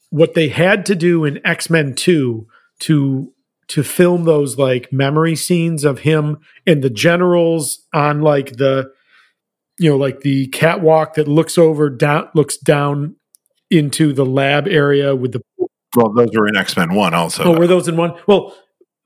[0.09, 2.47] What they had to do in X Men Two
[2.79, 3.33] to
[3.67, 8.91] to film those like memory scenes of him and the generals on like the
[9.77, 13.15] you know like the catwalk that looks over down looks down
[13.69, 15.41] into the lab area with the
[15.95, 17.43] Well, those were in X Men One, also.
[17.43, 18.55] oh were those in one well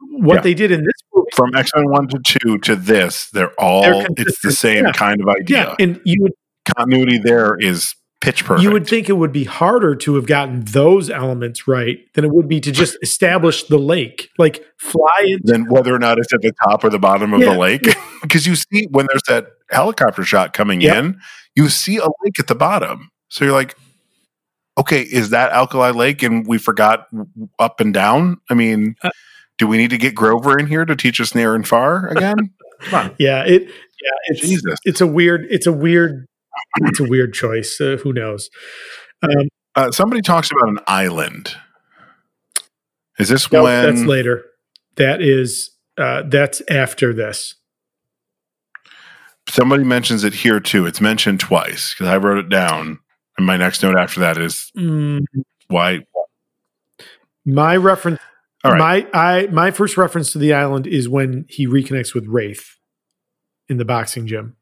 [0.09, 0.41] what Yeah.
[0.41, 3.83] they did in this movie From X Men One to Two to this, they're all
[3.83, 4.91] They're it's the same yeah.
[4.91, 5.57] kind of idea.
[5.57, 6.33] yeah and you would
[6.77, 8.63] Continuity there is pitch perfect.
[8.63, 12.31] You would think it would be harder to have gotten those elements right than it
[12.33, 15.41] would be to just establish the lake, like fly into.
[15.43, 17.51] than whether or not it's at the top or the bottom of Yeah.
[17.51, 17.85] the lake.
[18.21, 20.95] Because you see when there's that helicopter shot coming Yep.
[21.03, 21.19] in,
[21.53, 23.09] you see a lake at the bottom.
[23.27, 23.75] So you're like,
[24.77, 26.23] okay, is that Alkali Lake?
[26.23, 27.07] And we forgot
[27.59, 28.37] up and down.
[28.49, 29.09] I mean, Uh,
[29.57, 32.35] do we need to get Grover in here to teach us near and far again?
[32.81, 33.15] Come on.
[33.19, 33.63] Yeah, it.
[33.63, 34.77] Yeah, it's Jesus.
[34.83, 35.45] it's a weird.
[35.49, 36.25] It's a weird.
[36.81, 37.79] It's a weird choice.
[37.79, 38.49] Uh, who knows?
[39.21, 41.55] Um, Uh, somebody talks about an island.
[43.19, 44.43] Is this no, when that's later.
[44.97, 45.69] That is.
[45.97, 47.55] Uh, that's after this.
[49.47, 50.85] somebody mentions it here too?
[50.87, 52.99] It's mentioned twice because I wrote it down.
[53.37, 55.25] And my next note after that is Mm,
[55.67, 55.99] why.
[57.45, 58.19] my reference.
[58.63, 59.11] All right.
[59.13, 62.77] My I my first reference to the island is when he reconnects with Wraith
[63.67, 64.55] in the boxing gym.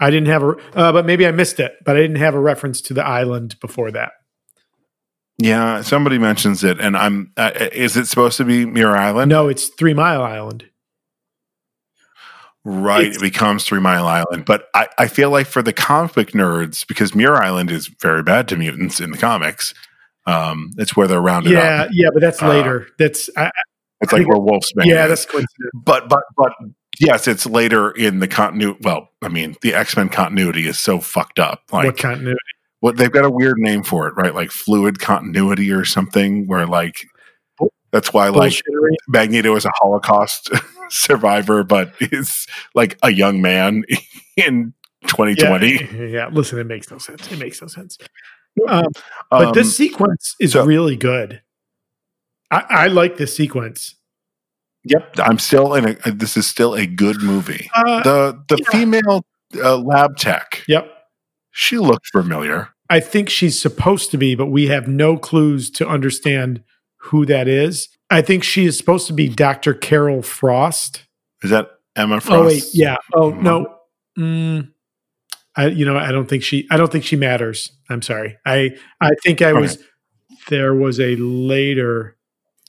[0.00, 1.72] I didn't have a, uh, but maybe I missed it.
[1.84, 4.12] But I didn't have a reference to the island before that.
[5.38, 7.32] Yeah, somebody mentions it, and I'm.
[7.36, 9.28] Uh, is it supposed to be Muir Island?
[9.30, 10.66] No, it's Three Mile Island.
[12.70, 14.44] Right, It's- it becomes Three Mile Island.
[14.44, 18.22] But I, I feel like for the comic book nerds, because Muir Island is very
[18.22, 19.72] bad to mutants in the comics,
[20.26, 21.88] um, it's where they're rounded Yeah, up.
[21.92, 22.86] yeah, yeah, but that's Uh, later.
[22.98, 23.50] That's I, I-
[24.02, 25.08] It's like where Wolfsbane yeah, is.
[25.08, 25.70] that's coincidence.
[25.74, 26.52] But but but
[27.00, 28.78] yes, it's later in the continuity.
[28.82, 31.62] Well, I mean, the X Men continuity is so fucked up.
[31.72, 32.38] Like what continuity?
[32.80, 34.34] what they've got a weird name for it, right?
[34.34, 37.06] Like fluid continuity or something, where like
[37.90, 38.60] that's why like
[39.08, 40.50] Magneto is a Holocaust
[40.90, 43.84] survivor, but is like a young man
[44.36, 44.74] in
[45.06, 45.72] 2020.
[45.72, 47.30] Yeah, yeah, listen, it makes no sense.
[47.30, 47.98] It makes no sense.
[48.66, 48.86] Um,
[49.30, 51.42] but Um, this sequence is so- really good.
[52.50, 53.94] I, I like this sequence.
[54.84, 56.10] Yep, I'm still in a.
[56.12, 57.68] This is still a good movie.
[57.74, 58.70] Uh, the the yeah.
[58.70, 59.24] female
[59.62, 60.90] uh, lab tech, Yep.
[61.50, 62.68] she looked familiar.
[62.88, 66.62] I think she's supposed to be, but we have no clues to understand
[66.98, 67.88] who that is.
[68.10, 69.74] I think she is supposed to be Dr.
[69.74, 71.04] Carol Frost.
[71.42, 72.32] Is that Emma Frost?
[72.40, 72.96] Oh wait, yeah.
[73.14, 73.42] Oh Mhm.
[73.42, 73.74] no.
[74.18, 74.72] Mm,
[75.56, 77.72] I you know I don't think she I don't think she matters.
[77.90, 78.36] I'm sorry.
[78.46, 79.78] I I think I was
[80.48, 82.16] there was a later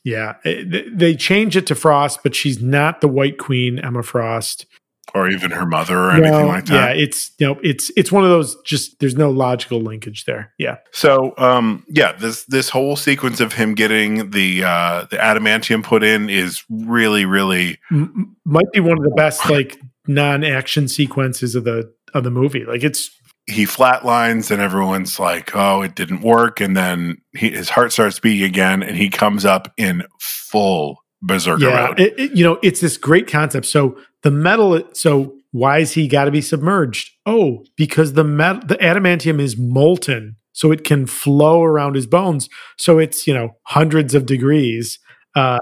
[0.03, 4.65] yeah eh, they changed it to Frost, but she's not the White Queen Emma Frost.
[5.13, 6.95] Or even her mother or anything like that.
[6.97, 10.53] Yeah, it's you know it's it's one of those just there's no logical linkage there.
[10.57, 10.77] Yeah.
[10.91, 16.03] So, um, yeah, this this whole sequence of him getting the uh, the adamantium put
[16.03, 21.63] in is really, really M- might be one of the best like non-action sequences of
[21.63, 22.65] the of the movie.
[22.65, 23.09] Like it's
[23.45, 28.19] he flatlines and everyone's like, "Oh, it didn't work," and then he, his heart starts
[28.19, 31.99] beating again, and he comes up in full berserker yeah, mode.
[31.99, 33.65] it, it- you know, it's this great concept.
[33.65, 34.81] So the metal.
[34.93, 37.11] So why is he got to be submerged?
[37.25, 42.49] Oh, because the metal, the adamantium is molten, so it can flow around his bones.
[42.77, 44.99] So it's you know hundreds of degrees.
[45.35, 45.59] Uh,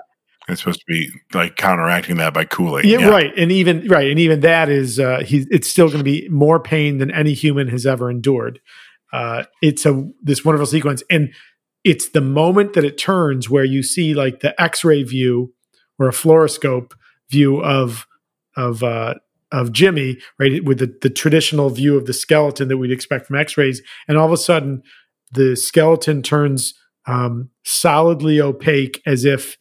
[0.49, 2.85] It's supposed to be like counteracting that by cooling.
[2.87, 5.45] yeah, right, and even right, and even that is uh, he.
[5.51, 8.59] It's still going to be more pain than any human has ever endured.
[9.13, 11.33] Uh, it's a this wonderful sequence, and
[11.83, 15.53] it's the moment that it turns where you see like the X-ray view
[15.99, 16.93] or a fluoroscope
[17.29, 18.06] view of
[18.57, 19.13] of uh,
[19.51, 23.37] of Jimmy, right, with the the traditional view of the skeleton that we'd expect from
[23.37, 24.81] X-rays, and all of a sudden
[25.31, 26.73] the skeleton turns
[27.07, 29.57] um, solidly opaque as if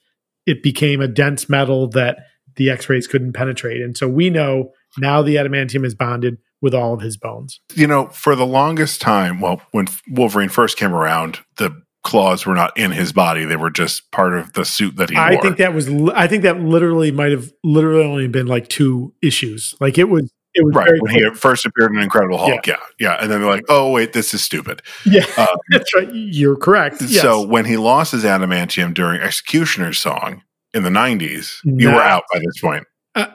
[0.47, 2.19] it became a dense metal that
[2.57, 6.95] the X-rays couldn't penetrate, and so we know now the adamantium is bonded with all
[6.95, 7.61] of his bones.
[7.75, 12.55] You know, for the longest time, well, when Wolverine first came around, the claws were
[12.55, 15.43] not in his body; they were just part of the suit that he I wore.
[15.43, 19.75] think that was I think that literally might have literally only been like two issues.
[19.81, 21.25] Like it was it was right when quick.
[21.35, 22.67] he first appeared in Incredible Hulk.
[22.67, 22.77] Yeah.
[22.99, 26.09] yeah, and then they're like, "Oh, wait, this is stupid." Yeah, Um, that's right.
[26.15, 27.03] You're correct.
[27.03, 27.21] Yes.
[27.21, 30.43] So when he lost his adamantium during X-Cutioner's song
[30.73, 32.85] in the '90s, you were out by this point.
[33.17, 33.29] Uh,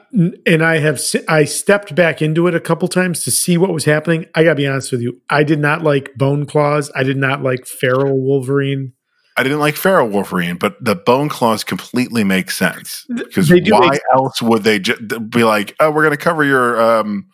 [0.46, 3.84] and I have I stepped back into it a couple times to see what was
[3.84, 4.26] happening.
[4.32, 6.92] I gotta be honest with you, I did not like Bone Claws.
[6.94, 8.92] I did not like Feral Wolverine.
[9.36, 14.42] I didn't like Feral Wolverine, but the bone claws completely make sense because why else
[14.42, 17.28] would they ju- be like, "Oh, we're going to cover your um,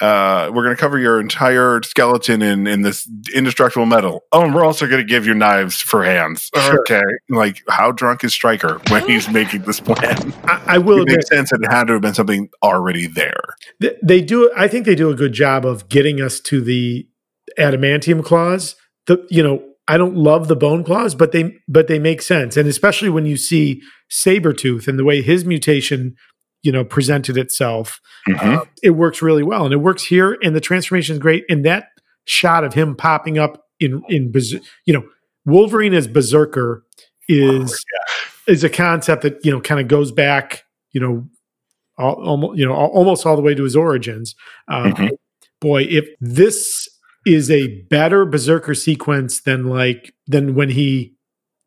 [0.00, 4.24] uh, we're going to cover your entire skeleton in in this indestructible metal.
[4.32, 6.80] Oh, and we're also going to give you knives for hands." Sure.
[6.80, 10.34] Okay, like how drunk is Stryker when he's making this plan?
[10.44, 13.06] I, I will it admit, makes sense that it had to have been something already
[13.06, 13.56] there.
[13.80, 14.50] th- they do.
[14.56, 17.08] I think they do a good job of getting us to the
[17.58, 18.76] adamantium claws.
[19.06, 22.56] The you know I don't love the bone claws, but they but they make sense,
[22.56, 26.16] and especially when you see Sabretooth and the way his mutation
[26.62, 28.56] you know presented itself Mhm.
[28.58, 31.64] uh, it works really well and it works here and the transformation is great and
[31.64, 31.88] that
[32.24, 34.32] shot of him popping up in in
[34.86, 35.04] you know
[35.44, 36.84] wolverine as berserker
[37.28, 37.84] is
[38.48, 41.26] is a concept that you know kind of goes back you know
[41.98, 44.34] all, almost you know al- almost all the way to his origins
[44.68, 45.10] um, Mhm.
[45.60, 46.88] boy if this
[47.26, 51.14] is a better berserker sequence than like than when he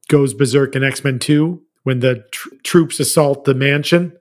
[0.10, 4.12] goes berserk in x-men 2 when the tr- troops assault the mansion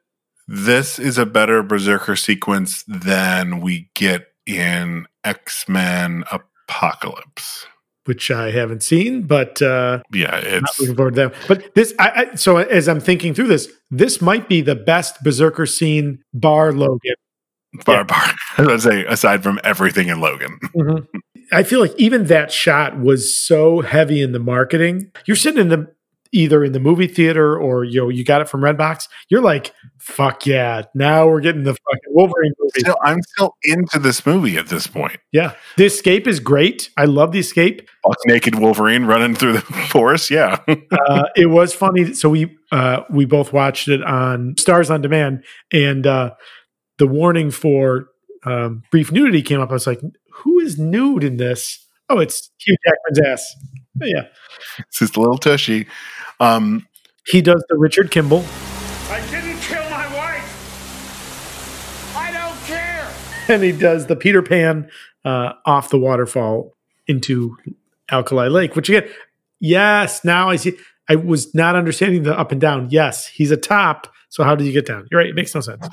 [0.51, 7.67] This is a better Berserker sequence than we get in X Men Apocalypse.
[8.07, 11.35] which I haven't seen, but uh, Yeah, it's looking forward to that.
[11.47, 15.23] But this, I, I, so as I'm thinking through this, this might be the best
[15.23, 17.15] Berserker scene, bar Logan.
[17.85, 18.33] bar bar.
[18.57, 20.59] I was say aside from everything in Logan.
[21.53, 25.13] I feel like even that shot was so heavy in the marketing.
[25.27, 25.95] You're sitting in the
[26.33, 29.09] either in the movie theater or you know you got it from Redbox.
[29.29, 30.83] You're like, fuck yeah!
[30.95, 32.81] Now we're getting the fucking Wolverine movie.
[32.81, 35.19] Still, I'm still into this movie at this point.
[35.33, 36.91] Yeah, the escape is great.
[36.97, 37.89] I love the escape.
[38.05, 39.61] Buck naked Wolverine running through the
[39.91, 40.31] forest.
[40.31, 42.15] Yeah, uh, it was funny.
[42.15, 46.35] So we uh, we both watched it on Starz on Demand, and uh,
[46.99, 48.09] the warning for
[48.45, 49.71] um, brief nudity came up.
[49.71, 50.01] I was like,
[50.33, 53.55] "Who is nude in this?" Oh, it's Hugh Jackman's ass.
[54.01, 54.25] Yeah,
[54.79, 55.87] it's just a little tushy.
[56.41, 56.87] Um,
[57.27, 58.45] he does the Richard Kimball,
[59.11, 62.17] I didn't kill my wife.
[62.17, 63.09] I don't care.
[63.49, 64.91] and he does the Peter Pan
[65.25, 66.75] uh, off the waterfall
[67.07, 67.57] into
[68.11, 68.77] Alkali Lake.
[68.77, 69.09] Which again,
[69.61, 70.77] yes, now I see.
[71.09, 72.89] I was not understanding the up and down.
[72.91, 74.13] Yes, he's a top.
[74.29, 75.09] So how did you get down?
[75.11, 75.31] You're right.
[75.31, 75.89] It makes no sense.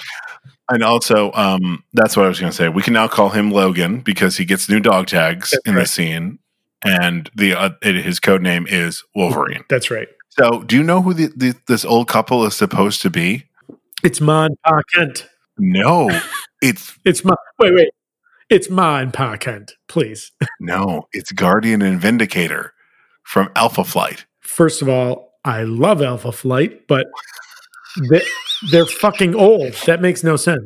[0.69, 2.67] and also, um, that's what I was going to say.
[2.67, 5.81] We can now call him Logan because he gets new dog tags That's in right.
[5.81, 6.39] the scene,
[6.83, 9.63] and the uh, it, his code name is Wolverine.
[9.69, 10.09] That's right.
[10.37, 13.45] So, do you know who the, the, this old couple is supposed to be?
[14.03, 15.27] It's Ma and Pa Kent.
[15.57, 16.09] No,
[16.61, 17.35] it's It's Ma.
[17.59, 17.89] Wait, wait.
[18.49, 19.73] It's Ma and Pa Kent.
[19.87, 20.31] Please.
[20.59, 22.73] no, it's Guardian and Vindicator
[23.23, 24.25] from Alpha Flight.
[24.41, 27.07] First of all, I love Alpha Flight, but
[28.09, 28.21] they,
[28.71, 29.73] they're fucking old.
[29.85, 30.65] That makes no sense.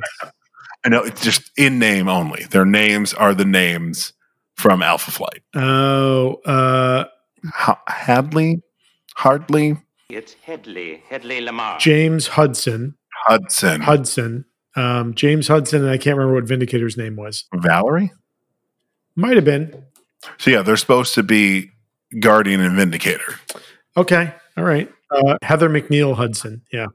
[0.83, 2.45] I know it's just in name only.
[2.45, 4.13] Their names are the names
[4.55, 5.41] from Alpha Flight.
[5.55, 7.05] Oh, uh,
[7.53, 8.61] Ha- Hadley,
[9.23, 9.75] Hardley,
[10.09, 11.77] It's Headley, Hedley Lamarr.
[11.77, 12.95] James Hudson.
[13.25, 14.45] Hudson, Hudson.
[14.77, 17.43] Um, James Hudson, and I can't remember what Vindicator's name was.
[17.53, 18.13] Valerie.
[19.17, 19.83] Might have been.
[20.37, 21.69] So yeah, they're supposed to be
[22.21, 23.35] Guardian and Vindicator.
[23.97, 24.33] Okay.
[24.55, 24.89] All right.
[25.11, 26.61] Uh, Heather McNeil Hudson.
[26.71, 26.85] Yeah.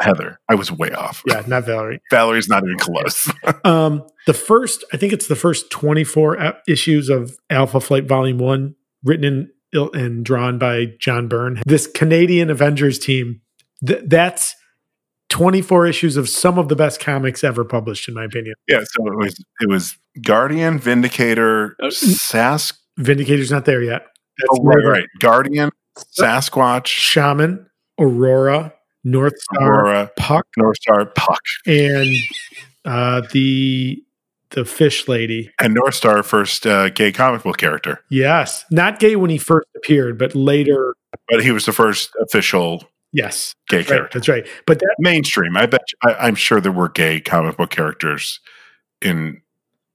[0.00, 1.22] Heather, I was way off.
[1.26, 1.42] Yeah.
[1.46, 2.00] Not Valerie.
[2.10, 3.32] Valerie's not even close.
[3.64, 8.74] Um, the first, I think it's the first 24 issues of Alpha Flight Volume 1,
[9.04, 11.60] written in il- and drawn by John Byrne.
[11.66, 13.40] This Canadian Avengers team,
[13.86, 14.54] th- that's
[15.30, 18.54] 24 issues of some of the best comics ever published, in my opinion.
[18.68, 22.74] yeah, so it was it was Guardian, Vindicator, Sask.
[22.98, 24.02] Vindicator's not there yet.
[24.38, 25.06] That's Oh, right, right.
[25.20, 25.70] Guardian,
[26.18, 27.66] Sasquatch, Shaman,
[27.98, 28.74] Aurora,
[29.06, 32.08] Northstar, Aurora, Puck, Northstar, Puck, and
[32.84, 34.02] uh, the
[34.52, 35.50] the fish lady.
[35.60, 40.18] and Northstar first uh, gay comic book character, Yes, not gay when he first appeared,
[40.18, 40.94] but later.
[41.28, 43.86] but he was the first official Yes, gay right.
[43.86, 44.18] character.
[44.18, 44.46] That's right.
[44.66, 45.56] But that Mainstream.
[45.56, 45.82] I bet.
[46.02, 48.40] I, I'm sure there were gay comic book characters
[49.02, 49.42] in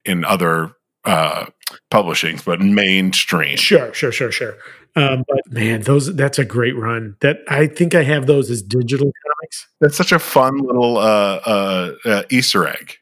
[0.04, 0.72] in other
[1.04, 1.46] uh,
[1.90, 3.56] publishings, but mainstream.
[3.56, 4.54] Sure, sure, sure, sure.
[4.94, 7.16] Um, but man, those that's a great run.
[7.20, 9.66] That I think I have those as digital comics.
[9.80, 12.98] That's such a fun little uh, uh, uh, Easter egg.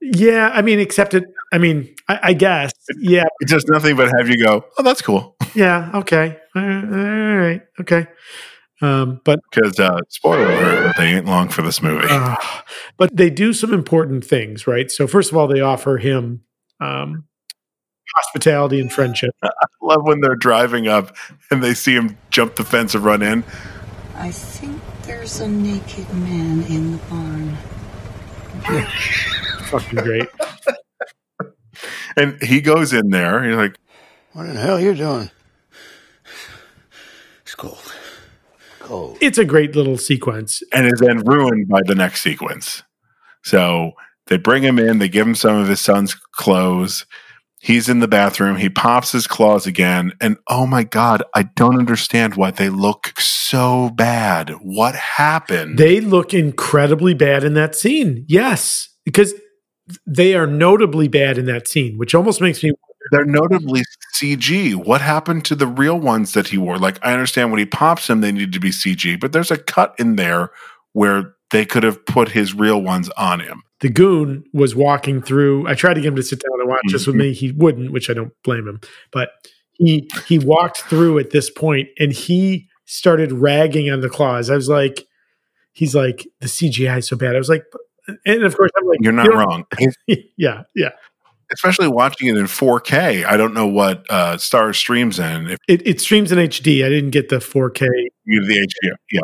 [0.00, 1.24] Yeah, I mean, except it.
[1.52, 2.72] I mean, I, I guess.
[3.00, 5.36] Yeah, It does nothing but have you go, oh, that's cool.
[5.54, 5.90] yeah.
[5.94, 6.38] Okay.
[6.54, 7.62] All right.
[7.80, 8.06] Okay.
[8.80, 12.06] Um, but Because, uh, spoiler alert, they ain't long for this movie.
[12.08, 12.36] uh,
[12.96, 14.88] but they do some important things, right?
[14.90, 16.42] So first of all, they offer him
[16.80, 17.24] um,
[18.14, 19.34] hospitality and friendship.
[19.42, 19.48] I
[19.82, 21.16] love when they're driving up
[21.50, 23.42] and they see him jump the fence and run in.
[24.14, 27.56] I think there's a naked man in the barn.
[29.70, 30.28] Fucking great.
[32.16, 33.44] And he goes in there.
[33.44, 33.76] He's like,
[34.32, 35.30] What in the hell are you doing?
[37.42, 37.94] It's cold.
[38.80, 39.18] Cold.
[39.20, 40.60] It's a great little sequence.
[40.72, 42.82] and is then ruined by the next sequence.
[43.44, 43.92] So
[44.26, 47.06] they bring him in, they give him some of his son's clothes.
[47.60, 48.56] He's in the bathroom.
[48.56, 50.12] He pops his claws again.
[50.20, 54.50] And oh my God, I don't understand why they look so bad.
[54.60, 55.78] What happened?
[55.78, 58.24] They look incredibly bad in that scene.
[58.28, 59.34] Yes, because
[60.06, 62.72] they are notably bad in that scene, which almost makes me
[63.10, 63.82] They're notably
[64.16, 64.74] CG.
[64.74, 66.78] What happened to the real ones that he wore?
[66.78, 69.56] Like, I understand when he pops them, they need to be CG, but there's a
[69.58, 70.50] cut in there
[70.92, 73.62] where they could have put his real ones on him.
[73.80, 75.66] the goon was walking through.
[75.68, 77.20] I tried to get him to sit down and watch this with Mm-hmm.
[77.22, 77.32] me.
[77.32, 78.80] He wouldn't, which I don't blame him.
[79.12, 79.30] But
[79.74, 84.50] he he walked through at this point and he started ragging on the claws.
[84.50, 85.06] I was like,
[85.72, 87.36] he's like, the CGI is so bad.
[87.36, 87.62] I was like,
[88.26, 89.66] and of course I'm like, You're not you don't- wrong.
[90.36, 90.90] yeah, yeah.
[91.50, 93.24] Especially watching it in 4K.
[93.24, 95.48] I don't know what uh, Star streams in.
[95.48, 96.84] If It, it streams in HD.
[96.84, 97.86] I didn't get the 4K.
[98.26, 99.20] you the HD, yeah.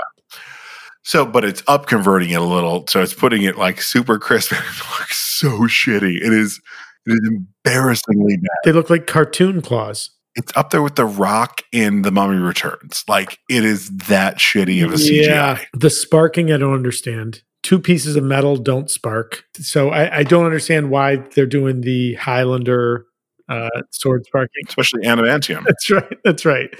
[1.02, 4.52] So, but it's up converting it a little, so it's putting it like super crisp.
[4.54, 4.58] It
[4.98, 6.16] looks so shitty.
[6.16, 6.62] It is,
[7.06, 8.56] it is embarrassingly bad.
[8.64, 10.08] They look like cartoon claws.
[10.34, 13.04] It's up there with The Rock in The Mummy Returns.
[13.06, 15.26] Like it is that shitty of a CGI.
[15.26, 17.42] Yeah, the sparking, I don't understand.
[17.64, 19.42] Two pieces of metal don't spark.
[19.54, 23.06] So I, I don't understand why they're doing the Highlander
[23.48, 24.62] uh, sword sparking.
[24.68, 25.64] especially adamantium.
[25.66, 26.18] That's right.
[26.24, 26.70] That's right.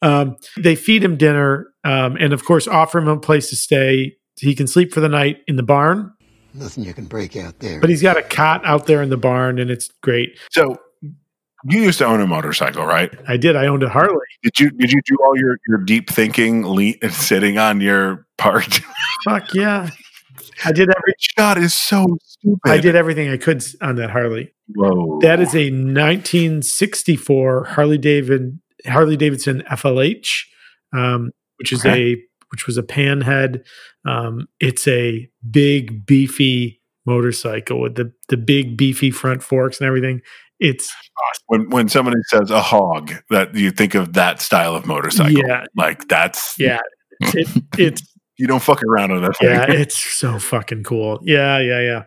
[0.00, 4.16] Um, they feed him dinner um, and, of course, offer him a place to stay.
[4.40, 6.12] He can sleep for the night in the barn,
[6.54, 7.78] Nothing you can break out there.
[7.80, 10.38] but he's got a cot out there in the barn and it's great.
[10.50, 10.76] So,
[11.64, 13.12] you used to own a motorcycle, right?
[13.26, 13.56] I did.
[13.56, 14.14] I owned a Harley.
[14.44, 18.80] Did you did you do all your your deep thinking, le- sitting on your part?
[19.24, 19.90] Fuck yeah.
[20.64, 22.60] I did every shot is so stupid.
[22.64, 24.52] I did everything I could on that Harley.
[24.74, 25.18] Whoa.
[25.20, 30.28] That is a 1964 Harley David Harley Davidson FLH,
[30.92, 32.12] um, which is Okay.
[32.12, 32.16] a
[32.50, 33.62] which was a panhead.
[34.06, 40.20] Um, it's a big beefy motorcycle with the the big beefy front forks and everything.
[40.60, 40.92] It's
[41.46, 45.32] when when somebody says a hog, that you think of that style of motorcycle.
[45.46, 45.64] Yeah.
[45.76, 46.80] like that's yeah,
[47.20, 47.48] it,
[47.78, 48.02] it's
[48.38, 49.36] you don't fuck around on that.
[49.36, 49.48] Thing.
[49.50, 51.18] yeah, it's so fucking cool.
[51.22, 52.04] Yeah, yeah, yeah.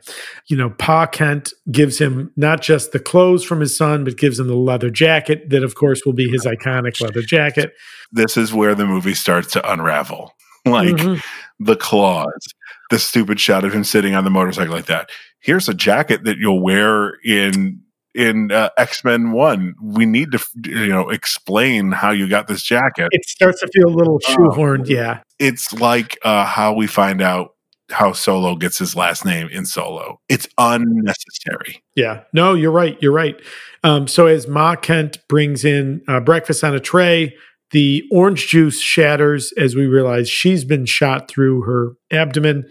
[0.47, 4.39] You know, Pa Kent gives him not just the clothes from his son, but gives
[4.39, 7.73] him the leather jacket that, of course, will be his iconic leather jacket.
[8.11, 10.33] this is where the movie starts to unravel.
[10.65, 11.23] Like Mhm.
[11.59, 12.47] the claws,
[12.91, 15.09] the stupid shot of him sitting on the motorcycle like that.
[15.39, 17.79] Here's a jacket that you'll wear in
[18.13, 19.75] in uh, X Men One.
[19.81, 23.09] We need to you know explain how you got this jacket.
[23.11, 24.87] It starts to feel a little shoehorned.
[24.87, 27.51] Yeah, It's like uh, how we find out
[27.89, 30.21] how Solo gets his last name in Solo.
[30.29, 31.83] It's unnecessary.
[31.95, 32.23] yeah.
[32.33, 32.97] No, you're right.
[33.01, 33.35] You're right.
[33.83, 37.35] Um, so as Ma Kent brings in uh, breakfast on a tray,
[37.71, 42.63] the orange juice shatters as we realize she's been shot through her abdomen,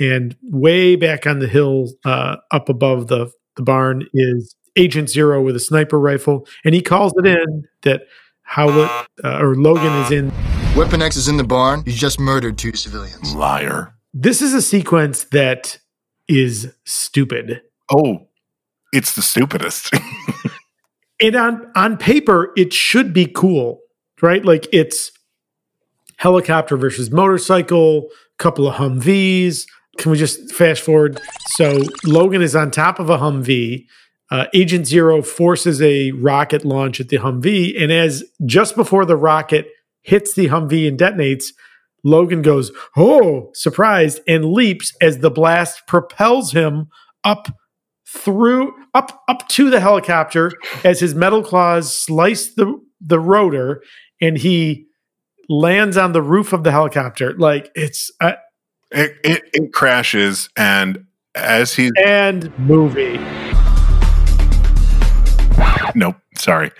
[0.00, 5.42] and way back on the hill, uh, up above the the barn, is Agent Zero
[5.42, 8.02] with a sniper rifle, and he calls it in that
[8.42, 8.90] Howlett
[9.24, 10.32] uh, or Logan is in.
[10.76, 11.82] Weapon X is in the barn.
[11.86, 13.34] You just murdered two civilians.
[13.34, 13.94] Liar.
[14.14, 15.78] This is a sequence that
[16.28, 17.62] is stupid.
[17.90, 18.28] Oh,
[18.92, 19.92] it's the stupidest.
[21.20, 23.80] and on on paper it should be cool
[24.22, 25.12] right like it's
[26.16, 28.08] helicopter versus motorcycle
[28.38, 29.66] couple of humvees
[29.98, 33.86] can we just fast forward so logan is on top of a humvee
[34.30, 39.16] uh, agent zero forces a rocket launch at the humvee and as just before the
[39.16, 39.68] rocket
[40.02, 41.46] hits the humvee and detonates
[42.04, 46.88] logan goes oh surprised and leaps as the blast propels him
[47.24, 47.48] up
[48.06, 50.52] through up up to the helicopter
[50.84, 53.82] as his metal claws slice the the rotor
[54.20, 54.86] and he
[55.48, 57.34] lands on the roof of the helicopter.
[57.34, 58.32] Like it's uh,
[58.90, 63.18] it, it it crashes and as he's and movie
[65.98, 66.70] nope sorry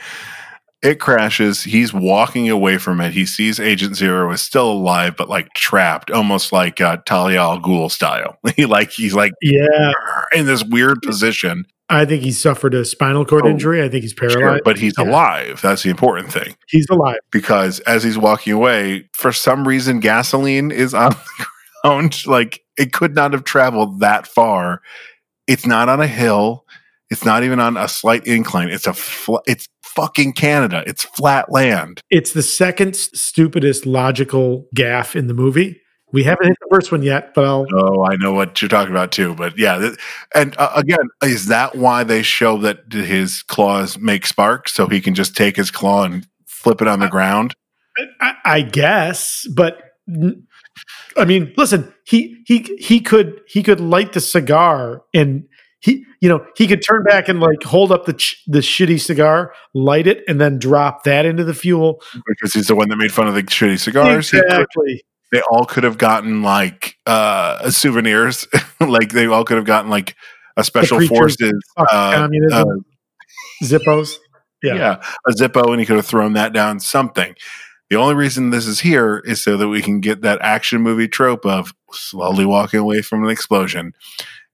[0.80, 1.64] It crashes.
[1.64, 3.12] He's walking away from it.
[3.12, 7.58] He sees Agent Zero is still alive, but like trapped, almost like uh, Talia al
[7.60, 8.38] Ghul style.
[8.56, 9.92] he like he's like Yeah.
[10.32, 11.64] in this weird position.
[11.90, 13.82] I think he suffered a spinal cord Oh, injury.
[13.82, 14.40] I think he's paralyzed.
[14.40, 15.04] Sure, but he's Yeah.
[15.10, 15.60] alive.
[15.62, 16.54] That's the important thing.
[16.68, 17.18] He's alive.
[17.32, 21.46] Because as he's walking away, for some reason, gasoline is on the
[21.82, 22.24] ground.
[22.24, 24.80] Like it could not have traveled that far.
[25.48, 26.64] It's not on a hill.
[27.10, 28.68] It's not even on a slight incline.
[28.68, 30.85] It's a fl- it's fucking Canada.
[30.86, 32.02] It's flat land.
[32.10, 35.80] It's the second stupidest logical gaff in the movie.
[36.12, 37.66] We haven't hit the first one yet, but I'll.
[37.74, 39.35] Oh, I know what you're talking about too.
[39.35, 39.90] But yeah,
[40.35, 45.01] and uh, again, is that why they show that his claws make sparks so he
[45.01, 47.55] can just take his claw and flip it on the ground?
[48.20, 49.82] I, I guess, but
[51.16, 55.44] I mean, listen, he he he could he could light the cigar and
[55.80, 59.00] he you know he could turn back and like hold up the ch- the shitty
[59.00, 62.02] cigar, light it, and then drop that into the fuel.
[62.26, 64.32] because he's the one that made fun of the shitty cigars.
[64.32, 65.02] Exactly.
[65.30, 68.46] they all could have gotten like uh souvenirs.
[68.80, 70.16] like they all could have gotten like
[70.56, 72.68] a special forces uh, communism.
[72.68, 74.16] uh, Zippos.
[74.62, 74.74] yeah.
[74.74, 75.02] Yeah.
[75.26, 76.80] a Zippo, and he could have thrown that down.
[76.80, 77.34] Something.
[77.90, 81.09] The only reason this is here is so that we can get that action movie
[81.09, 83.94] trope of slowly walking away from an explosion.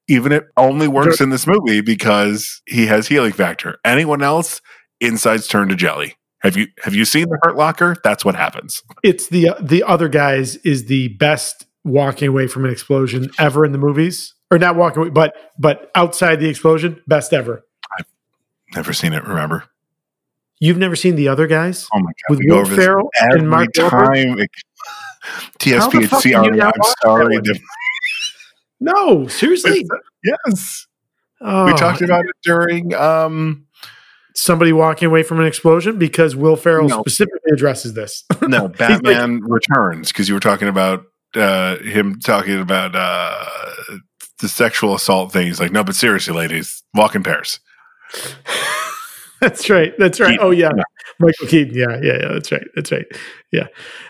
[0.09, 3.79] Even it only works in this movie because he has healing factor.
[3.85, 4.61] Anyone else,
[5.01, 6.17] insides turn to jelly.
[6.41, 7.97] Have you have you seen the Hurt Locker?
[8.05, 8.83] That's what happens.
[9.03, 13.73] It's the the other guys is the best walking away from an explosion ever in
[13.73, 17.65] the movies, or not walking away, but but outside the explosion, best ever.
[17.99, 18.05] I've
[18.75, 19.25] never seen it.
[19.25, 19.65] Remember?
[20.61, 21.87] You've never seen the other guys?
[21.95, 22.31] Oh my god!
[22.31, 23.91] With we go Will over this Ferrell every and Mark Wahlberg?
[24.15, 24.39] time.
[24.39, 24.51] it-
[25.25, 26.57] How the fuck can you TSPHCR.
[26.57, 27.39] not I'm sorry.
[28.85, 29.87] No, seriously.
[30.23, 30.87] yes,
[31.41, 32.95] Oh, we talked about it during.
[32.95, 33.67] um
[34.37, 37.01] somebody walking away from an explosion because Will Ferrell No.
[37.03, 38.25] specifically addresses this.
[38.43, 41.05] No, He's like- Batman Returns because you were talking about
[41.37, 43.45] uh him talking about uh
[44.41, 45.47] the sexual assault thing.
[45.47, 47.61] He's like, no, but seriously, ladies, walk in pairs.
[49.41, 49.93] that's right.
[49.99, 50.31] That's right.
[50.33, 50.71] Keaton, Oh yeah.
[50.77, 50.83] yeah.
[51.21, 51.75] Michael Keaton.
[51.75, 52.33] Yeah, yeah, yeah.
[52.33, 52.67] That's right.
[52.75, 53.07] That's right.
[53.53, 53.67] Yeah.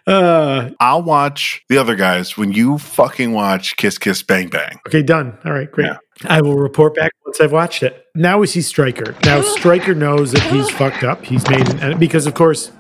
[0.07, 4.81] Uh, I'll watch the other guys when you fucking watch Kiss Kiss Bang Bang.
[4.87, 5.39] okay, done.
[5.45, 5.91] All right, great.
[6.25, 8.07] I will report back once I've watched it.
[8.15, 9.15] Now we see Stryker.
[9.25, 11.25] Now Stryker knows that he's fucked up.
[11.25, 12.71] He's made an because of course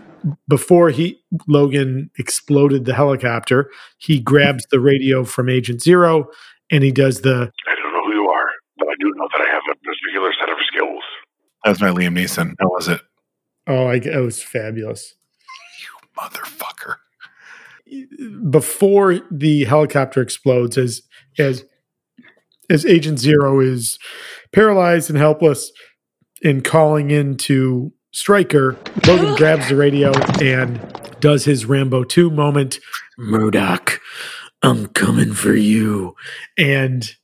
[0.49, 6.29] before he Logan exploded the helicopter, he grabs the radio from Agent Zero
[6.71, 8.49] and he does the I don't know who you are,
[8.79, 11.03] but I do know that I have a particular set of skills.
[11.65, 12.55] That was my Liam Neeson.
[12.61, 13.01] How was it?
[13.67, 15.15] Oh, I, oh, it was fabulous.
[15.81, 16.97] You motherfucker.
[18.51, 21.03] before the helicopter explodes as
[21.39, 21.65] as
[22.71, 23.99] as agent zero is
[24.53, 25.71] paralyzed and helpless
[26.43, 28.77] and calling into Stryker
[29.07, 30.81] logan grabs the radio and
[31.21, 32.79] does his rambo 2 moment
[33.19, 34.01] Murdock
[34.63, 36.15] i'm coming for you
[36.57, 37.17] and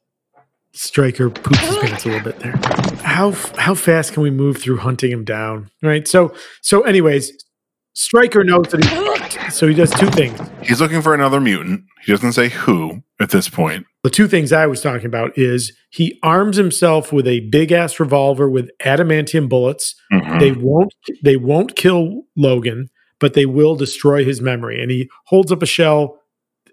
[0.73, 2.55] Stryker poops his pants a little bit there
[3.03, 6.33] how how fast can we move through hunting him down right so
[6.63, 7.33] so anyways
[7.95, 8.93] Stryker knows that he's
[9.37, 11.83] fucked so he does two things He's looking for another mutant.
[12.05, 13.87] He doesn't say who at this point.
[14.05, 17.99] the two things I was talking about is he arms himself with a big ass
[17.99, 19.97] revolver with adamantium bullets.
[20.13, 20.39] Mhm.
[20.39, 20.95] They won't
[21.25, 22.89] they won't kill Logan,
[23.19, 24.81] but they will destroy his memory.
[24.81, 26.19] And he holds up a shell.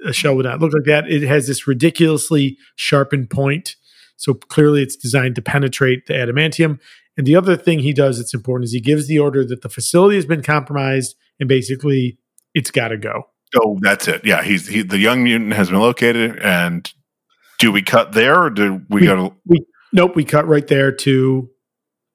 [0.05, 1.09] A shell would not look like that.
[1.11, 3.75] It has this ridiculously sharpened point.
[4.17, 6.79] So clearly it's designed to penetrate the adamantium.
[7.15, 9.69] And the other thing he does that's important is he gives the order that the
[9.69, 12.17] facility has been compromised and basically
[12.53, 13.27] it's got to go.
[13.55, 14.25] Oh, that's it.
[14.25, 16.91] Yeah, he's he, the young mutant has been located, and
[17.59, 19.35] do we cut there, or do we, go to?
[19.45, 21.49] we nope we cut right there to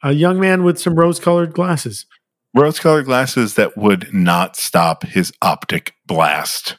[0.02, 2.04] a young man with some rose colored glasses
[2.54, 6.76] rose colored glasses that would not stop his optic blast.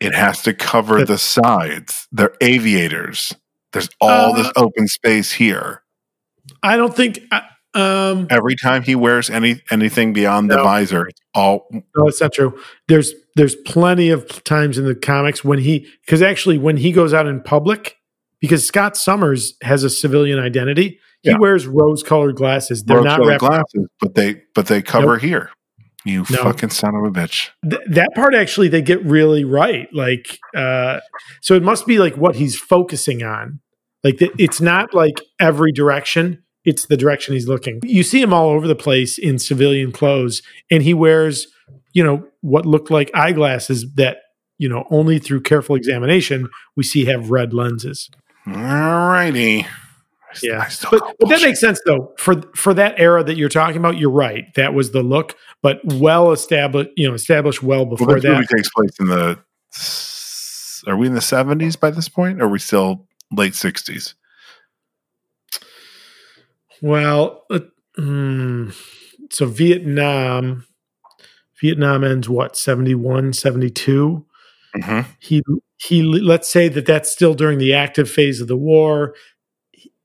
[0.00, 2.06] It has to cover the sides.
[2.12, 3.34] They're aviators.
[3.76, 5.82] There's all this open space here.
[6.62, 7.40] i don't think uh,
[7.74, 12.32] um Every time he wears any anything beyond the visor, it's all no that's not
[12.32, 12.58] true
[12.88, 17.12] there's there's plenty of times in the comics when he because actually when he goes
[17.12, 17.96] out in public
[18.40, 21.36] because scott summers has a civilian identity he Yeah.
[21.38, 25.50] wears rose colored glasses they're rose not wrapped glasses, but they but they cover here.
[26.04, 26.38] You No.
[26.44, 27.48] fucking son of a bitch.
[27.68, 31.00] Th- that part actually they get really right like uh
[31.42, 33.58] so it must be like what he's focusing on
[34.06, 38.32] like th- it's not like every direction it's the direction he's looking you see him
[38.32, 41.48] all over the place in civilian clothes and he wears
[41.92, 44.18] you know what looked like eyeglasses that
[44.58, 48.08] you know only through careful examination we see have red lenses
[48.46, 49.66] All righty.
[50.42, 52.12] Yeah, but, but that makes sense though.
[52.18, 54.44] For for that era that you're talking about, you're right.
[54.54, 56.90] That was the look, but well established.
[56.96, 58.28] You know, established well before well, that.
[58.28, 59.38] movie takes place in the.
[60.86, 62.40] Are we in the seventies by this point?
[62.40, 64.14] Or are we still late sixties?
[66.82, 67.60] Well, uh,
[67.98, 68.74] mm,
[69.30, 70.66] so Vietnam,
[71.60, 74.26] Vietnam ends what 71, 72.
[74.76, 75.10] Mm-hmm.
[75.20, 75.42] He
[75.78, 76.02] he.
[76.02, 79.14] Let's say that that's still during the active phase of the war.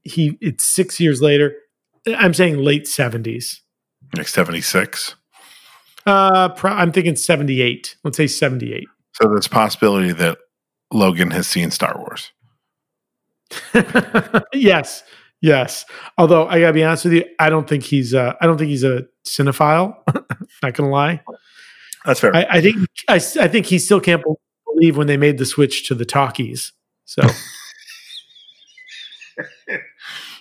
[0.04, 1.56] He it's six years later.
[2.08, 3.62] I'm saying late seventies.
[4.16, 5.16] Like seventy six.
[6.06, 7.98] Uh, pro- I'm thinking seventy eight.
[8.04, 8.88] Let's say seventy eight.
[9.14, 10.38] So there's possibility that
[10.94, 12.32] Logan has seen Star Wars.
[14.54, 15.04] yes,
[15.42, 15.86] yes.
[16.18, 18.14] Although I gotta be honest with you, I don't think he's.
[18.14, 19.96] Uh, I don't think he's a cinephile.
[20.64, 21.22] Not gonna lie.
[22.06, 22.36] That's fair.
[22.36, 22.78] I, I think.
[23.08, 24.24] I, I think he still can't
[24.74, 26.74] believe when they made the switch to the talkies.
[27.06, 27.24] So.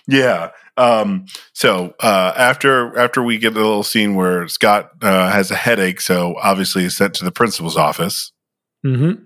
[0.07, 0.51] yeah.
[0.77, 5.55] Um, so uh, after after we get a little scene where Scott uh, has a
[5.55, 8.31] headache, so obviously he's sent to the principal's office.
[8.85, 9.23] Mm-hmm.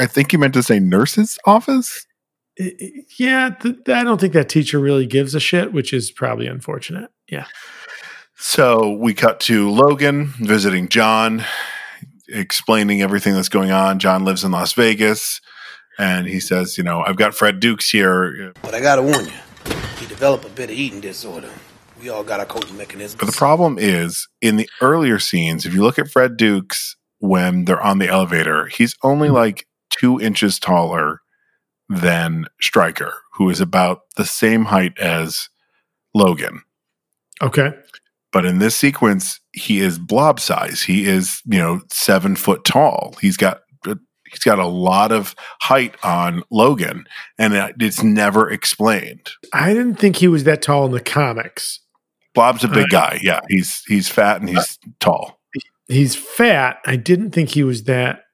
[0.00, 2.05] I think you meant to say nurse's office.
[2.58, 7.10] Yeah, th- I don't think that teacher really gives a shit, which is probably unfortunate.
[7.28, 7.46] Yeah.
[8.36, 11.44] So we cut to Logan visiting John,
[12.28, 13.98] explaining everything that's going on.
[13.98, 15.40] John lives in Las Vegas,
[15.98, 19.74] and he says, "You know, I've got Fred Dukes here, but I gotta warn you,
[19.98, 21.50] he developed a bit of eating disorder.
[22.00, 25.74] We all got our coping mechanisms." But the problem is, in the earlier scenes, if
[25.74, 29.36] you look at Fred Dukes when they're on the elevator, he's only mm-hmm.
[29.36, 31.20] like two inches taller
[31.88, 35.48] than Stryker, who is about the same height as
[36.14, 36.62] Logan.
[37.42, 37.72] Okay.
[38.32, 40.82] But in this sequence, he is blob size.
[40.82, 43.14] He is, you know, seven foot tall.
[43.20, 47.06] He's got he's got a lot of height on Logan,
[47.38, 49.30] and it's never explained.
[49.52, 51.80] I didn't think he was that tall in the comics.
[52.34, 53.18] Blob's a big guy.
[53.22, 55.40] Yeah, he's he's fat and he's tall.
[55.88, 56.78] He's fat.
[56.84, 58.24] I didn't think he was that.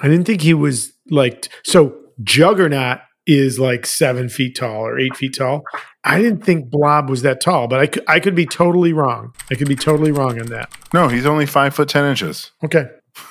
[0.00, 1.94] I didn't think he was like so.
[2.22, 5.62] Juggernaut is like seven feet tall or eight feet tall.
[6.04, 9.32] I didn't think Blob was that tall, but I could, I could be totally wrong.
[9.50, 10.70] I could be totally wrong on that.
[10.92, 12.50] No, he's only five foot ten inches.
[12.64, 12.86] Okay.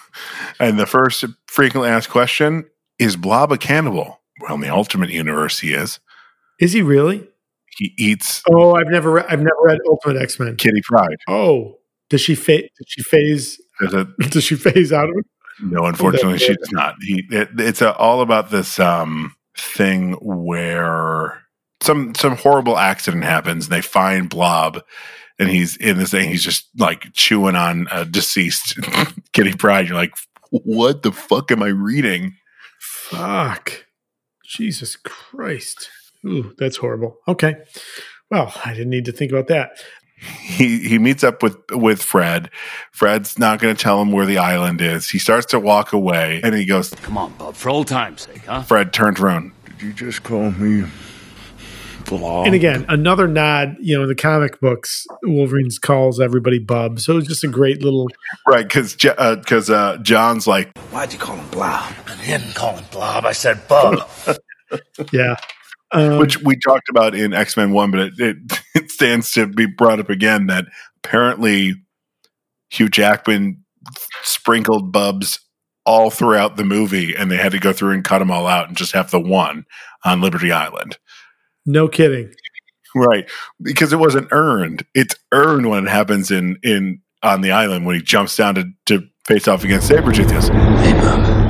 [0.60, 2.66] And the first frequently asked question
[3.00, 4.22] is Blob a cannibal?
[4.42, 6.00] Well, in the Ultimate Universe, he is.
[6.60, 7.28] Is he really?
[7.78, 8.44] He eats.
[8.52, 10.58] Oh, I've never, re- I've never read Ultimate X Men.
[10.58, 11.18] Kitty Pryde.
[11.28, 11.78] Oh,
[12.10, 13.60] does she fa- Does she phase?
[13.80, 15.26] It, does she phase out of it?
[15.62, 16.96] No, unfortunately, she does not.
[17.02, 21.44] He, it, it's a, all about this um, thing where
[21.82, 24.82] some some horrible accident happens and they find Blob
[25.40, 26.30] and he's in this thing.
[26.30, 28.80] He's just like chewing on a deceased
[29.34, 29.88] Kitty Pryde.
[29.88, 30.14] You're like,
[30.52, 32.36] what the fuck am I reading?
[32.80, 33.86] Fuck,
[34.46, 35.90] Jesus Christ!
[36.26, 37.18] Ooh, that's horrible.
[37.28, 37.56] Okay,
[38.30, 39.72] well, I didn't need to think about that.
[40.22, 42.52] He he meets up with with Fred.
[42.92, 45.10] Fred's not going to tell him where the island is.
[45.10, 48.46] He starts to walk away, and he goes, "Come on, Bub, for old time's sake,
[48.46, 49.52] huh?" Fred turns around.
[49.66, 50.88] Did you just call me
[52.06, 52.46] Blob?
[52.46, 53.78] And again, another nod.
[53.80, 57.00] You know, in the comic books, Wolverine's calls everybody Bub.
[57.00, 58.08] So it's just a great little
[58.48, 62.76] right because because uh, uh, John's like, "Why'd you call him Blob?" I didn't call
[62.76, 63.26] him Blob.
[63.26, 64.08] I said Bub.
[65.12, 65.36] yeah.
[65.94, 68.38] Um, Which we talked about in X Men One, but it, it,
[68.76, 70.66] it stands to be brought up again that
[71.04, 71.76] apparently
[72.70, 73.64] Hugh Jackman
[74.24, 75.40] sprinkled bubs
[75.86, 78.68] all throughout the movie, and they had to go through and cut them all out
[78.68, 79.66] and just have the one
[80.06, 80.98] on Liberty Island.
[81.66, 82.34] No kidding,
[82.96, 83.30] right?
[83.62, 84.86] Because it wasn't earned.
[84.94, 88.72] It's earned when it happens in in on the island when he jumps down to,
[88.88, 90.32] to face off against Sabretooth.
[90.32, 90.48] Yes.
[90.48, 91.41] Hey, Bub.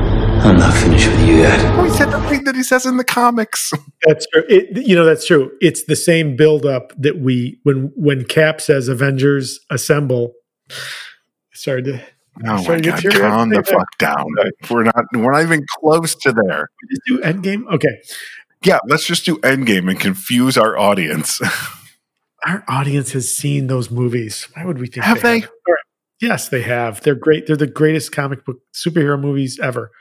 [0.44, 1.78] I'm not finished with you yet.
[1.78, 3.72] Oh, he said the thing that he says in the comics.
[4.08, 4.44] That's true.
[4.50, 5.52] It, you know, that's true.
[5.62, 10.34] It's the same buildup that we when when Cap says "Avengers assemble."
[11.54, 12.02] Sorry to.
[12.44, 13.04] Oh my god!
[13.12, 14.26] Calm the fuck down.
[14.68, 15.06] We're not.
[15.14, 16.70] We're not even close to there.
[16.90, 17.72] Just do Endgame.
[17.72, 18.02] Okay.
[18.64, 21.40] Yeah, let's just do Endgame and confuse our audience.
[22.48, 24.48] our audience has seen those movies.
[24.56, 25.42] Why would we think have they?
[25.42, 25.48] they?
[26.20, 27.02] Yes, they have.
[27.02, 27.46] They're great.
[27.46, 29.92] They're the greatest comic book superhero movies ever.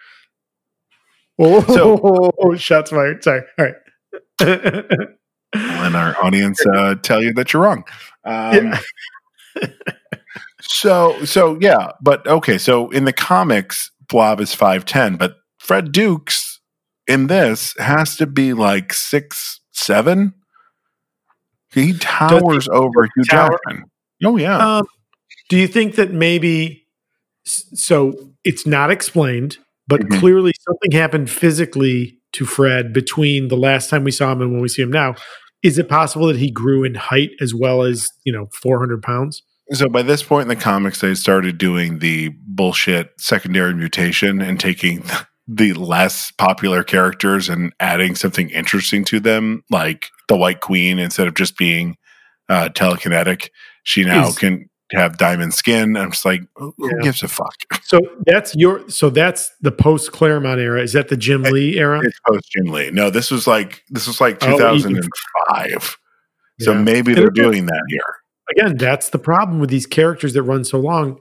[1.43, 3.25] Oh, so, shots fired.
[3.25, 3.41] Sorry.
[3.59, 3.75] All right.
[5.55, 7.85] and our audience uh, tell you that you're wrong.
[8.27, 8.75] Um,
[9.57, 9.69] yeah.
[10.61, 12.59] so, so yeah, but okay.
[12.59, 16.61] So in the comics, Blob is five ten, but Fred Dukes
[17.07, 20.35] in this has to be like six seven.
[21.73, 23.59] He towers he over Hugh tower?
[23.67, 23.85] Jackman.
[24.25, 24.77] Oh yeah.
[24.77, 24.87] Um,
[25.49, 26.87] do you think that maybe?
[27.45, 29.57] So it's not explained
[29.91, 30.21] but mm-hmm.
[30.21, 34.63] clearly something happened physically to Fred between the last time we saw him and when
[34.63, 35.17] we see him now.
[35.63, 39.43] is it possible that he grew in height as well as you know 400 pounds?
[39.73, 44.59] So by this point in the comics, they started doing the bullshit secondary mutation and
[44.59, 45.05] taking
[45.47, 51.27] the less popular characters and adding something interesting to them, like the White Queen, instead
[51.27, 51.97] of just being
[52.49, 53.49] uh, telekinetic,
[53.85, 55.97] she now Is- can have diamond skin.
[55.97, 57.03] I'm just like, who who Yeah.
[57.03, 57.55] gives a fuck?
[57.85, 60.81] So that's your so that's the post Claremont era.
[60.81, 62.01] Is that the Jim Lee era?
[62.05, 62.91] It's post Jim Lee.
[62.93, 65.97] No, this was like this was like Oh, 2005.
[66.61, 66.79] So Yeah.
[66.83, 68.01] maybe they're doing that here.
[68.57, 71.19] Again, that's the problem with these characters that run so long.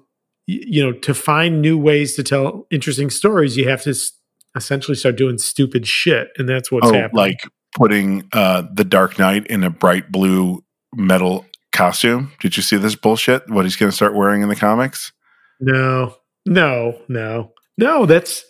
[0.47, 4.11] You know, to find new ways to tell interesting stories, you have to s-
[4.55, 7.15] essentially start doing stupid shit, and that's what's oh, happening.
[7.17, 7.39] like
[7.75, 10.63] putting uh, the Dark Knight in a bright blue
[10.95, 11.45] metal
[11.79, 12.33] costume.
[12.41, 13.49] Did you see this bullshit?
[13.49, 15.13] What he's going to start wearing in the comics?
[15.61, 18.05] No, no, no, no.
[18.05, 18.43] That's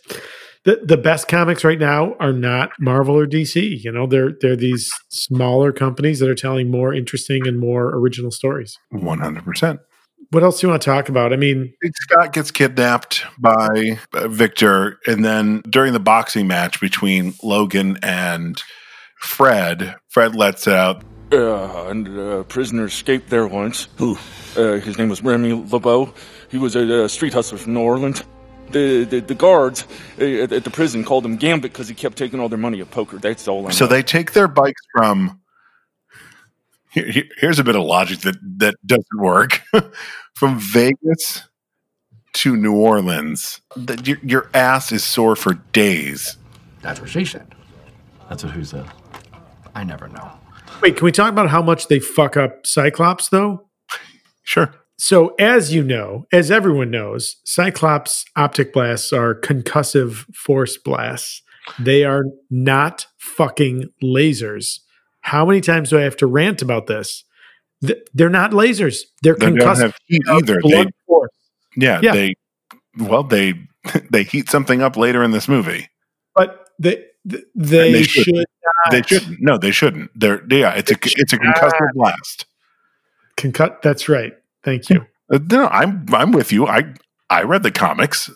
[0.66, 3.84] the the best comics right now are not Marvel or DC.
[3.84, 8.32] You know, they're they're these smaller companies that are telling more interesting and more original
[8.32, 8.76] stories.
[8.90, 9.80] One hundred percent.
[10.32, 11.32] What else do you want to talk about?
[11.32, 17.36] I mean, Scott gets kidnapped by uh, Victor, and then during the boxing match between
[17.44, 18.62] Logan and
[19.20, 21.04] Fred, Fred lets out.
[21.32, 23.88] Uh, and uh, prisoner escaped there once.
[23.98, 24.18] Who?
[24.58, 26.12] Uh, his name was Remy LeBeau.
[26.50, 28.24] He was a uh, street hustler from New Orleans.
[28.72, 29.86] The the, the guards
[30.20, 32.82] uh, at, at the prison called him Gambit because he kept taking all their money
[32.82, 33.18] at poker.
[33.18, 33.70] That's all I know.
[33.70, 35.40] So they take their bikes from.
[36.92, 39.62] Here, here- here's a bit of logic that that doesn't work.
[40.34, 41.44] from Vegas
[42.34, 46.38] to New Orleans, that your, your ass is sore for days.
[46.82, 47.54] That's what she said.
[48.30, 48.86] That's what who said.
[49.76, 50.32] I never know.
[50.82, 53.68] Wait, can we talk about how much they fuck up Cyclops though?
[54.44, 54.74] Sure.
[54.98, 61.42] So, as you know, as everyone knows, Cyclops optic blasts are concussive force blasts.
[61.80, 64.80] They are not fucking lasers.
[65.22, 67.24] How many times do I have to rant about this?
[67.86, 69.02] Th- They're not lasers.
[69.22, 69.82] They're They don't concussive.
[69.82, 70.60] have heat either.
[70.68, 71.30] They- force.
[71.78, 72.14] Yeah, Yeah.
[72.14, 72.34] they
[72.98, 73.54] well they
[74.10, 75.88] they heat something up later in this movie.
[76.36, 76.68] But
[77.26, 78.46] they they, they should not.
[78.92, 79.38] They shouldn't.
[79.42, 80.12] No, they shouldn't.
[80.16, 80.74] They're yeah.
[80.76, 82.46] It's a it's a concussive blast.
[83.38, 83.82] Concut.
[83.82, 84.34] That's right.
[84.64, 85.06] Thank you.
[85.32, 86.68] Uh, No, I'm I'm with you.
[86.68, 86.94] I
[87.30, 88.30] I read the comics.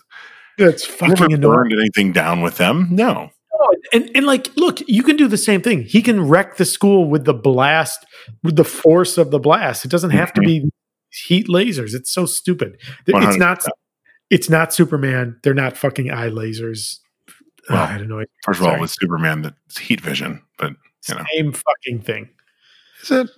[0.58, 1.56] That's Never fucking annoying.
[1.56, 2.88] burned anything down with them.
[2.92, 3.30] No.
[3.54, 5.84] Oh, and and like, look, you can do the same thing.
[5.84, 8.06] He can wreck the school with the blast,
[8.44, 9.86] with the force of the blast.
[9.86, 10.70] It doesn't have to be
[11.10, 11.94] heat lasers.
[11.94, 12.78] It's so stupid.
[13.08, 13.64] It's not.
[14.30, 15.38] It's not Superman.
[15.44, 16.98] They're not fucking eye lasers.
[17.70, 18.24] Well, I don't know.
[18.44, 20.74] First of all, with Superman, that's heat vision, but
[21.08, 22.30] you know, Same fucking thing.
[23.02, 23.30] is it?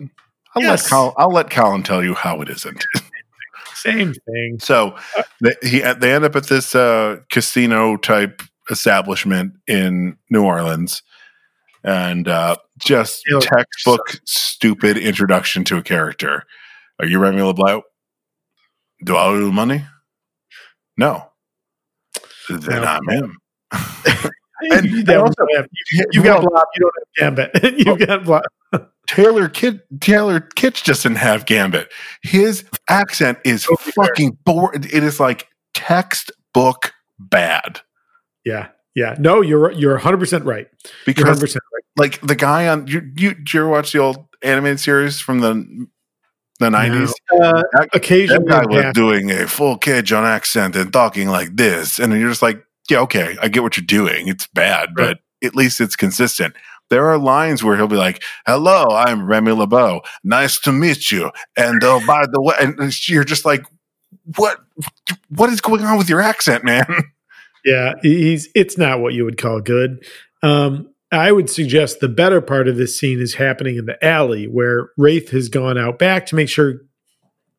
[0.56, 0.84] I'll Yes.
[0.84, 2.84] let Col- I'll let Colin tell you how it isn't.
[3.76, 4.58] Same thing.
[4.60, 4.96] So
[5.42, 8.42] they, he, they end up at this uh, casino type
[8.72, 11.04] establishment in New Orleans,
[11.84, 16.44] and uh, just textbook stupid introduction to a character.
[17.00, 17.84] Are you Remy LeBlanc?
[19.04, 19.86] Do I owe you money?
[20.98, 21.30] No.
[22.50, 22.84] Then No.
[22.84, 23.38] I'm him.
[23.72, 26.66] And you, also- have, you, you got Blob.
[26.76, 26.94] You don't
[27.36, 27.78] have Gambit.
[27.86, 28.44] You've got Blob.
[29.08, 31.92] Taylor Kit Taylor Kitsch doesn't have Gambit.
[32.24, 34.86] His accent is fucking bored.
[34.86, 37.82] It is like textbook bad.
[38.44, 39.16] Yeah, yeah.
[39.20, 40.68] No, you're you're 100 percent right.
[40.84, 41.84] You're Because 100 percent right.
[41.98, 45.40] like the guy on you, you did you ever watch the old animated series from
[45.42, 45.88] the
[46.60, 47.14] the nineties?
[47.32, 48.94] Uh, that, occasionally that guy was half.
[48.96, 53.36] doing a full Cajun accent and talking like this, and you're just like, yeah, okay,
[53.42, 54.28] I get what you're doing.
[54.28, 56.56] It's bad, but at least it's consistent.
[56.90, 60.02] There are lines where he'll be like, "Hello, I'm Remy LeBeau.
[60.24, 63.66] Nice to meet you." And oh, by the way, and you're just like,
[64.36, 64.60] "What?
[65.30, 66.86] What is going on with your accent, man?"
[67.66, 70.06] Yeah, he's it's not what you would call good.
[70.44, 74.46] Um, I would suggest the better part of this scene is happening in the alley
[74.46, 76.82] where Wraith has gone out back to make sure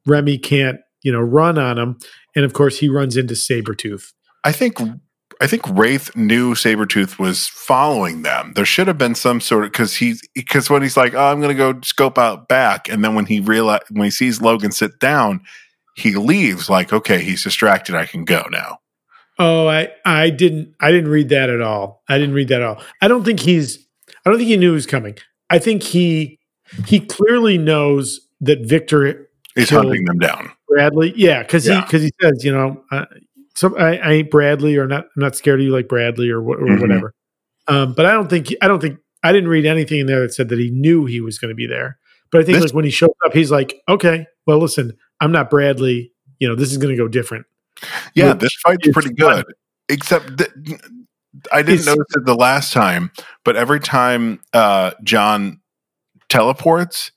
[0.06, 1.98] Remy can't, you know, run on him.
[2.36, 4.12] And of course he runs into Sabretooth.
[4.44, 4.78] I think
[5.40, 8.52] I think Wraith knew Sabretooth was following them.
[8.54, 11.40] There should have been some sort of because he because when he's like, oh, I'm
[11.40, 14.98] gonna go scope out back, and then when he realize when he sees Logan sit
[14.98, 15.42] down,
[15.96, 18.78] he leaves like, okay, he's distracted, I can go now.
[19.38, 22.02] Oh, I I didn't I didn't read that at all.
[22.08, 22.82] I didn't read that at all.
[23.02, 23.86] I don't think he's
[24.24, 25.16] I don't think he knew he was coming.
[25.50, 26.38] I think he
[26.86, 30.50] he clearly knows that Victor is hunting them down.
[30.68, 31.12] Bradley.
[31.14, 31.76] Yeah, because Yeah.
[31.76, 33.04] he because he says, you know, uh,
[33.56, 35.04] so I, I ain't Bradley or not.
[35.04, 36.80] I'm not scared of you like Bradley or, or Mhm.
[36.80, 37.12] whatever.
[37.66, 40.32] Um, but I don't think I don't think I didn't read anything in there that
[40.34, 41.98] said that he knew he was going to be there.
[42.30, 45.32] But I think This- like when he shows up, he's like, okay, well, listen, I'm
[45.32, 46.12] not Bradley.
[46.38, 47.46] You know, this is going to go different.
[48.14, 49.36] Yeah, Which this fight's pretty fun.
[49.42, 49.44] good.
[49.88, 50.50] Except that
[51.52, 53.10] I didn't It's- notice it the last time,
[53.44, 55.60] but every time uh, John
[56.28, 57.12] teleports,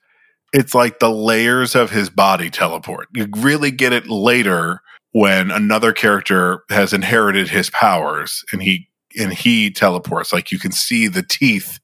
[0.53, 3.07] it's like the layers of his body teleport.
[3.13, 8.87] You really get it later when another character has inherited his powers and he
[9.19, 10.31] and he teleports.
[10.31, 11.79] Like you can see the teeth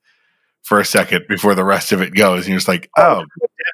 [0.64, 3.24] for a second before the rest of it goes, and you're just like, oh,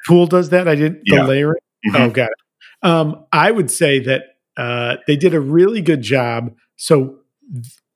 [0.09, 0.67] Deadpool does that.
[0.67, 1.23] I didn't Yeah.
[1.23, 1.59] the layering.
[1.87, 1.99] Mhm.
[1.99, 2.87] Oh, got it.
[2.87, 4.23] Um, I would say that
[4.57, 6.51] uh, they did a really good job.
[6.77, 7.17] So,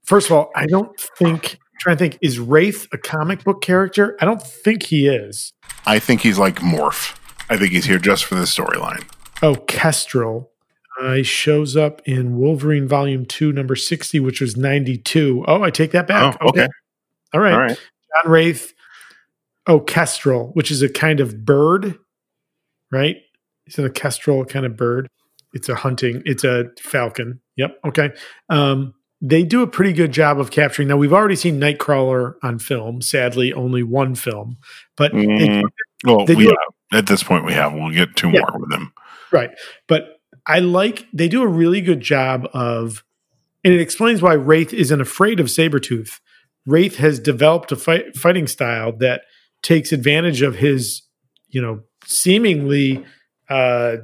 [0.05, 1.57] first of all, I don't think.
[1.81, 4.15] Trying to think, is Wraith a comic book character?
[4.21, 5.51] I don't think he is.
[5.85, 7.17] I think he's like Morph.
[7.49, 9.03] I think he's here just for the storyline.
[9.43, 10.49] Oh, Kestrel.
[11.01, 15.43] He shows up in Wolverine Volume 2, number 60, which was 92.
[15.47, 16.37] Oh, I take that back.
[16.41, 16.67] Oh, okay.
[17.33, 17.53] All right.
[17.53, 17.79] All right.
[18.23, 18.73] John Wraith.
[19.67, 21.97] Oh, Kestrel, which is a kind of bird,
[22.91, 23.17] right?
[23.65, 25.07] It's a kestrel kind of bird.
[25.53, 27.39] It's a hunting, it's a falcon.
[27.55, 27.79] Yep.
[27.87, 28.11] Okay.
[28.49, 30.87] Um, they do a pretty good job of capturing.
[30.87, 34.57] Now, we've already seen Nightcrawler on film, sadly, only one film,
[34.97, 35.63] but they- Mm,
[36.03, 36.55] well, they we have,
[36.93, 37.73] at this point we have.
[37.73, 38.41] We'll get two Yeah.
[38.41, 38.93] more with him.
[39.31, 39.49] Right.
[39.87, 40.14] But
[40.47, 43.03] I like they do a really good job of
[43.63, 46.19] and it explains why Wraith isn't afraid of Sabretooth.
[46.67, 49.23] Wraith has developed a fight, fighting style that
[49.63, 51.01] takes advantage of his,
[51.49, 53.03] you know, seemingly
[53.49, 53.97] uh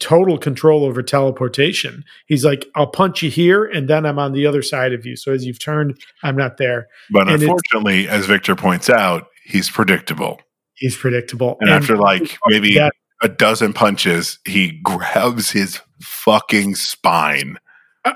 [0.00, 2.04] total control over teleportation.
[2.26, 5.16] He's like, I'll punch you here and then I'm on the other side of you.
[5.16, 6.88] So as you've turned, I'm not there.
[7.10, 10.40] But And unfortunately, as Victor points out, he's predictable.
[10.74, 11.56] He's predictable.
[11.60, 12.90] And, after like maybe Yeah.
[13.24, 17.58] A dozen punches, he grabs his fucking spine.
[18.04, 18.12] Uh,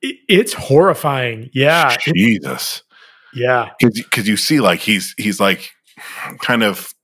[0.00, 1.50] it- it's horrifying.
[1.52, 1.96] Yeah.
[1.98, 2.82] Jesus.
[3.34, 3.70] yeah.
[3.80, 5.70] Because you see, like he's he's like
[6.40, 6.94] kind of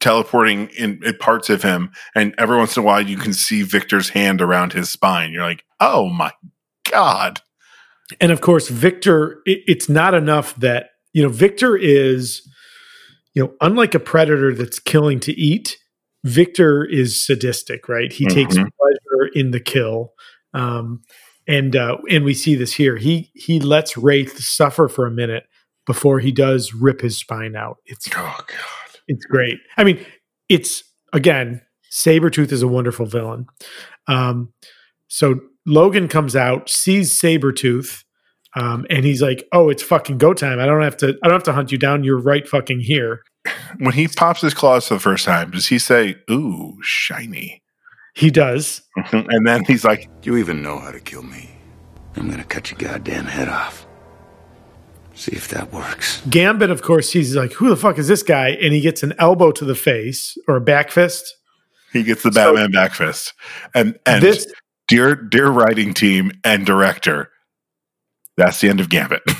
[0.00, 3.62] teleporting in, in parts of him, and every once in a while you can see
[3.62, 5.32] Victor's hand around his spine.
[5.32, 6.32] You're like, oh my
[6.90, 7.40] god.
[8.20, 12.42] and of course victor it, it's not enough that you know victor is
[13.34, 15.78] you know unlike a predator that's killing to eat
[16.24, 18.68] victor is sadistic right he takes Mhm.
[18.78, 20.12] pleasure in the kill
[20.54, 21.02] um
[21.48, 25.44] and uh and we see this here he he lets wraith suffer for a minute
[25.86, 29.98] before he does rip his spine out it's oh god it's great i mean
[30.48, 33.46] it's again sabretooth is a wonderful villain
[34.06, 34.52] um
[35.08, 38.02] so Logan comes out, sees Sabretooth,
[38.56, 40.58] um, and he's like, Oh, it's fucking go time.
[40.58, 42.02] I don't have to I don't have to hunt you down.
[42.02, 43.22] You're right fucking here.
[43.78, 47.62] When he pops his claws for the first time, does he say, "Ooh, shiny"?
[48.14, 48.82] He does.
[49.12, 51.50] and then he's like, Do you even know how to kill me?
[52.16, 53.86] I'm gonna cut your goddamn head off.
[55.14, 56.22] See if that works.
[56.28, 58.50] Gambit, of course, he's like, Who the fuck is this guy?
[58.50, 61.36] And he gets an elbow to the face or a back fist.
[61.92, 63.34] He gets the Batman back fist.
[63.74, 64.46] And and This-
[64.88, 67.30] dear dear writing team and director,
[68.36, 69.22] that's the end of Gambit.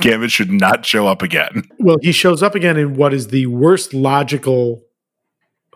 [0.00, 1.68] Gambit should not show up again.
[1.78, 4.82] Well, he shows up again in what is the worst logical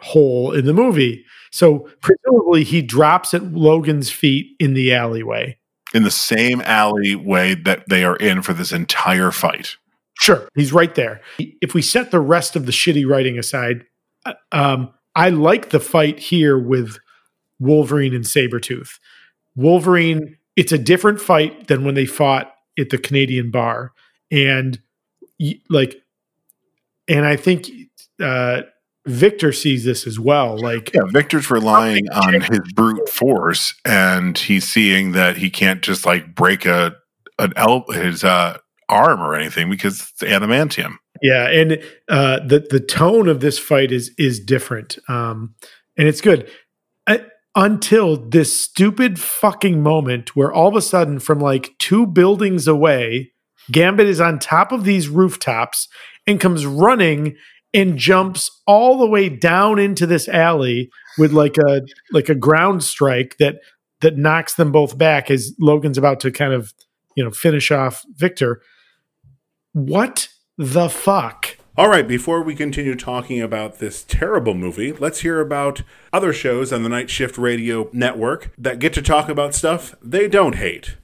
[0.00, 1.24] hole in the movie.
[1.50, 5.58] So presumably he drops at Logan's feet in the alleyway.
[5.92, 9.76] In the same alleyway that they are in for this entire fight.
[10.18, 11.20] Sure, he's right there.
[11.38, 13.84] If we set the rest of the shitty writing aside,
[14.26, 16.98] uh, um, I like the fight here with
[17.58, 18.98] Wolverine and Sabretooth.
[19.56, 23.92] Wolverine, it's a different fight than when they fought at the Canadian bar.
[24.34, 24.78] And
[25.70, 26.02] like,
[27.06, 27.70] and I think
[28.20, 28.62] uh,
[29.06, 30.58] Victor sees this as well.
[30.58, 36.04] Like, Yeah, Victor's relying on his brute force, and he's seeing that he can't just
[36.04, 36.96] like break a
[37.38, 38.58] an el- his uh,
[38.88, 40.96] arm or anything because it's adamantium.
[41.22, 45.54] Yeah, and uh, the the tone of this fight is is different, um,
[45.96, 46.50] and it's good
[47.06, 47.18] uh,
[47.54, 53.32] until this stupid fucking moment where all of a sudden, from like two buildings away,
[53.70, 55.88] Gambit is on top of these rooftops
[56.26, 57.36] and comes running
[57.72, 61.82] and jumps all the way down into this alley with like a
[62.12, 63.56] like a ground strike that
[64.00, 66.72] that knocks them both back as Logan's about to kind of
[67.16, 68.62] you know finish off Victor.
[69.72, 71.56] What the fuck?
[71.76, 75.82] All right, before we continue talking about this terrible movie, let's hear about
[76.12, 80.28] other shows on the Night Shift Radio Network that get to talk about stuff they
[80.28, 80.96] don't hate.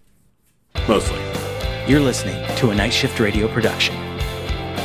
[0.87, 1.40] Mostly.
[1.89, 3.97] You're listening to a Night Shift Radio production.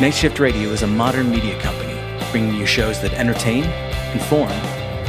[0.02, 1.94] Night Shift Radio is a modern media company
[2.32, 3.66] bringing you shows that entertain,
[4.14, 4.50] inform,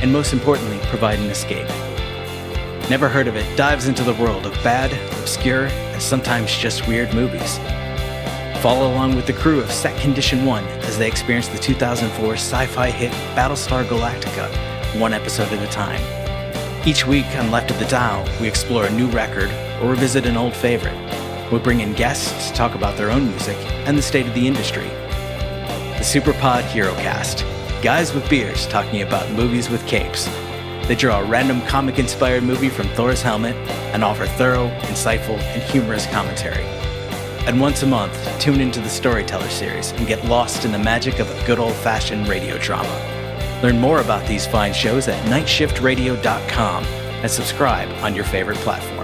[0.02, 1.68] and most importantly, provide an escape.
[2.90, 7.14] Never Heard of It dives into the world of bad, obscure, and sometimes just weird
[7.14, 7.58] movies.
[8.60, 12.66] Follow along with the crew of Set Condition 1 as they experience the 2004 sci
[12.66, 16.02] fi hit Battlestar Galactica, one episode at a time.
[16.86, 19.50] Each week on Left of the Dial, we explore a new record
[19.80, 21.25] or revisit an old favorite.
[21.52, 23.56] We bring in guests to talk about their own music
[23.86, 24.88] and the state of the industry.
[25.96, 27.44] The Superpod HeroCast.
[27.82, 30.28] guys with beers talking about movies with capes.
[30.88, 33.54] They draw a random comic inspired movie from Thor's helmet
[33.92, 36.64] and offer thorough, insightful, and humorous commentary.
[37.46, 41.20] And once a month, tune into the Storyteller series and get lost in the magic
[41.20, 43.60] of a good old fashioned radio drama.
[43.62, 48.95] Learn more about these fine shows at nightshiftradio.com and subscribe on your favorite platform.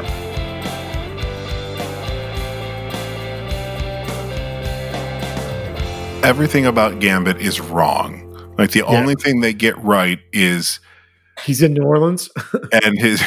[6.23, 8.29] Everything about Gambit is wrong.
[8.57, 8.85] Like the Yeah.
[8.99, 10.79] only thing they get right is
[11.45, 12.31] He's in New Orleans.
[12.85, 13.23] and his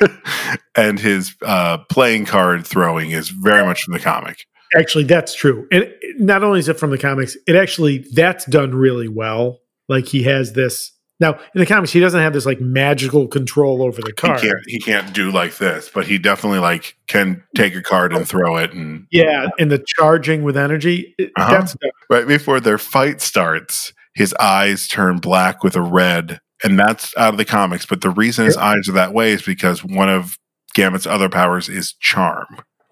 [0.76, 4.44] and his uh, playing card throwing is very much from the comic.
[4.76, 5.68] actually, that's true.
[5.70, 5.88] And
[6.18, 9.60] not only is it from the comics, it actually that's done really well.
[9.88, 13.82] Like he has this now in the comics, he doesn't have this like magical control
[13.82, 14.40] over the He card.
[14.40, 18.26] can't he can't do like this, but he definitely like can take a card and
[18.28, 21.50] throw it and Yeah, and the charging with energy, Uh-huh.
[21.50, 21.76] that's
[22.10, 27.34] right before their fight starts, his eyes turn black with a red, and that's out
[27.34, 27.86] of the comics.
[27.86, 30.36] But the reason his eyes are that way is because one of
[30.74, 32.46] Gambit's other powers is charm.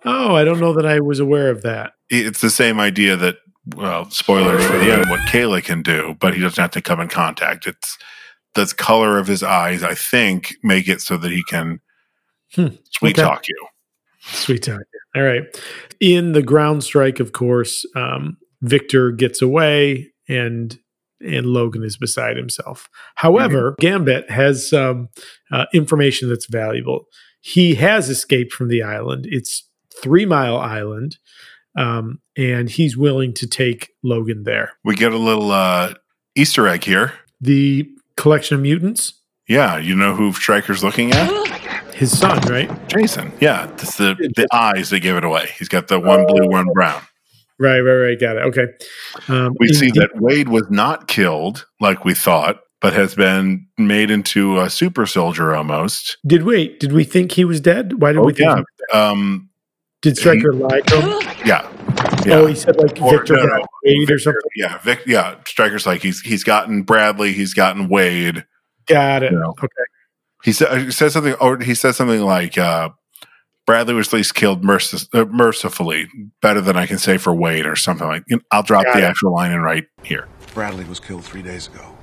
[0.05, 1.93] Oh, I don't know that I was aware of that.
[2.11, 3.37] It's the same idea that,
[3.77, 7.01] well, spoilers for the end, what Kayla can do, but he doesn't have to come
[7.01, 7.67] in contact.
[7.67, 7.99] It's
[8.55, 11.81] the color of his eyes, I think, make it so that he can
[12.55, 13.27] Hmm, sweet okay.
[13.27, 13.67] talk you.
[14.21, 14.83] Sweet time.
[15.17, 15.43] All right.
[16.01, 20.79] In the ground strike, of course, um, Victor gets away and
[21.21, 22.89] and Logan is beside himself.
[23.15, 25.09] However, Gambit has some
[25.53, 27.05] uh, information that's valuable.
[27.41, 29.27] He has escaped from the island.
[29.29, 29.69] It's
[30.03, 31.19] Three Mile Island,
[31.77, 34.73] um, and he's willing to take Logan there.
[34.85, 35.95] We get a little uh,
[36.35, 37.13] Easter egg here.
[37.41, 39.15] The collection of mutants,
[39.49, 41.31] Yeah, you know who Stryker's looking at?
[41.95, 42.71] his son, right?
[42.89, 43.33] Jason.
[43.41, 45.51] Yeah, it's the the eyes that give it away.
[45.59, 47.03] He's got the one blue, one brown.
[47.59, 48.19] Right, right, right.
[48.21, 48.41] Got it.
[48.47, 48.67] Okay.
[49.29, 53.67] Um, We see in- that Wade was not killed like we thought, but has been
[53.79, 56.17] made into a super soldier almost.
[56.27, 56.77] Did we?
[56.79, 58.01] Did we think he was dead?
[58.01, 58.51] Why did we think?
[58.51, 59.11] Oh, yeah.
[59.11, 59.49] Um,
[60.03, 61.37] Did Stryker lie to him?
[61.47, 61.69] yeah.
[62.27, 62.35] Yeah.
[62.37, 64.41] Oh, he said like Or, Victor no, no, Wade or something.
[64.57, 65.37] Yeah, Vic, yeah.
[65.47, 68.45] Stryker's like he's he's gotten Bradley, he's gotten Wade.
[68.87, 69.33] Got it.
[69.33, 69.51] No.
[69.51, 69.67] Okay.
[70.45, 72.91] He said he said something, or he said something like uh,
[73.67, 74.83] Bradley was at least killed merc-
[75.15, 76.09] uh, mercifully,
[76.41, 78.25] better than I can say for Wade, or something like.
[78.29, 79.05] You know, I'll drop Got the it.
[79.05, 80.27] actual line in right here.
[80.55, 81.97] Bradley was killed three days ago.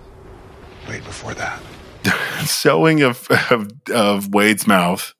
[0.87, 1.61] Wait, before that.
[2.45, 5.13] Sewing of, of of Wade's mouth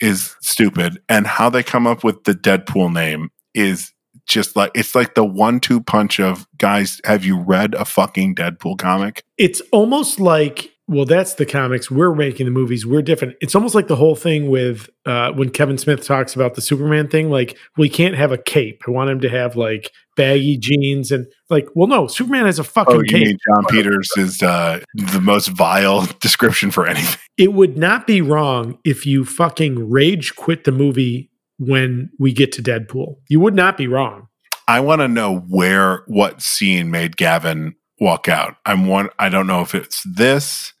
[0.00, 3.92] is stupid, and how they come up with the Deadpool name is
[4.26, 7.00] just like it's like the one-two punch of guys.
[7.04, 9.24] Have you read a fucking Deadpool comic?
[9.38, 11.88] It's almost like well, that's the comics.
[11.88, 12.84] We're making the movies.
[12.84, 13.36] We're different.
[13.40, 17.06] It's almost like the whole thing with uh, when Kevin Smith talks about the Superman
[17.06, 17.30] thing.
[17.30, 18.82] Like, we can't have a cape.
[18.88, 21.68] I want him to have like baggy jeans and like.
[21.74, 23.26] Well, no, Superman has a fucking Oh, you cape.
[23.26, 27.18] mean John Peters is uh, the most vile description for anything.
[27.38, 32.52] it would not be wrong if you fucking rage quit the movie when we get
[32.52, 33.16] to Deadpool.
[33.28, 34.28] You would not be wrong.
[34.68, 38.56] I want to know where what scene made Gavin walk out.
[38.64, 39.08] I'm one.
[39.18, 40.72] I don't know if it's this.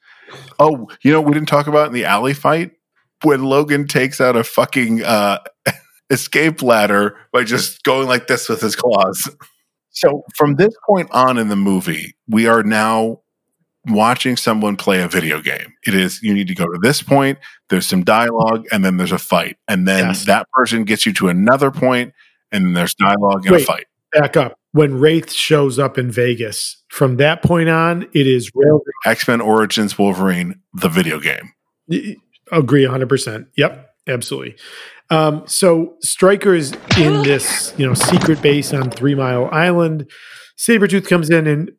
[0.58, 2.70] Oh, you know we didn't talk about in the alley fight
[3.22, 5.38] when Logan takes out a fucking uh,
[6.10, 9.30] escape ladder by just going like this with his claws.
[9.90, 13.20] So from this point on in the movie, we are now
[13.86, 15.72] watching someone play a video game.
[15.86, 17.38] It is you need to go to this point.
[17.70, 20.24] There's some dialogue, and then there's a fight, and then Yes.
[20.26, 22.12] that person gets you to another point,
[22.52, 23.86] and then there's dialogue and a fight.
[24.12, 24.56] Back up.
[24.72, 28.80] When Wraith shows up in Vegas, from that point on, it is real.
[29.04, 31.52] X Men Origins Wolverine, the video game.
[32.52, 33.46] Agree 100%.
[33.56, 34.56] Yep, absolutely.
[35.10, 40.08] Um, so Stryker is in this, you know, secret base on Three Mile Island.
[40.56, 41.72] Sabretooth comes in and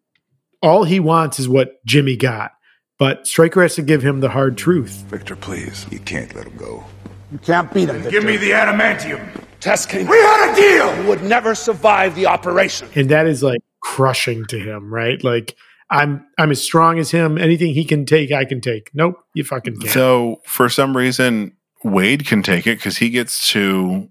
[0.62, 2.52] all he wants is what Jimmy got.
[3.00, 5.04] But Stryker has to give him the hard truth.
[5.08, 5.86] Victor, please.
[5.90, 6.84] You can't let him go.
[7.32, 8.08] You can't beat him.
[8.10, 9.46] Give me the adamantium.
[9.60, 10.08] Test came.
[10.08, 11.02] We had a deal.
[11.02, 12.90] You would never survive the operation.
[12.96, 15.24] And that is like crushing to him, right?
[15.24, 15.56] Like
[15.90, 17.38] I'm I'm as strong as him.
[17.38, 18.90] Anything he can take, I can take.
[18.94, 19.92] Nope, you fucking can't.
[19.92, 24.10] So for some reason, Wade can take it because he gets to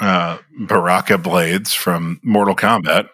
[0.00, 3.08] uh, Baraka blades from Mortal Kombat.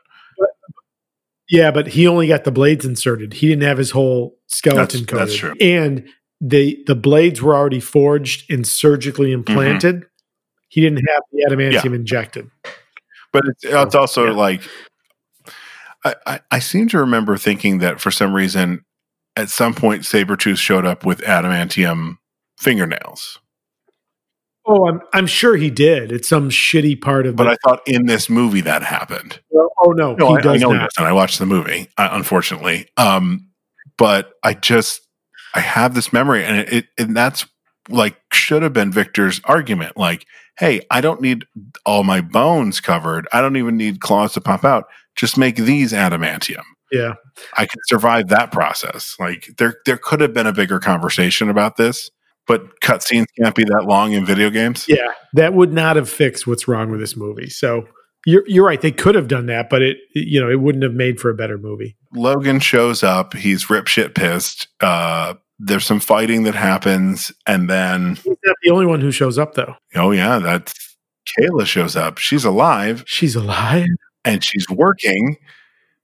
[1.50, 3.34] Yeah, but he only got the blades inserted.
[3.34, 5.28] He didn't have his whole skeleton That's- coated.
[5.28, 5.54] that's true.
[5.60, 6.08] And
[6.40, 10.04] the the blades were already forged and surgically implanted.
[10.68, 11.88] He didn't have the adamantium Mm-hmm.
[11.88, 11.94] Yeah.
[12.00, 12.50] injected.
[13.32, 14.62] But it's, it's also like
[16.04, 18.84] I, I, I seem to remember thinking that for some reason,
[19.36, 22.18] at some point, Sabretooth showed up with adamantium
[22.58, 23.38] fingernails.
[24.66, 26.10] Oh, I'm I'm sure he did.
[26.10, 27.36] It's some shitty part of.
[27.36, 29.40] But the, I thought in this movie that happened.
[29.50, 30.90] Well, oh no, No, he I, I does know not.
[30.98, 32.88] I watched the movie, uh, unfortunately.
[32.96, 33.48] Um,
[33.98, 35.02] but I just
[35.54, 37.46] I have this memory, and it, it and that's
[37.88, 39.96] like should have been Victor's argument.
[39.96, 40.26] Like,
[40.58, 41.44] hey, I don't need
[41.84, 43.28] all my bones covered.
[43.32, 44.84] I don't even need claws to pop out.
[45.14, 46.62] Just make these adamantium.
[46.90, 47.14] Yeah,
[47.56, 49.16] I could survive that process.
[49.18, 52.10] Like there, there could have been a bigger conversation about this,
[52.46, 54.84] but cutscenes can't be that long in video games.
[54.88, 57.48] yeah, that would not have fixed what's wrong with this movie.
[57.50, 57.86] So
[58.26, 58.80] you're you're right.
[58.80, 61.34] They could have done that, but it you know it wouldn't have made for a
[61.34, 61.96] better movie.
[62.14, 63.34] Logan shows up.
[63.34, 64.68] He's rip shit pissed.
[64.80, 69.38] Uh, there's some fighting that happens, and then He's not the only one who shows
[69.38, 69.74] up though.
[69.94, 70.96] oh yeah, that's
[71.38, 72.18] Kayla shows up.
[72.18, 73.86] She's alive She's alive,
[74.24, 75.36] and she's working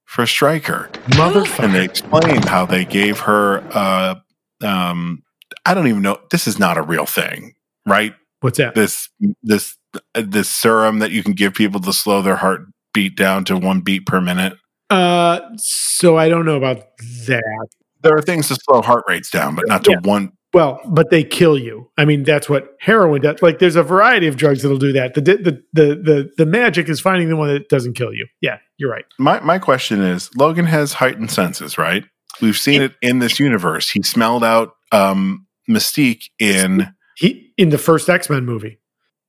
[0.05, 0.89] for Stryker.
[1.11, 1.65] motherfucker.
[1.65, 4.15] and they explain how they gave her uh
[4.63, 5.23] um
[5.67, 7.55] i don't even know this is not a real thing
[7.87, 8.75] right What's that?
[8.75, 9.09] this
[9.43, 9.77] this
[10.15, 14.07] this serum that you can give people to slow their heartbeat down to one beat
[14.07, 14.55] per minute
[14.89, 16.79] Uh, so I don't know about
[17.27, 17.67] that.
[18.03, 19.99] there are things to slow heart rates down but not to Yeah.
[20.03, 21.91] one Well, but they kill you.
[21.97, 23.41] I mean, that's what heroin does.
[23.41, 25.15] Like, there's a variety of drugs that'll do that.
[25.15, 28.27] The the the the the magic is finding the one that doesn't kill you.
[28.41, 29.05] Yeah, you're right.
[29.19, 32.05] my my question is logan has heightened senses right
[32.43, 37.79] we've seen it in this universe he smelled out um mystique in He in the
[37.79, 38.79] first X Men movie.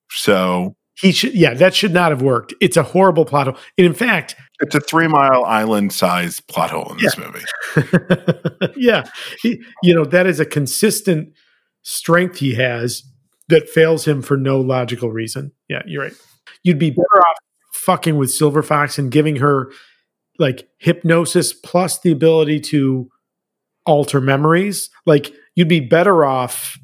[0.09, 1.33] so He should.
[1.33, 2.53] Yeah, that should not have worked.
[2.61, 3.57] It's a horrible plot hole.
[3.77, 7.43] And in fact, it's a three mile island sized plot hole in this movie
[8.75, 9.03] yeah,
[9.41, 11.33] he, you know that is a consistent
[11.83, 13.03] strength he has
[13.49, 15.51] that fails him for no logical reason.
[15.67, 16.13] Yeah, you're right.
[16.63, 17.37] You'd be better off
[17.73, 19.71] fucking with Silver Fox and giving her
[20.39, 23.09] like hypnosis plus the ability to
[23.85, 24.89] alter memories.
[25.05, 26.77] Like you'd be better off.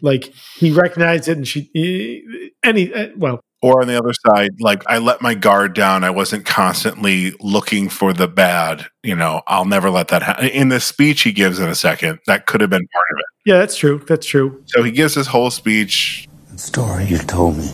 [0.00, 4.82] Like he recognized it, and she any eh, well, Or on the other side, like
[4.88, 6.02] I let my guard down.
[6.02, 8.86] I wasn't constantly looking for the bad.
[9.04, 10.46] You know, I'll never let that happen.
[10.48, 13.50] In the speech he gives in a second, that could have been part of it.
[13.50, 14.02] yeah, that's true.
[14.08, 14.60] That's true.
[14.66, 16.28] So he gives his whole speech.
[16.50, 17.70] The story you told me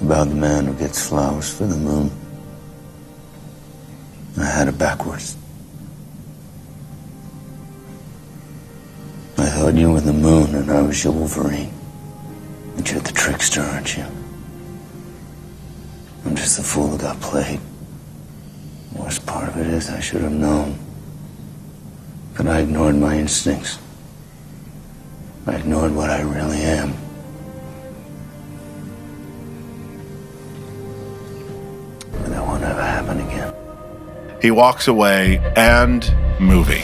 [0.00, 2.10] about the man who gets flowers for the moon.
[4.38, 5.36] I had it backwards.
[9.40, 11.72] I thought you were the moon and I was your Wolverine.
[12.76, 14.04] But you're the trickster, aren't you?
[16.26, 17.58] I'm just the fool who got played.
[18.94, 20.78] Worst part of it is I should have known.
[22.36, 23.78] But I ignored my instincts.
[25.46, 26.90] I ignored what I really am.
[32.12, 33.54] And that won't ever happen again.
[34.42, 36.82] He walks away and movie.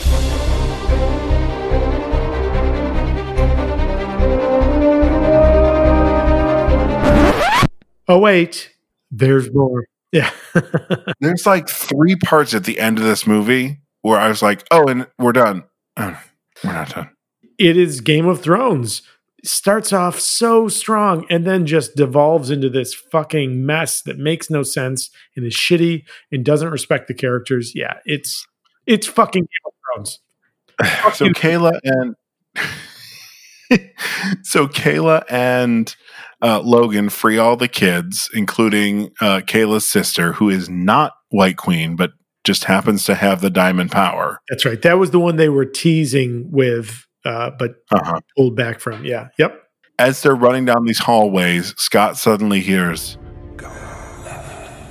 [8.09, 8.73] Oh wait,
[9.11, 9.87] there's more.
[10.13, 10.31] Yeah.
[11.21, 14.87] There's like three parts at the end of this movie where I was like, "Oh,
[14.87, 15.65] and we're done.
[15.97, 16.19] Oh,
[16.65, 17.11] we're not done."
[17.59, 19.03] it is Game of Thrones.
[19.45, 24.63] Starts off so strong and then just devolves into this fucking mess that makes no
[24.65, 27.73] sense and is shitty and doesn't respect the characters.
[27.75, 28.47] Yeah, it's
[28.87, 30.21] it's fucking Game of Thrones.
[31.15, 32.17] so Kayla and
[34.43, 35.95] so Kayla and
[36.43, 41.97] uh, Logan free all the kids, including uh, Kayla's sister, who is not White Queen,
[41.97, 42.13] but
[42.45, 44.41] just happens to have the diamond power.
[44.49, 44.81] That's right.
[44.83, 48.21] That was the one they were teasing with, uh, but Uh-huh.
[48.37, 49.05] pulled back from.
[49.05, 49.29] Yeah.
[49.39, 49.61] Yep.
[49.99, 53.17] As they're running down these hallways, Scott suddenly hears,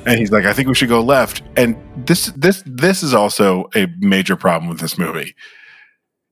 [0.06, 3.70] and he's like, "I think we should go left." And this, this, this is also
[3.76, 5.36] a major problem with this movie.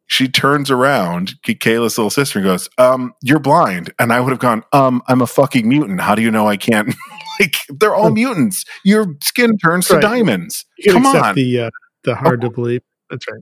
[0.07, 4.39] She turns around, Kayla's little sister, and goes, "Um, you're blind." And I would have
[4.39, 6.01] gone, "Um, I'm a fucking mutant.
[6.01, 6.93] How do you know I can't?"
[7.39, 8.65] like, they're all mutants.
[8.83, 10.65] Your skin turns to diamonds.
[10.77, 11.69] You Come accept on, the uh,
[12.03, 12.81] the hard to believe.
[13.09, 13.41] That's right.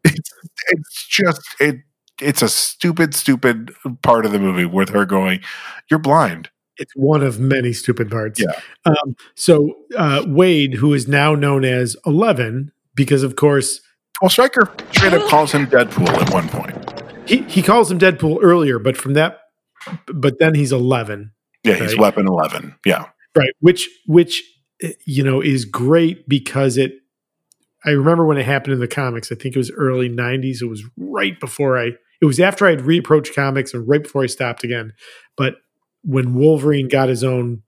[0.69, 1.77] it's just it.
[2.21, 3.73] It's a stupid, stupid
[4.03, 5.41] part of the movie with her going,
[5.89, 8.39] "You're blind." It's one of many stupid parts.
[8.39, 8.59] Yeah.
[8.85, 13.81] Um, so uh, Wade, who is now known as Eleven, because of course
[14.21, 17.29] Well, Stryker straight up calls him Deadpool at one point.
[17.29, 19.39] he he calls him Deadpool earlier, but from that,
[20.07, 21.31] but then he's Eleven.
[21.63, 22.75] Yeah, he's Weapon Eleven.
[22.85, 23.05] Yeah,
[23.35, 24.43] right which which
[24.81, 26.93] eh, you know is great because it
[27.85, 30.67] i remember when it happened in the comics i think it was early 90s it
[30.67, 34.27] was right before i it was after I had reapproached comics and right before i
[34.27, 34.93] stopped again
[35.37, 35.55] but
[36.03, 37.63] when wolverine got his own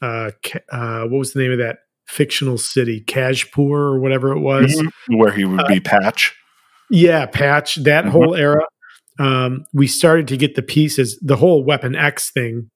[0.00, 0.30] uh,
[0.70, 1.78] uh what was the name of that
[2.08, 5.18] fictional city kashpur or whatever it was Mhm.
[5.18, 6.34] where he would be Patch.
[6.90, 8.08] yeah, patch that Mhm.
[8.10, 8.62] whole era.
[9.20, 12.70] um, we started to get the pieces, the whole Weapon X thing.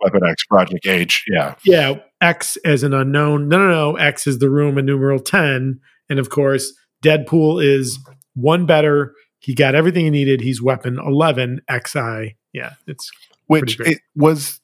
[0.00, 1.24] Weapon X Project H.
[1.26, 1.56] Yeah.
[1.64, 3.48] Yeah, X as an unknown.
[3.48, 3.96] No, no, no.
[3.96, 5.80] X is the room Roman numeral 10.
[6.08, 6.72] And of course,
[7.04, 7.98] Deadpool is
[8.34, 9.14] one better.
[9.40, 10.40] He got everything he needed.
[10.42, 12.36] He's weapon 11 XI.
[12.52, 13.10] Yeah, it's
[13.48, 14.60] Which it was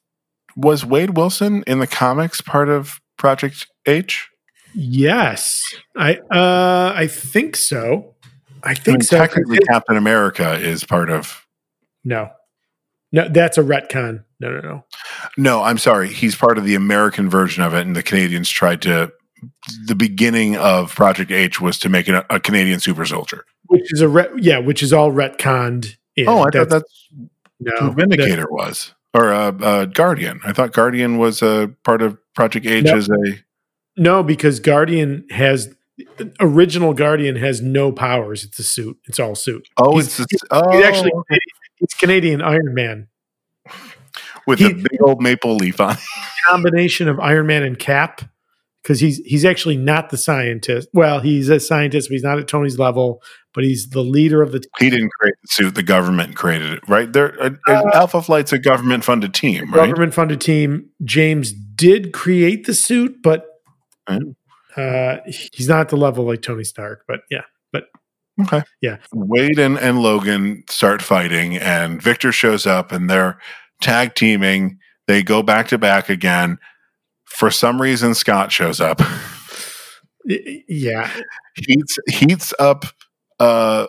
[0.55, 4.29] was Wade Wilson in the comics part of Project H?
[4.73, 5.63] Yes.
[5.95, 8.15] I uh I think so.
[8.63, 9.17] I I think mean, so.
[9.17, 11.45] technically, Captain America is part of.
[12.03, 12.29] No.
[13.11, 14.23] No, that's a retcon.
[14.39, 14.85] No, no, no.
[15.37, 16.09] No, I'm sorry.
[16.09, 19.11] He's part of the American version of it, and the Canadians tried to.
[19.85, 23.45] The beginning of Project H was to make it a, a Canadian super soldier.
[23.67, 25.95] Which is a re- yeah, which is all retconned.
[26.15, 26.27] In.
[26.27, 27.09] oh, I thought that's
[27.59, 30.41] no who Vindicator was, or uh, uh, Guardian.
[30.43, 33.13] I thought Guardian was a part of Project H as a.
[33.97, 35.73] No, because Guardian has
[36.39, 38.43] original Guardian has no powers.
[38.43, 38.97] It's a suit.
[39.05, 39.67] It's all suit.
[39.77, 41.11] Oh, He's- it's a, oh, he's actually
[41.77, 43.07] he's Canadian Iron Man.
[44.45, 45.97] with a big old maple leaf on.
[46.47, 48.21] Combination of Iron Man and Cap.
[48.83, 50.87] Because he's he's actually not the scientist.
[50.93, 53.21] Well, he's a scientist, but he's not at Tony's level.
[53.53, 56.87] But he's the leader of the He didn't create the suit; the government created it,
[56.87, 57.11] right?
[57.11, 57.49] There, uh,
[57.93, 59.87] Alpha Flight's a government-funded team, right?
[59.87, 60.89] government funded team.
[61.03, 63.45] James did create the suit, but
[64.07, 67.03] uh, he's not at the level like Tony Stark.
[67.07, 67.85] But yeah, but
[68.41, 68.61] Okay.
[68.81, 68.97] Yeah.
[69.13, 73.39] Wade and, and Logan start fighting, and Victor shows up, and they're
[73.81, 74.77] tag teaming.
[75.07, 76.59] They go back to back again.
[77.25, 79.01] For some reason, Scott shows up,
[80.25, 81.09] yeah,
[81.55, 82.85] heats heats up
[83.39, 83.87] uh,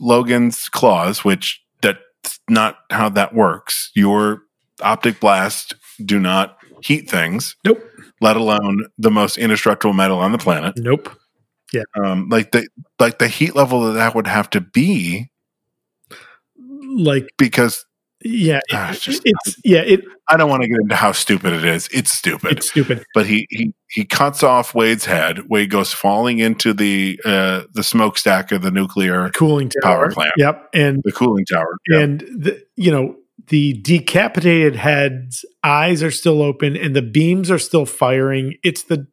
[0.00, 3.90] Logan's claws, which that's not how that works.
[3.94, 4.42] Your
[4.82, 5.74] optic blast
[6.04, 7.56] do not heat things.
[7.64, 7.82] Nope.
[8.20, 10.74] Let alone the most indestructible metal on the planet.
[10.78, 11.10] Nope.
[11.72, 11.82] Yeah.
[12.02, 12.66] Um, like the
[12.98, 15.30] like the heat level that that would have to be
[16.96, 17.84] like because
[18.24, 21.12] yeah, Ah, it- it's just- it's yeah, it I don't want to get into how
[21.12, 21.88] stupid it is.
[21.92, 22.52] It's stupid.
[22.58, 23.04] it's stupid.
[23.14, 25.48] but he he he cuts off Wade's head.
[25.48, 29.82] Wade goes falling into the uh the smokestack of the nuclear Cooling tower.
[29.82, 30.32] power plant.
[30.38, 31.76] Yep, and The cooling tower.
[31.88, 32.00] Yep.
[32.02, 33.16] and the, you know
[33.48, 38.56] the decapitated head's eyes are still open and the beams are still firing.
[38.62, 39.06] It's the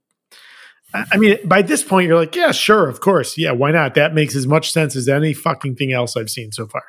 [0.93, 3.95] I mean, by this point, you're like, yeah, sure, of course, yeah, why not?
[3.95, 6.83] That makes as much sense as any fucking thing else I've seen so far.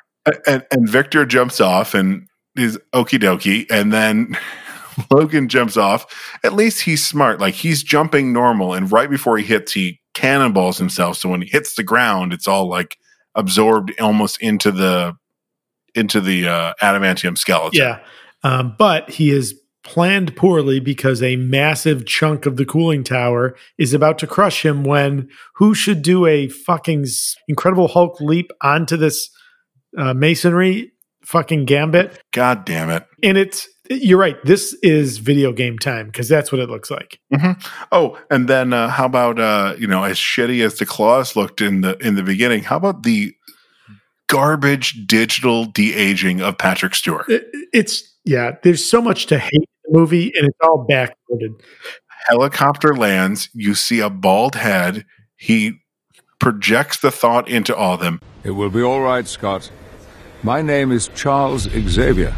[0.46, 4.36] and and Victor jumps off and is okie dokie, and then
[5.10, 6.36] Logan jumps off.
[6.44, 7.40] At least he's smart.
[7.40, 11.16] Like he's jumping normal, and right before he hits, he cannonballs himself.
[11.16, 12.98] So when he hits the ground, it's all like
[13.34, 15.16] absorbed almost into the
[15.94, 17.80] into the uh, adamantium skeleton.
[17.80, 18.00] Yeah,
[18.42, 23.92] um, but he is planned poorly because a massive chunk of the cooling tower is
[23.94, 24.82] about to crush him.
[24.82, 27.06] When who should do a fucking
[27.48, 29.30] incredible Hulk leap onto this
[29.96, 30.92] uh, masonry?
[31.24, 32.20] Fucking gambit.
[32.32, 33.06] God damn it.
[33.22, 34.36] And it's you're right.
[34.44, 37.18] This is video game time because that's what it looks like.
[37.34, 37.52] hmm
[37.92, 41.60] Oh, and then uh, how about uh, you know as shitty as the claws looked
[41.60, 42.62] in the in the beginning?
[42.62, 43.34] How about the
[44.28, 47.28] garbage digital de aging of Patrick Stewart?
[47.28, 48.52] It- it's yeah.
[48.62, 51.60] There's so much to hate in the movie, and it's all backloaded.
[52.28, 53.48] Helicopter lands.
[53.52, 55.04] You see a bald head.
[55.36, 55.80] He
[56.40, 58.20] projects the thought into all of them.
[58.44, 59.70] It will be all right, Scott.
[60.42, 62.34] My name is Charles Xavier.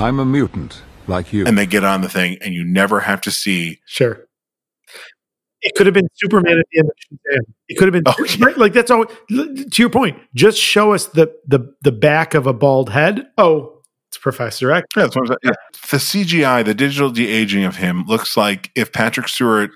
[0.00, 1.46] I'm a mutant, like you.
[1.46, 3.80] and they get on the thing, and you never have to see.
[3.86, 4.26] Sure.
[5.62, 7.54] It could have been Superman at the end of Shazam.
[7.68, 9.04] It could have been Oh, right, like that's all.
[9.06, 13.28] To your point, just show us the the the back of a bald head.
[13.38, 14.86] Oh, it's Professor X.
[14.96, 15.36] Yeah, that's what I'm.
[15.42, 15.52] Yeah.
[15.90, 19.70] The CGI, the digital de aging of him, looks like if Patrick Stewart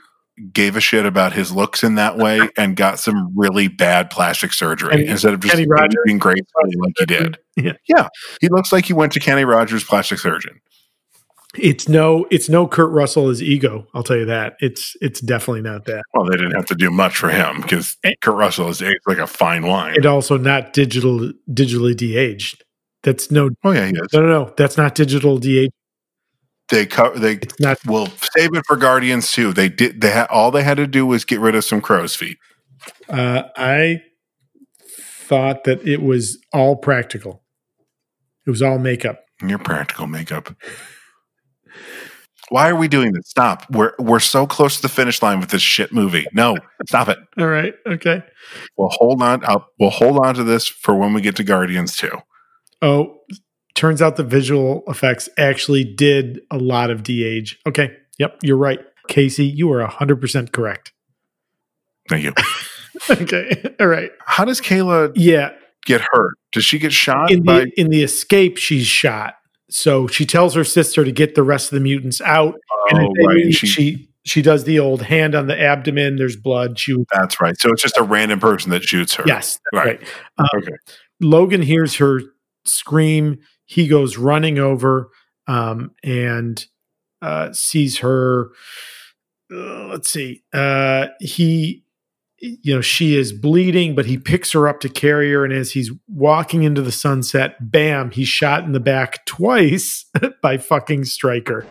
[0.52, 4.52] gave a shit about his looks in that way and got some really bad plastic
[4.52, 5.56] surgery Kenny- instead of just
[6.04, 6.44] being great
[6.78, 7.38] like he did.
[7.56, 7.72] Yeah.
[7.88, 8.08] Yeah,
[8.42, 10.60] he looks like he went to Kenny Rogers plastic surgeon.
[11.58, 13.86] It's no, it's no Kurt Russell as ego.
[13.94, 14.56] I'll tell you that.
[14.60, 16.02] It's it's definitely not that.
[16.14, 19.18] Well, they didn't have to do much for him because Kurt Russell is aged like
[19.18, 19.94] a fine wine.
[19.96, 22.64] And also not digital digitally de-aged.
[23.02, 23.50] That's no.
[23.64, 24.08] Oh yeah, he is.
[24.12, 24.54] No, no, no.
[24.56, 25.72] That's not digital de-aged.
[26.68, 27.18] They cover.
[27.18, 27.78] They it's not.
[27.86, 29.52] will save it for Guardians too.
[29.52, 30.00] They did.
[30.00, 32.38] They had all they had to do was get rid of some crow's feet.
[33.08, 34.02] Uh, I
[34.90, 37.42] thought that it was all practical.
[38.46, 39.24] It was all makeup.
[39.42, 40.54] Your practical makeup.
[42.48, 43.28] Why are we doing this?
[43.28, 43.68] Stop.
[43.70, 46.26] We're we're so close to the finish line with this shit movie.
[46.32, 46.56] No,
[46.86, 47.18] stop it.
[47.38, 47.74] All right.
[47.86, 48.22] Okay.
[48.76, 49.44] We'll hold on.
[49.44, 52.12] I'll, we'll hold on to this for when we get to Guardians too.
[52.82, 53.20] Oh,
[53.74, 57.58] turns out the visual effects actually did a lot of de-age.
[57.66, 57.96] Okay.
[58.18, 58.38] Yep.
[58.42, 58.80] You're right.
[59.08, 60.92] Casey, you are 100% correct.
[62.08, 62.32] Thank you.
[63.10, 63.74] okay.
[63.80, 64.10] All right.
[64.24, 65.12] How does Kayla?
[65.16, 65.50] Yeah.
[65.84, 66.34] get hurt?
[66.52, 67.60] Does she get shot in by?
[67.64, 69.34] the in the escape, she's shot.
[69.68, 72.54] So she tells her sister to get the rest of the mutants out.
[72.94, 76.16] Oh, they right, she- she she does the old hand on the abdomen.
[76.16, 76.78] There's blood.
[76.80, 77.56] She That's right.
[77.60, 79.24] So it's just a random person that shoots her.
[79.26, 80.00] yes, that's right.
[80.38, 80.72] Um, Okay.
[81.20, 82.20] Logan hears her
[82.64, 83.38] scream.
[83.66, 85.10] He goes running over
[85.46, 86.64] um, and
[87.22, 88.50] uh, sees her.
[89.52, 90.42] uh, let's see.
[90.52, 91.84] Uh, he,
[92.38, 95.44] you know, she is bleeding, but he picks her up to carry her.
[95.44, 100.04] And as he's walking into the sunset, bam, he's shot in the back twice
[100.42, 101.66] by fucking Stryker.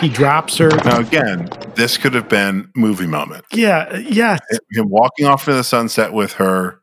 [0.00, 0.70] He drops her.
[0.84, 3.44] Now again, this could have been movie moment.
[3.52, 4.38] Yeah, yeah.
[4.72, 6.80] Him walking off into the sunset with her.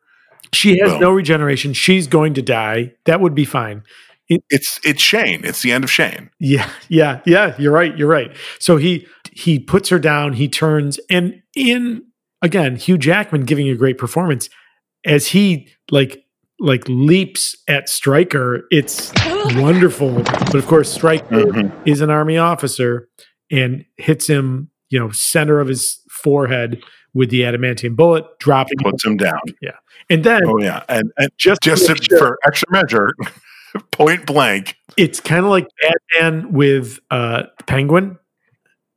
[0.54, 1.02] She has Boom.
[1.02, 1.74] no regeneration.
[1.74, 2.94] She's going to die.
[3.06, 3.84] That would be fine.
[4.30, 5.42] It, It's it's Shane.
[5.44, 6.30] It's the end of Shane.
[6.40, 7.56] Yeah, yeah, yeah.
[7.60, 7.96] You're right.
[7.98, 8.32] You're right.
[8.60, 10.34] So he he puts her down.
[10.34, 12.04] He turns and in
[12.42, 14.50] again, Hugh Jackman giving a great performance
[15.06, 16.24] as he like
[16.60, 18.64] like leaps at Stryker.
[18.72, 19.12] It's
[19.56, 20.14] wonderful.
[20.24, 23.08] But of course, Stryker is an army officer
[23.52, 26.84] and hits him, you know, center of his forehead
[27.14, 29.40] with the adamantium bullet, dropping Puts him down.
[29.62, 29.78] Yeah,
[30.10, 32.18] and then Oh yeah, and, and Just just to sure.
[32.20, 33.14] for extra measure,
[33.92, 34.76] point blank.
[34.98, 38.18] it's kind of like Batman with uh Penguin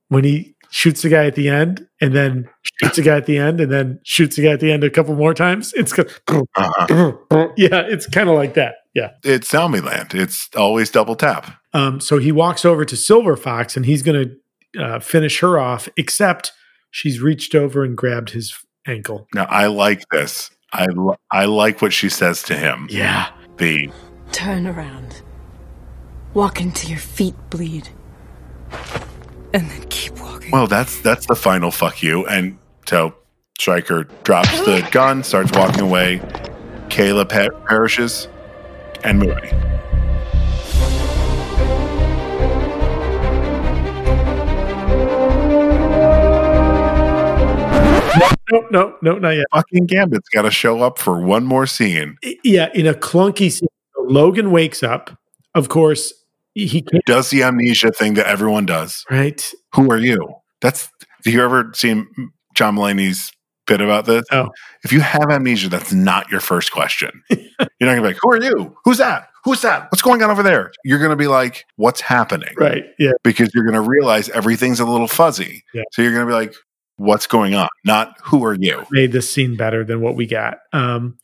[0.08, 2.48] when he shoots the guy at the end and then
[2.80, 4.90] shoots a guy at the end and then shoots a guy at the end a
[4.90, 5.72] couple more times.
[5.74, 7.12] It's kind Uh-huh.
[7.56, 8.76] yeah, it's kind of like that.
[8.94, 9.10] Yeah.
[9.22, 10.14] It's Zombieland.
[10.14, 11.50] It's always double tap.
[11.74, 14.28] Um, so he walks over to Silver Fox and he's going
[14.74, 16.52] to uh, finish her off, except
[16.90, 18.54] she's reached over and grabbed his
[18.86, 19.28] ankle.
[19.34, 20.50] Now I like this.
[20.72, 22.86] I li- I like what she says to him.
[22.90, 23.28] Yeah.
[23.58, 23.90] The
[24.32, 25.20] Turn around.
[26.32, 27.90] Walk until your feet bleed.
[29.54, 30.50] And then keep walking.
[30.50, 32.26] well, that's that's the final fuck you.
[32.26, 33.14] And so
[33.58, 36.18] Stryker drops the gun, starts walking away.
[36.88, 38.28] Kayla pe- perishes,
[39.04, 39.50] and movie.
[48.50, 49.46] No, no, no, not yet.
[49.54, 52.18] Fucking Gambit's got to show up for one more scene.
[52.44, 53.68] Yeah, in a clunky scene.
[53.96, 55.16] Logan wakes up.
[55.54, 56.12] Of course,
[56.54, 59.04] he Does the amnesia thing that everyone does.
[59.10, 59.42] right?
[59.74, 60.34] Who are you?
[60.60, 60.88] That's.
[61.24, 61.90] Do you ever see
[62.54, 63.30] John Mulaney's
[63.66, 64.24] bit about this?
[64.32, 64.48] Oh.
[64.84, 67.22] If you have amnesia, that's not your first question.
[67.30, 68.76] You're not gonna be like, "Who are you?
[68.84, 69.28] Who's that?
[69.44, 69.90] Who's that?
[69.90, 72.84] What's going on over there?" You're gonna be like, "What's happening?" Right.
[72.98, 73.12] Yeah.
[73.24, 75.64] Because you're gonna realize everything's a little fuzzy.
[75.74, 75.82] Yeah.
[75.92, 76.54] So you're gonna be like,
[76.96, 80.58] "What's going on?" Not "Who are you?" Made this scene better than what we got.
[80.72, 81.18] Um,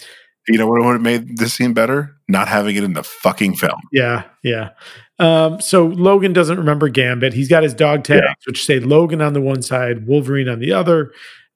[0.49, 2.17] You know what would have made this scene better?
[2.29, 3.81] Not having it in the fucking film.
[3.93, 4.71] Yeah, yeah.
[5.19, 7.33] Um, so Logan doesn't remember Gambit.
[7.33, 10.73] He's got his dog tags, which say Logan on the one side, Wolverine on the
[10.73, 11.13] other.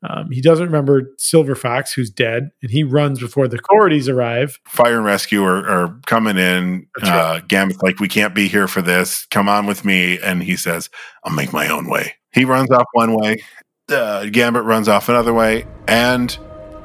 [0.09, 4.59] Um, he doesn't remember Silver Fox, who's dead, and he runs before the authorities arrive.
[4.67, 6.89] Fire and rescue are, are coming in.
[7.01, 9.27] Uh, Gambit's like, "We can't be here for this.
[9.27, 10.91] Come on with me." And he says,
[11.23, 13.45] "I'll make my own way." He runs off one way.
[13.89, 16.37] Uh, Gambit runs off another way, and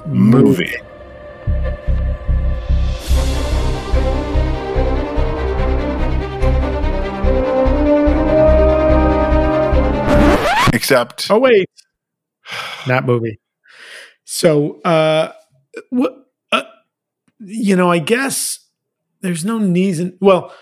[0.06, 0.76] movie.
[10.88, 11.70] Except, Oh wait,
[12.88, 13.42] not movie.
[14.24, 15.34] So, uh,
[15.90, 16.16] what?
[16.50, 16.64] Uh,
[17.40, 18.60] you know, I guess
[19.20, 19.58] there's no.
[19.58, 20.54] In, well,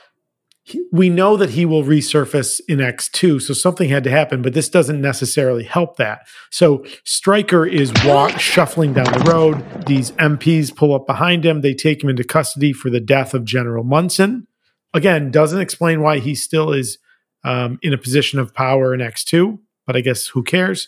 [0.64, 4.42] he, we know that he will resurface in X two, so something had to happen.
[4.42, 6.22] But this doesn't necessarily help that.
[6.50, 9.86] So, Stryker is walk shuffling down the road.
[9.86, 11.62] These MPs pull up behind him.
[11.62, 14.48] They take him into custody for the death of General Munson.
[14.92, 16.98] Again, doesn't explain why he still is
[17.44, 19.60] um, in a position of power in X two.
[19.86, 20.88] But I guess who cares?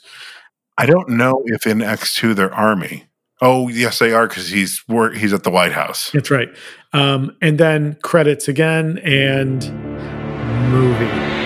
[0.78, 3.06] I don't know if in X two they're army.
[3.42, 6.10] Oh, yes, they are because he's wor- he's at the White House.
[6.12, 6.50] That's right.
[6.94, 9.62] Um, and then credits again and
[10.72, 11.38] movie.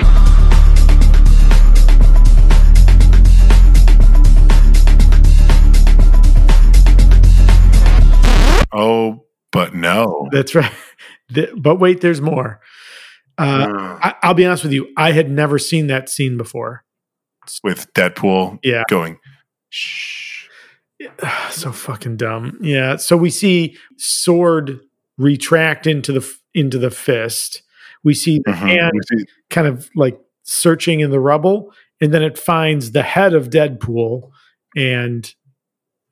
[8.74, 10.28] Oh, but no.
[10.32, 10.72] That's right.
[11.30, 12.60] The- but wait, there's more.
[13.38, 14.90] Uh, I, I'll be honest with you.
[14.98, 16.84] I had never seen that scene before.
[17.64, 18.84] With Deadpool Yeah.
[18.90, 19.18] going,
[19.70, 20.48] shh,
[21.50, 22.58] so fucking dumb.
[22.62, 22.98] Yeah.
[22.98, 24.80] So we see sword
[25.18, 27.64] retract into the into the fist.
[28.04, 28.56] We see the Mhm.
[28.58, 33.34] hand see- kind of like searching in the rubble, and then it finds the head
[33.34, 34.30] of Deadpool,
[34.76, 35.34] and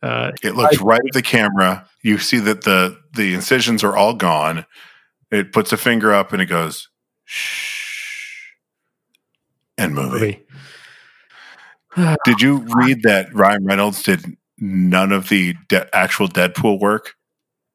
[0.02, 1.88] uh, it looks right at the camera.
[2.04, 4.66] You see that the the incisions are all gone.
[5.32, 6.90] It puts a finger up and it goes,
[7.26, 8.48] shh,
[9.78, 10.44] and movie.
[11.96, 17.16] Did you read that Ryan Reynolds did none of the de- actual Deadpool work?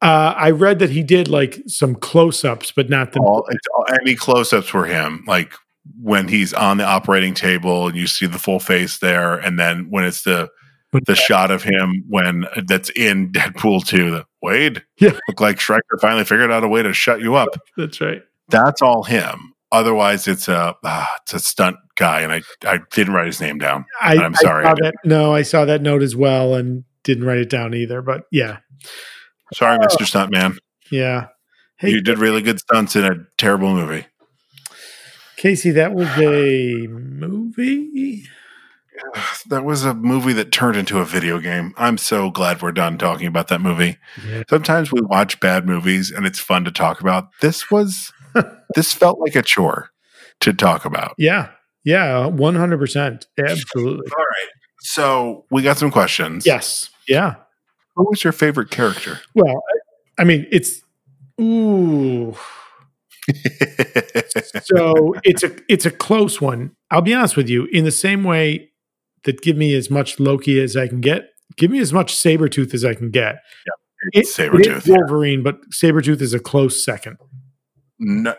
[0.03, 3.20] Uh, I read that he did like some close-ups, but not the.
[3.20, 3.47] All,
[3.77, 5.55] all, any close-ups were him, like
[6.01, 9.91] when he's on the operating table and you see the full face there, and then
[9.91, 10.51] when it's the
[11.07, 15.99] the shot of him when that's in Deadpool 2, the Wade, yeah, look like Stryker
[16.01, 17.49] finally figured out a way to shut you up.
[17.77, 18.23] That's right.
[18.51, 19.53] That's all him.
[19.74, 23.59] Otherwise, it's a ah, it's a stunt guy, and I I didn't write his name
[23.59, 23.84] down.
[24.01, 24.64] I, I'm sorry.
[24.64, 27.74] I I that, no, I saw that note as well and didn't write it down
[27.74, 28.01] either.
[28.02, 28.59] But yeah,
[29.52, 29.86] sorry, Oh.
[29.86, 30.05] Mr.
[30.06, 30.59] Stuntman.
[30.90, 31.26] yeah.
[31.76, 34.06] Hey, you did really good stunts in a terrible movie.
[35.36, 38.24] Casey, that was a movie.
[39.48, 41.74] That was a movie that turned into a video game.
[41.76, 43.98] I'm so glad we're done talking about that movie.
[44.26, 44.44] Yeah.
[44.48, 47.28] Sometimes we watch bad movies and it's fun to talk about.
[47.40, 48.12] This was
[48.74, 49.90] this felt like a chore
[50.40, 51.15] to talk about.
[51.19, 51.51] Yeah,
[51.85, 54.11] yeah, one hundred percent, absolutely.
[54.11, 54.48] All right.
[54.81, 56.44] So we got some questions.
[56.47, 57.36] Yes, yeah.
[57.97, 59.20] Who was your favorite character?
[59.35, 59.62] Well,
[60.19, 60.82] I, I mean, it's
[61.40, 62.35] ooh.
[64.65, 66.73] so it's a it's a close one.
[66.90, 67.66] I'll be honest with you.
[67.73, 68.70] In the same way
[69.24, 72.74] that give me as much Loki as I can get, give me as much Sabretooth
[72.74, 73.36] as I can get.
[73.66, 77.16] Yeah, It- Sabretooth, it Wolverine, but Sabretooth is a close second.
[77.98, 78.34] No,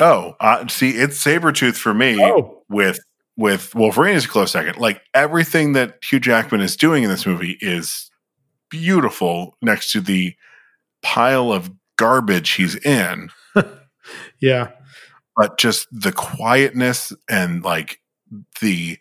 [0.00, 2.62] oh, uh, see, it's Sabretooth for me Oh.
[2.68, 2.98] with
[3.36, 4.78] with Wolverine is a close second.
[4.78, 8.10] Like everything that Hugh Jackman is doing in this movie is
[8.70, 10.34] beautiful next to the
[11.02, 13.30] pile of garbage he's in.
[14.40, 14.70] Yeah.
[15.36, 18.00] But just the quietness and like
[18.60, 18.96] the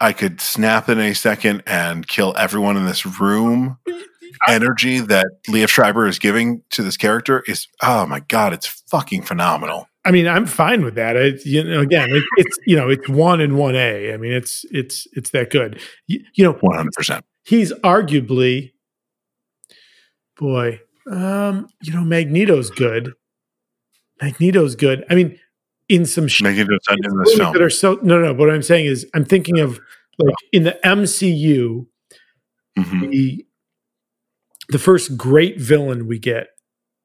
[0.00, 3.78] I could snap in a second and kill everyone in this room.
[4.48, 9.22] Energy that Liev Schreiber is giving to this character is oh my god, it's fucking
[9.22, 9.88] phenomenal.
[10.06, 11.16] I mean, I'm fine with that.
[11.16, 14.12] It, you know, again, it, it's you know, it's one and one A.
[14.12, 15.80] I mean, it's it's it's that good.
[16.06, 17.24] You, you know, One hundred percent.
[17.46, 18.72] he's arguably,
[20.38, 20.80] boy,
[21.10, 23.12] um, you know, Magneto's good.
[24.22, 25.04] Magneto's good.
[25.10, 25.38] I mean,
[25.88, 27.52] in some sh- Magneto's in this film.
[27.52, 28.32] that are so no, no.
[28.34, 29.80] What I'm saying is, I'm thinking of
[30.18, 31.86] like in the MCU,
[32.78, 33.08] Mm-hmm.
[33.10, 33.46] the
[34.68, 36.48] the first great villain we get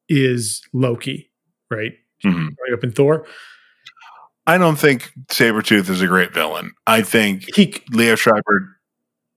[0.07, 1.31] is Loki,
[1.69, 1.94] right?
[2.26, 2.56] Mhm.
[2.61, 3.26] Right up in Thor.
[4.48, 6.72] I don't think Sabretooth is a great villain.
[6.88, 8.80] I think he Liev Schreiber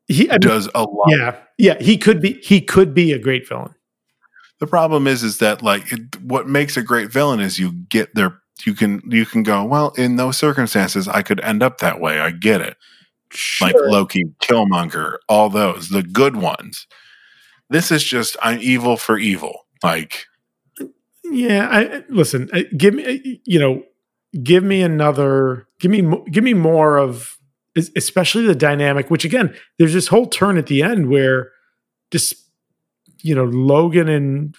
[0.09, 1.09] he I mean, does a lot.
[1.09, 3.75] Yeah, yeah, he could be he could be a great villain.
[4.61, 8.15] The problem is, is that like it, what makes a great villain is you get
[8.15, 8.39] there.
[8.65, 11.09] You can you can go well in those circumstances.
[11.09, 12.21] I could end up that way.
[12.21, 12.77] I get it.
[13.61, 16.87] Like Loki, Killmonger, all those the good ones.
[17.73, 19.67] This is just I'm evil for evil.
[19.83, 20.27] Like
[21.25, 22.49] Yeah, I listen.
[22.53, 23.83] uh, Give me, uh, you know,
[24.43, 25.67] give me another.
[25.81, 27.37] Give me, give me more of,
[27.97, 29.11] especially the dynamic.
[29.11, 31.51] Which again, there's this whole turn at the end where,
[32.11, 32.35] just
[33.23, 34.57] you know, Logan and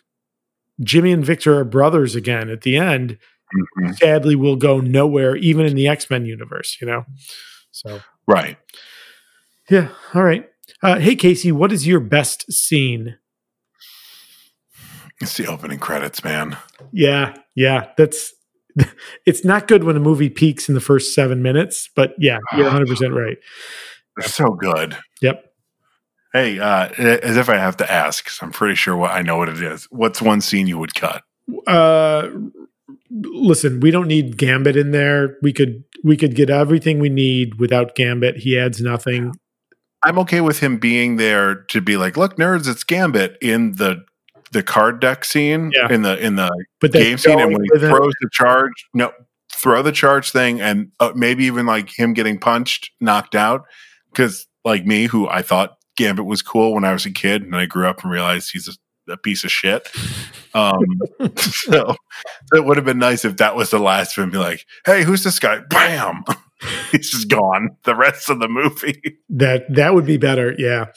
[0.81, 2.49] Jimmy and Victor are brothers again.
[2.49, 3.17] At the end,
[3.79, 3.95] mhm.
[3.95, 6.77] sadly, will go nowhere, even in the X Men universe.
[6.81, 7.05] You know,
[7.71, 8.57] so right.
[9.69, 9.89] yeah.
[10.13, 10.49] All right.
[10.83, 13.17] Uh, hey, Casey, what is your best scene?
[15.21, 16.57] It's the opening credits, man.
[16.91, 18.33] Yeah, yeah, that's
[19.25, 22.63] it's not good when a movie peaks in the first seven minutes, but yeah, you're
[22.65, 23.37] 100 percent right.
[24.17, 24.97] They're so good.
[25.21, 25.45] Yep.
[26.33, 29.37] Hey, uh, as if I have to ask, 'cause I'm pretty sure what I know
[29.37, 29.87] what it is.
[29.91, 31.23] What's one scene you would cut?
[31.67, 32.29] Uh,
[33.11, 35.37] listen, we don't need Gambit in there.
[35.41, 38.37] We could we could get everything we need without Gambit.
[38.37, 39.31] He adds nothing.
[40.05, 44.03] I'm okay with him being there to be like, look, nerds, it's Gambit in the
[44.51, 45.91] the card deck scene Yeah.
[45.91, 49.11] in the in the But game scene, and when he throws the charge, no,
[49.51, 53.63] throw the charge thing, and uh, maybe even like him getting punched, knocked out,
[54.11, 57.55] because like me, who I thought Gambit was cool when I was a kid, and
[57.55, 59.89] I grew up and realized he's a, a piece of shit.
[60.53, 60.79] Um,
[61.37, 61.95] so
[62.53, 64.29] it would have been nice if that was the last of him.
[64.31, 65.61] Be like, hey, who's this guy?
[65.69, 66.23] Bam.
[66.91, 67.75] He's just gone.
[67.83, 69.01] The rest of the movie.
[69.29, 70.53] That that would be better.
[70.57, 70.87] Yeah.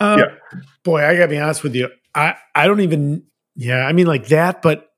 [0.00, 0.60] Um, Yeah.
[0.84, 1.88] Boy, I gotta be honest with you.
[2.14, 3.24] I I don't even.
[3.56, 4.88] Yeah, I mean like that, but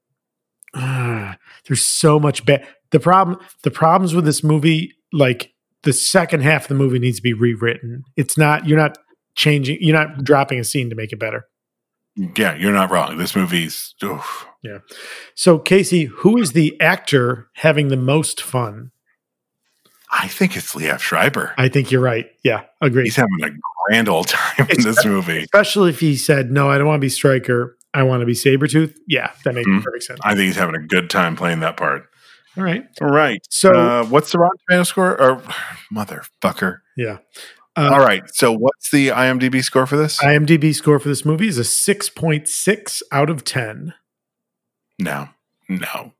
[0.75, 1.35] uh,
[1.67, 2.67] there's so much bad.
[2.91, 7.17] The problem, the problems with this movie, like the second half of the movie needs
[7.19, 8.03] to be rewritten.
[8.17, 8.67] It's not.
[8.67, 8.97] You're not
[9.35, 9.79] changing.
[9.81, 11.45] You're not dropping a scene to make it better.
[12.17, 13.19] Yeah, you're not wrong.
[13.19, 14.47] This movie's oof.
[14.63, 14.79] Yeah.
[15.35, 18.91] So Casey, who is the actor having the most fun?
[20.19, 21.53] I think it's Liev Schreiber.
[21.59, 22.27] I think you're right.
[22.43, 23.05] Yeah, agree.
[23.05, 23.51] He's having a
[23.89, 25.41] grand old time in this movie.
[25.43, 27.77] Especially if he said, "No, I don't want to be Stryker.
[27.93, 29.83] I want to be Sabretooth." Yeah, that makes Mhm.
[29.83, 30.21] perfect sense.
[30.25, 32.05] I think he's having a good time playing that part.
[32.57, 32.85] All right.
[33.03, 33.41] All right.
[33.51, 35.21] So- uh, what's the Rotten Tomato score?
[35.21, 35.43] Or
[35.93, 36.79] motherfucker.
[36.97, 37.19] Yeah.
[37.77, 38.23] Uh, All right.
[38.35, 40.19] So what's the IMDb score for this?
[40.23, 43.93] IMDb score for this movie is a 6.6 out of 10.
[44.99, 45.29] no,
[45.69, 46.13] no.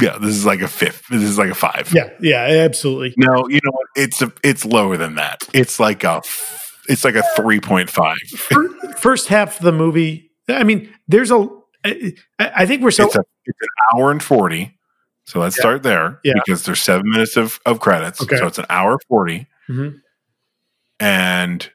[0.00, 1.08] Yeah, this is like a fifth.
[1.08, 1.92] This is like a five.
[1.92, 3.14] Yeah, yeah, absolutely.
[3.16, 3.86] No, you know what?
[3.96, 5.48] It's a, it's lower than that.
[5.54, 6.22] It's like a
[6.88, 8.16] it's like a three point five.
[8.98, 11.48] First half of the movie, I mean, there's a.
[11.84, 13.06] I, I think we're so.
[13.06, 13.68] It's, a, it's an
[13.98, 14.78] hour and forty.
[15.24, 15.60] So let's Yeah.
[15.62, 16.34] start there Yeah.
[16.34, 18.22] because there's seven minutes of, of credits.
[18.22, 18.36] Okay.
[18.38, 20.00] So it's an hour forty, Mhm.
[21.00, 21.70] and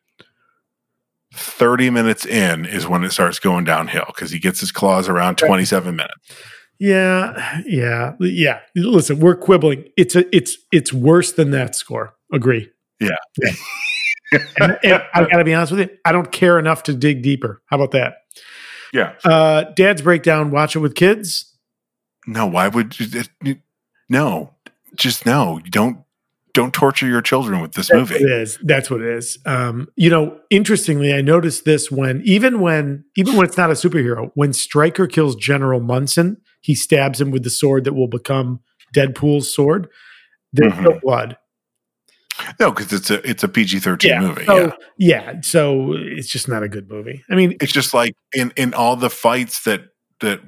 [1.33, 5.37] thirty minutes in is when it starts going downhill because he gets his claws around
[5.37, 6.15] twenty seven minutes.
[6.79, 8.59] Yeah, yeah, yeah.
[8.75, 9.85] Listen, we're quibbling.
[9.97, 12.15] It's a, it's, it's worse than that score.
[12.31, 12.69] Agree.
[12.99, 13.15] Yeah.
[14.59, 17.21] And, and I got to be honest with you, I don't care enough to dig
[17.21, 17.61] deeper.
[17.67, 18.15] How about that?
[18.91, 19.13] Yeah.
[19.23, 20.51] Uh, Dad's breakdown.
[20.51, 21.53] Watch it with kids.
[22.25, 23.57] No, why would you?
[24.09, 24.55] No,
[24.95, 25.59] just no.
[25.69, 25.99] Don't
[26.53, 28.23] don't torture your children with this That's movie.
[28.23, 28.59] it is.
[28.63, 29.39] That's what it is.
[29.45, 33.73] Um, you know, interestingly, I noticed this when even when even when it's not a
[33.73, 38.59] superhero, when Stryker kills General Munson, he stabs him with the sword that will become
[38.95, 39.87] Deadpool's sword.
[40.51, 41.01] There's no Mhm.
[41.01, 41.37] blood.
[42.59, 44.45] No, because it's a it's a PG thirteen movie.
[44.45, 44.71] So, yeah.
[44.97, 45.41] yeah.
[45.41, 47.23] So it's just not a good movie.
[47.29, 49.81] I mean, it's just like in in all the fights that
[50.21, 50.41] that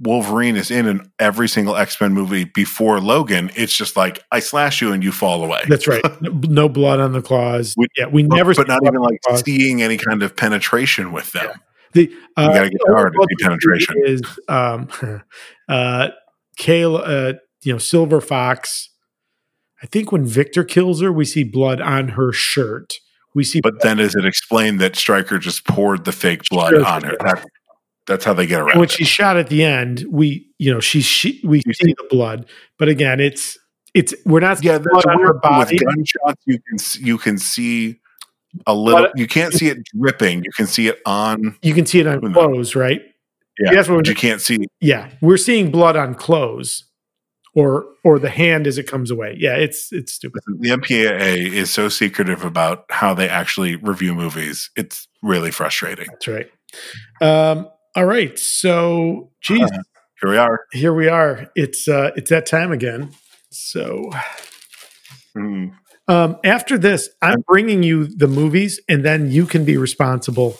[0.00, 3.50] Wolverine is in in every single X Men movie before Logan.
[3.54, 5.60] It's just like I slash you and you fall away.
[5.68, 6.02] that's right.
[6.22, 7.74] No, no blood on the claws.
[7.96, 9.42] yeah, we But- never, but not even like claws.
[9.44, 11.50] seeing any kind of penetration with them.
[11.92, 13.94] The uh, gotta get hard to see blood penetration.
[14.04, 14.88] Is um,
[15.68, 16.08] uh,
[16.56, 17.32] Kale, uh,
[17.62, 18.88] you know, Silver Fox.
[19.82, 22.94] I think when Victor kills her, we see blood on her shirt.
[23.34, 26.84] We see, But then is it explained that Stryker just poured the fake blood Sure,
[26.84, 27.16] on her?
[27.20, 27.44] That,
[28.06, 28.90] that's how they get around when it.
[28.90, 32.46] she's shot at the end, we, you know, she's she, we see the blood.
[32.78, 33.58] But again, it's
[33.94, 35.70] it's we're not Yeah, blood on her weird.
[35.70, 38.00] With gunshots, you can you can see
[38.66, 39.02] a little.
[39.02, 40.44] But- you can't see it dripping.
[40.44, 41.56] You can see it on.
[41.62, 43.00] You can see it on clothes, right?
[43.60, 44.66] Yeah, That's what but you can't see.
[44.80, 46.84] Yeah, we're seeing blood on clothes,
[47.54, 49.36] or or the hand as it comes away.
[49.38, 50.42] Yeah, it's it's stupid.
[50.60, 54.70] The MPAA is so secretive about how they actually review movies.
[54.74, 56.06] It's really frustrating.
[56.10, 56.50] That's right.
[57.20, 59.82] Um, all right, so geez, Uh,
[60.20, 60.60] here we are.
[60.72, 61.50] here we are.
[61.54, 63.10] It's uh, it's that time again.
[63.50, 64.10] So
[65.36, 65.72] Mm.
[66.08, 70.56] Um, after this, I'm bringing you the movies, and then you can be responsible.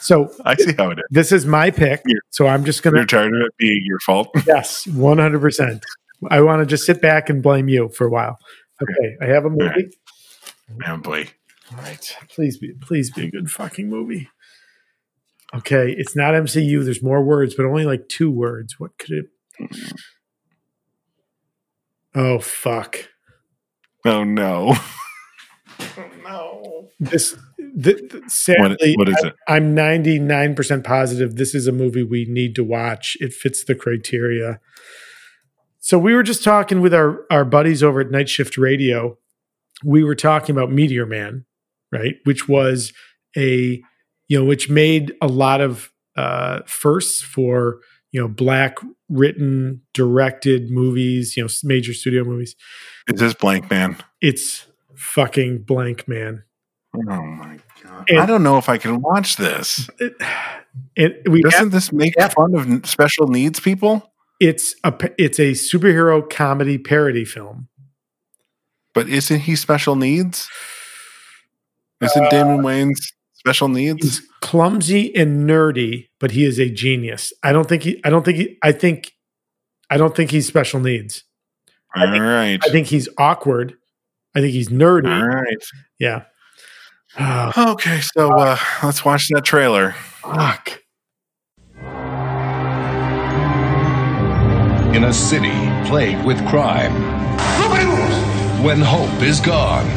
[0.00, 1.04] So I see how it is.
[1.10, 2.02] this is my pick.
[2.30, 4.28] So I'm just gonna You're tired of it being your fault.
[4.46, 5.40] yes, 100.
[5.40, 5.84] percent
[6.30, 8.38] I want to just sit back and blame you for a while.
[8.82, 9.90] Okay, I have a movie.
[10.86, 11.28] Oh boy.
[11.72, 12.16] All right.
[12.30, 14.28] Please be please be a good fucking movie.
[15.54, 16.82] Okay, it's not MCU.
[16.84, 18.80] There's more words, but only like two words.
[18.80, 19.26] What could it
[22.14, 23.09] Oh fuck.
[24.04, 24.74] Oh no.
[26.24, 26.88] no.
[26.98, 27.36] This
[27.82, 29.34] th- th- sadly what is it?
[29.48, 33.16] I, I'm 99% positive this is a movie we need to watch.
[33.20, 34.60] It fits the criteria.
[35.78, 39.18] So we were just talking with our our buddies over at Night Shift Radio.
[39.84, 41.46] We were talking about Meteor Man,
[41.90, 42.16] right?
[42.24, 42.92] Which was
[43.36, 43.82] a
[44.28, 47.80] you know, which made a lot of uh firsts for,
[48.12, 52.56] you know, black written, directed movies, you know, major studio movies.
[53.08, 53.96] Is this Blank Man?
[54.20, 54.66] It's
[54.96, 56.44] fucking blank man.
[56.94, 58.10] Oh my god!
[58.10, 59.88] And- I don't know if I can watch this.
[60.96, 64.06] It, we Doesn't have- this make fun of special needs people?
[64.40, 67.68] it's a it's a superhero comedy parody film.
[68.94, 70.48] But isn't he special needs?
[72.00, 74.02] Isn't uh, Damon Wayans special needs?
[74.02, 77.32] He's clumsy and nerdy, but he is a genius.
[77.42, 78.00] I don't think he.
[78.04, 78.58] I don't think he.
[78.62, 79.12] I think.
[79.90, 81.24] I don't think he's special needs.
[81.96, 82.60] All right.
[82.62, 83.74] I think he's awkward.
[84.36, 85.10] I think he's nerdy.
[85.12, 85.64] All right.
[85.98, 86.22] Yeah.
[87.58, 89.92] Okay, so uh, let's watch that trailer.
[89.92, 90.80] Fuck.
[94.94, 95.50] In a city
[95.88, 96.92] plagued with crime,
[98.62, 99.88] when hope is gone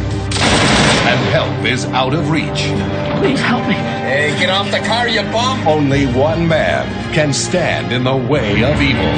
[1.06, 2.72] and help is out of reach,
[3.19, 3.75] Please help me.
[3.75, 5.67] Hey, get off the car, you bum!
[5.67, 9.14] only one man can stand in the way of evil.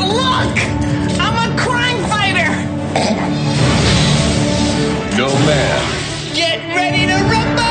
[0.00, 0.56] Look!
[1.20, 2.50] I'm a crime fighter!
[5.16, 7.62] No man Get ready to rumble!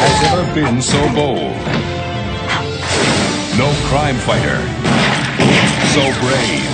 [0.00, 1.56] has ever been so bold.
[3.56, 4.60] No crime fighter
[5.92, 6.68] so brave.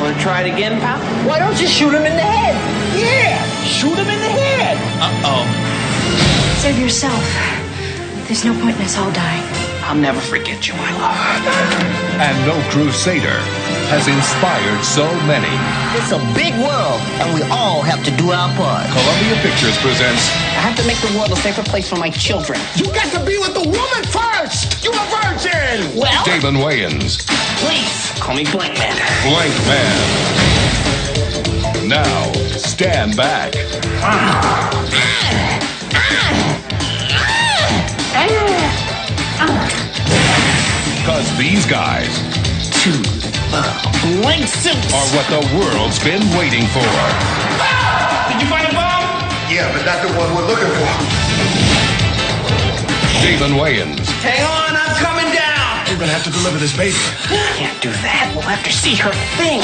[0.00, 0.98] Wanna try it again, pal?
[1.26, 2.77] Why don't you shoot him in the head?
[3.78, 3.84] Yeah!
[3.84, 4.76] Shoot him in the head!
[5.00, 5.46] Uh-oh.
[6.58, 7.22] Save yourself.
[8.26, 9.42] There's no point in us all dying.
[9.84, 11.14] I'll never forget you, my love.
[12.20, 13.38] And no crusader
[13.88, 15.48] has inspired so many.
[15.96, 18.84] It's a big world, and we all have to do our part.
[18.90, 22.60] Columbia Pictures presents I have to make the world a safer place for my children.
[22.76, 24.84] You got to be with the woman first.
[24.84, 25.96] You're a virgin.
[25.96, 27.24] Well, Damon Wayans,
[27.64, 28.96] please call me Blank Man.
[29.24, 29.96] Blank Man.
[31.88, 33.54] Now, stand back.
[40.98, 42.08] Because these guys
[42.84, 42.92] To
[43.50, 43.64] the
[44.20, 44.92] blank suits.
[44.92, 46.84] are what the world's been waiting for.
[48.28, 49.04] Did you find a bomb?
[49.48, 50.88] Yeah, but not the one we're looking for.
[53.24, 55.84] Damon Wayans, Hang on, I'm coming down.
[55.90, 56.94] We're gonna have to deliver this baby.
[57.56, 58.30] Can't do that.
[58.34, 59.62] We'll have to see her thing.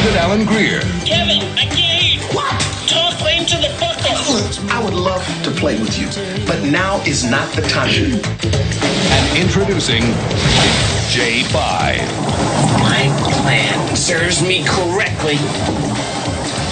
[0.00, 2.22] David Alan Grier, Kevin, I can't.
[2.34, 2.58] What?
[2.88, 4.72] Toss flame to the buckle.
[4.72, 6.06] I would love to play with you,
[6.46, 7.90] but now is not the time.
[7.92, 10.00] and introducing
[11.12, 11.52] J5.
[12.80, 13.12] My
[13.42, 15.36] plan serves me correctly.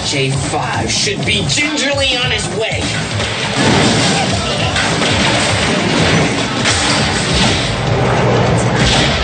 [0.09, 2.81] J5 should be gingerly on his way.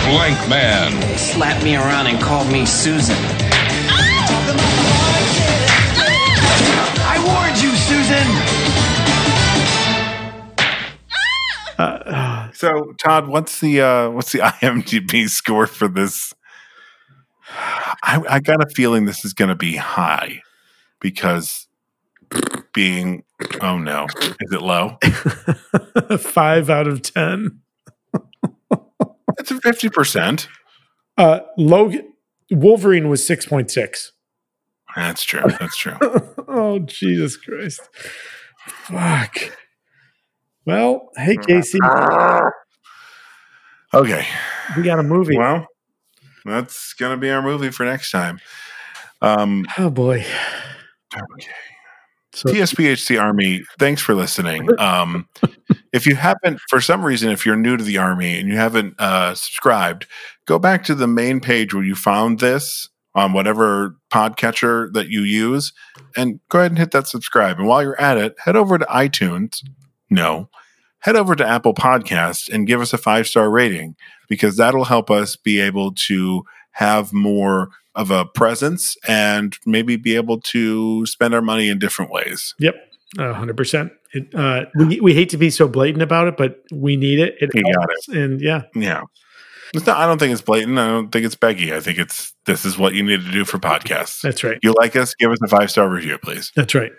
[0.06, 3.35] Blank Man, Slapped me around and called me Susan.
[7.08, 8.56] I warned you, Susan.
[12.56, 16.32] So, Todd, what's the uh, what's the IMDb score for this?
[17.50, 20.40] I, I got a feeling this is going to be high
[21.00, 21.68] because
[22.72, 23.24] being
[23.60, 24.06] oh no,
[24.40, 24.96] is it low?
[26.18, 27.60] Five out of ten.
[29.38, 30.48] It's a fifty percent.
[31.18, 32.10] Uh, Logan
[32.50, 34.12] Wolverine was six point six.
[34.96, 35.42] That's true.
[35.60, 35.96] That's true.
[36.48, 37.80] oh Jesus Christ!
[38.66, 39.36] Fuck.
[40.64, 41.78] Well, hey Casey,
[43.94, 44.26] Okay.
[44.76, 45.38] we got a movie.
[45.38, 45.66] Well,
[46.44, 48.40] that's going to be our movie for next time.
[49.22, 50.24] Um, oh boy.
[52.32, 54.68] So, TSPHC Army, thanks for listening.
[54.78, 55.26] Um,
[55.94, 58.94] if you haven't, for some reason, if you're new to the Army and you haven't
[58.98, 60.06] uh, subscribed,
[60.46, 65.22] go back to the main page where you found this on whatever podcatcher that you
[65.22, 65.72] use
[66.16, 67.58] and go ahead and hit that subscribe.
[67.58, 69.64] And while you're at it, head over to iTunes.
[70.10, 70.50] No,
[71.00, 73.96] head over to Apple Podcasts and give us a five star rating
[74.28, 80.14] because that'll help us be able to have more of a presence and maybe be
[80.14, 82.54] able to spend our money in different ways.
[82.58, 82.74] Yep,
[83.18, 83.92] hundred percent.
[84.12, 87.34] It, uh, we we hate to be so blatant about it, but we need it.
[87.40, 89.02] It helps, and yeah, Yeah.
[89.74, 90.78] It's not, I don't think it's blatant.
[90.78, 91.72] I don't think it's beggy.
[91.72, 94.20] I think it's this is what you need to do for podcasts.
[94.20, 94.58] that's right.
[94.62, 95.14] You like us?
[95.14, 96.52] Give us a five star review, please.
[96.54, 96.92] That's right.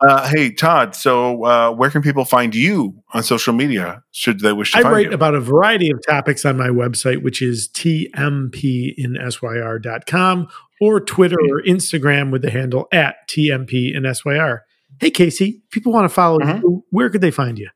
[0.00, 0.96] Uh, hey, Todd.
[0.96, 4.02] So, uh, where can people find you on social media?
[4.10, 5.12] Should they wish to I write you?
[5.12, 10.48] about a variety of topics on my website, which is tmpinsYR.com
[10.80, 14.62] or Twitter or Instagram with the handle at tmp in syr.
[15.00, 16.62] Hey, Casey, people want to follow Mm-hmm.
[16.62, 17.68] you, where could they find you?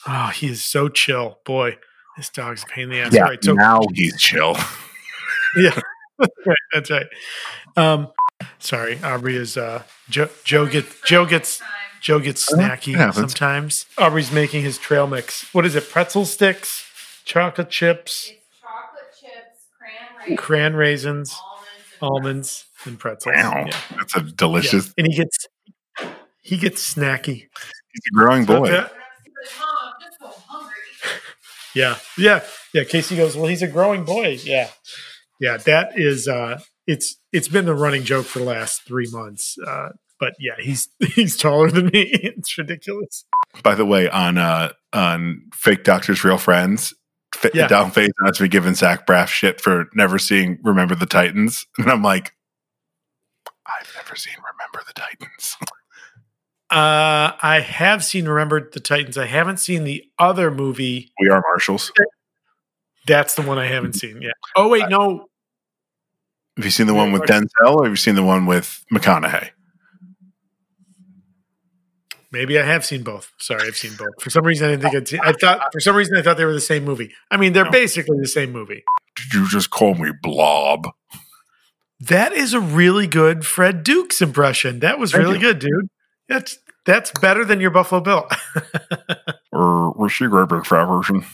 [0.07, 1.77] Oh, he is so chill, boy.
[2.17, 3.13] This dog's a pain in the ass.
[3.13, 3.21] yeah.
[3.23, 4.55] Right, so now he's chill.
[5.57, 5.79] yeah,
[6.19, 7.05] that's right, that's right.
[7.77, 8.07] Um,
[8.59, 10.29] sorry, Aubrey is uh, Joe.
[10.43, 11.61] Joe gets Joe gets
[12.01, 13.85] Joe gets Uh, snacky it sometimes.
[13.97, 15.51] Aubrey's making his trail mix.
[15.53, 15.89] What is it?
[15.89, 16.85] Pretzel sticks,
[17.25, 21.35] chocolate chips, it's chocolate chips, cran raisins,
[22.01, 23.35] almonds, and pretzels.
[23.35, 23.77] Wow, Yeah.
[23.97, 24.87] that's a delicious.
[24.87, 24.93] Yeah.
[25.03, 25.47] And he gets
[26.41, 27.47] he gets snacky.
[27.93, 28.69] He's a growing boy.
[28.69, 28.87] Yeah.
[31.73, 32.83] Yeah, yeah, yeah.
[32.83, 34.37] Casey goes, well, he's a growing boy.
[34.43, 34.69] Yeah,
[35.39, 35.55] yeah.
[35.57, 36.59] That is, uh,
[36.91, 39.57] it's it's been the running joke for the last three months.
[39.65, 39.89] Uh,
[40.19, 42.09] but yeah, he's he's taller than me.
[42.37, 43.25] It's ridiculous.
[43.63, 46.93] By the way, on uh on fake doctors, real friends,
[47.53, 47.67] Yeah.
[47.67, 51.89] Down Faison has been giving Zach Braff shit for never seeing Remember the Titans, and
[51.89, 52.33] I'm like,
[53.65, 55.55] I've never seen Remember the Titans.
[56.69, 59.17] Uh, I have seen Remember the Titans.
[59.17, 61.11] I haven't seen the other movie.
[61.19, 61.91] We are Marshals.
[63.07, 64.21] That's the one I haven't seen.
[64.21, 64.31] Yeah.
[64.55, 65.27] Oh wait, no.
[66.57, 69.51] Have you seen the one with Denzel, or have you seen the one with McConaughey?
[72.31, 73.31] Maybe I have seen both.
[73.39, 74.21] Sorry, I've seen both.
[74.21, 75.19] For some reason, I didn't think I'd seen.
[75.21, 77.11] I thought for some reason I thought they were the same movie.
[77.29, 78.83] I mean, they're basically the same movie.
[79.15, 80.87] Did you just call me Blob?
[81.99, 84.79] That is a really good Fred Dukes impression.
[84.79, 85.41] That was Thank really you.
[85.41, 85.89] good, dude.
[86.29, 88.27] That's that's better than your Buffalo Bill.
[89.53, 91.25] Or was she great big fat version?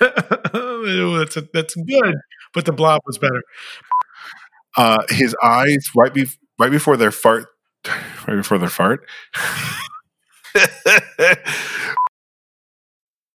[0.00, 2.16] That's a, that's good,
[2.54, 3.42] but the blob was better.
[4.76, 7.46] Uh, his eyes right be- right before their fart,
[7.86, 9.06] right before their fart.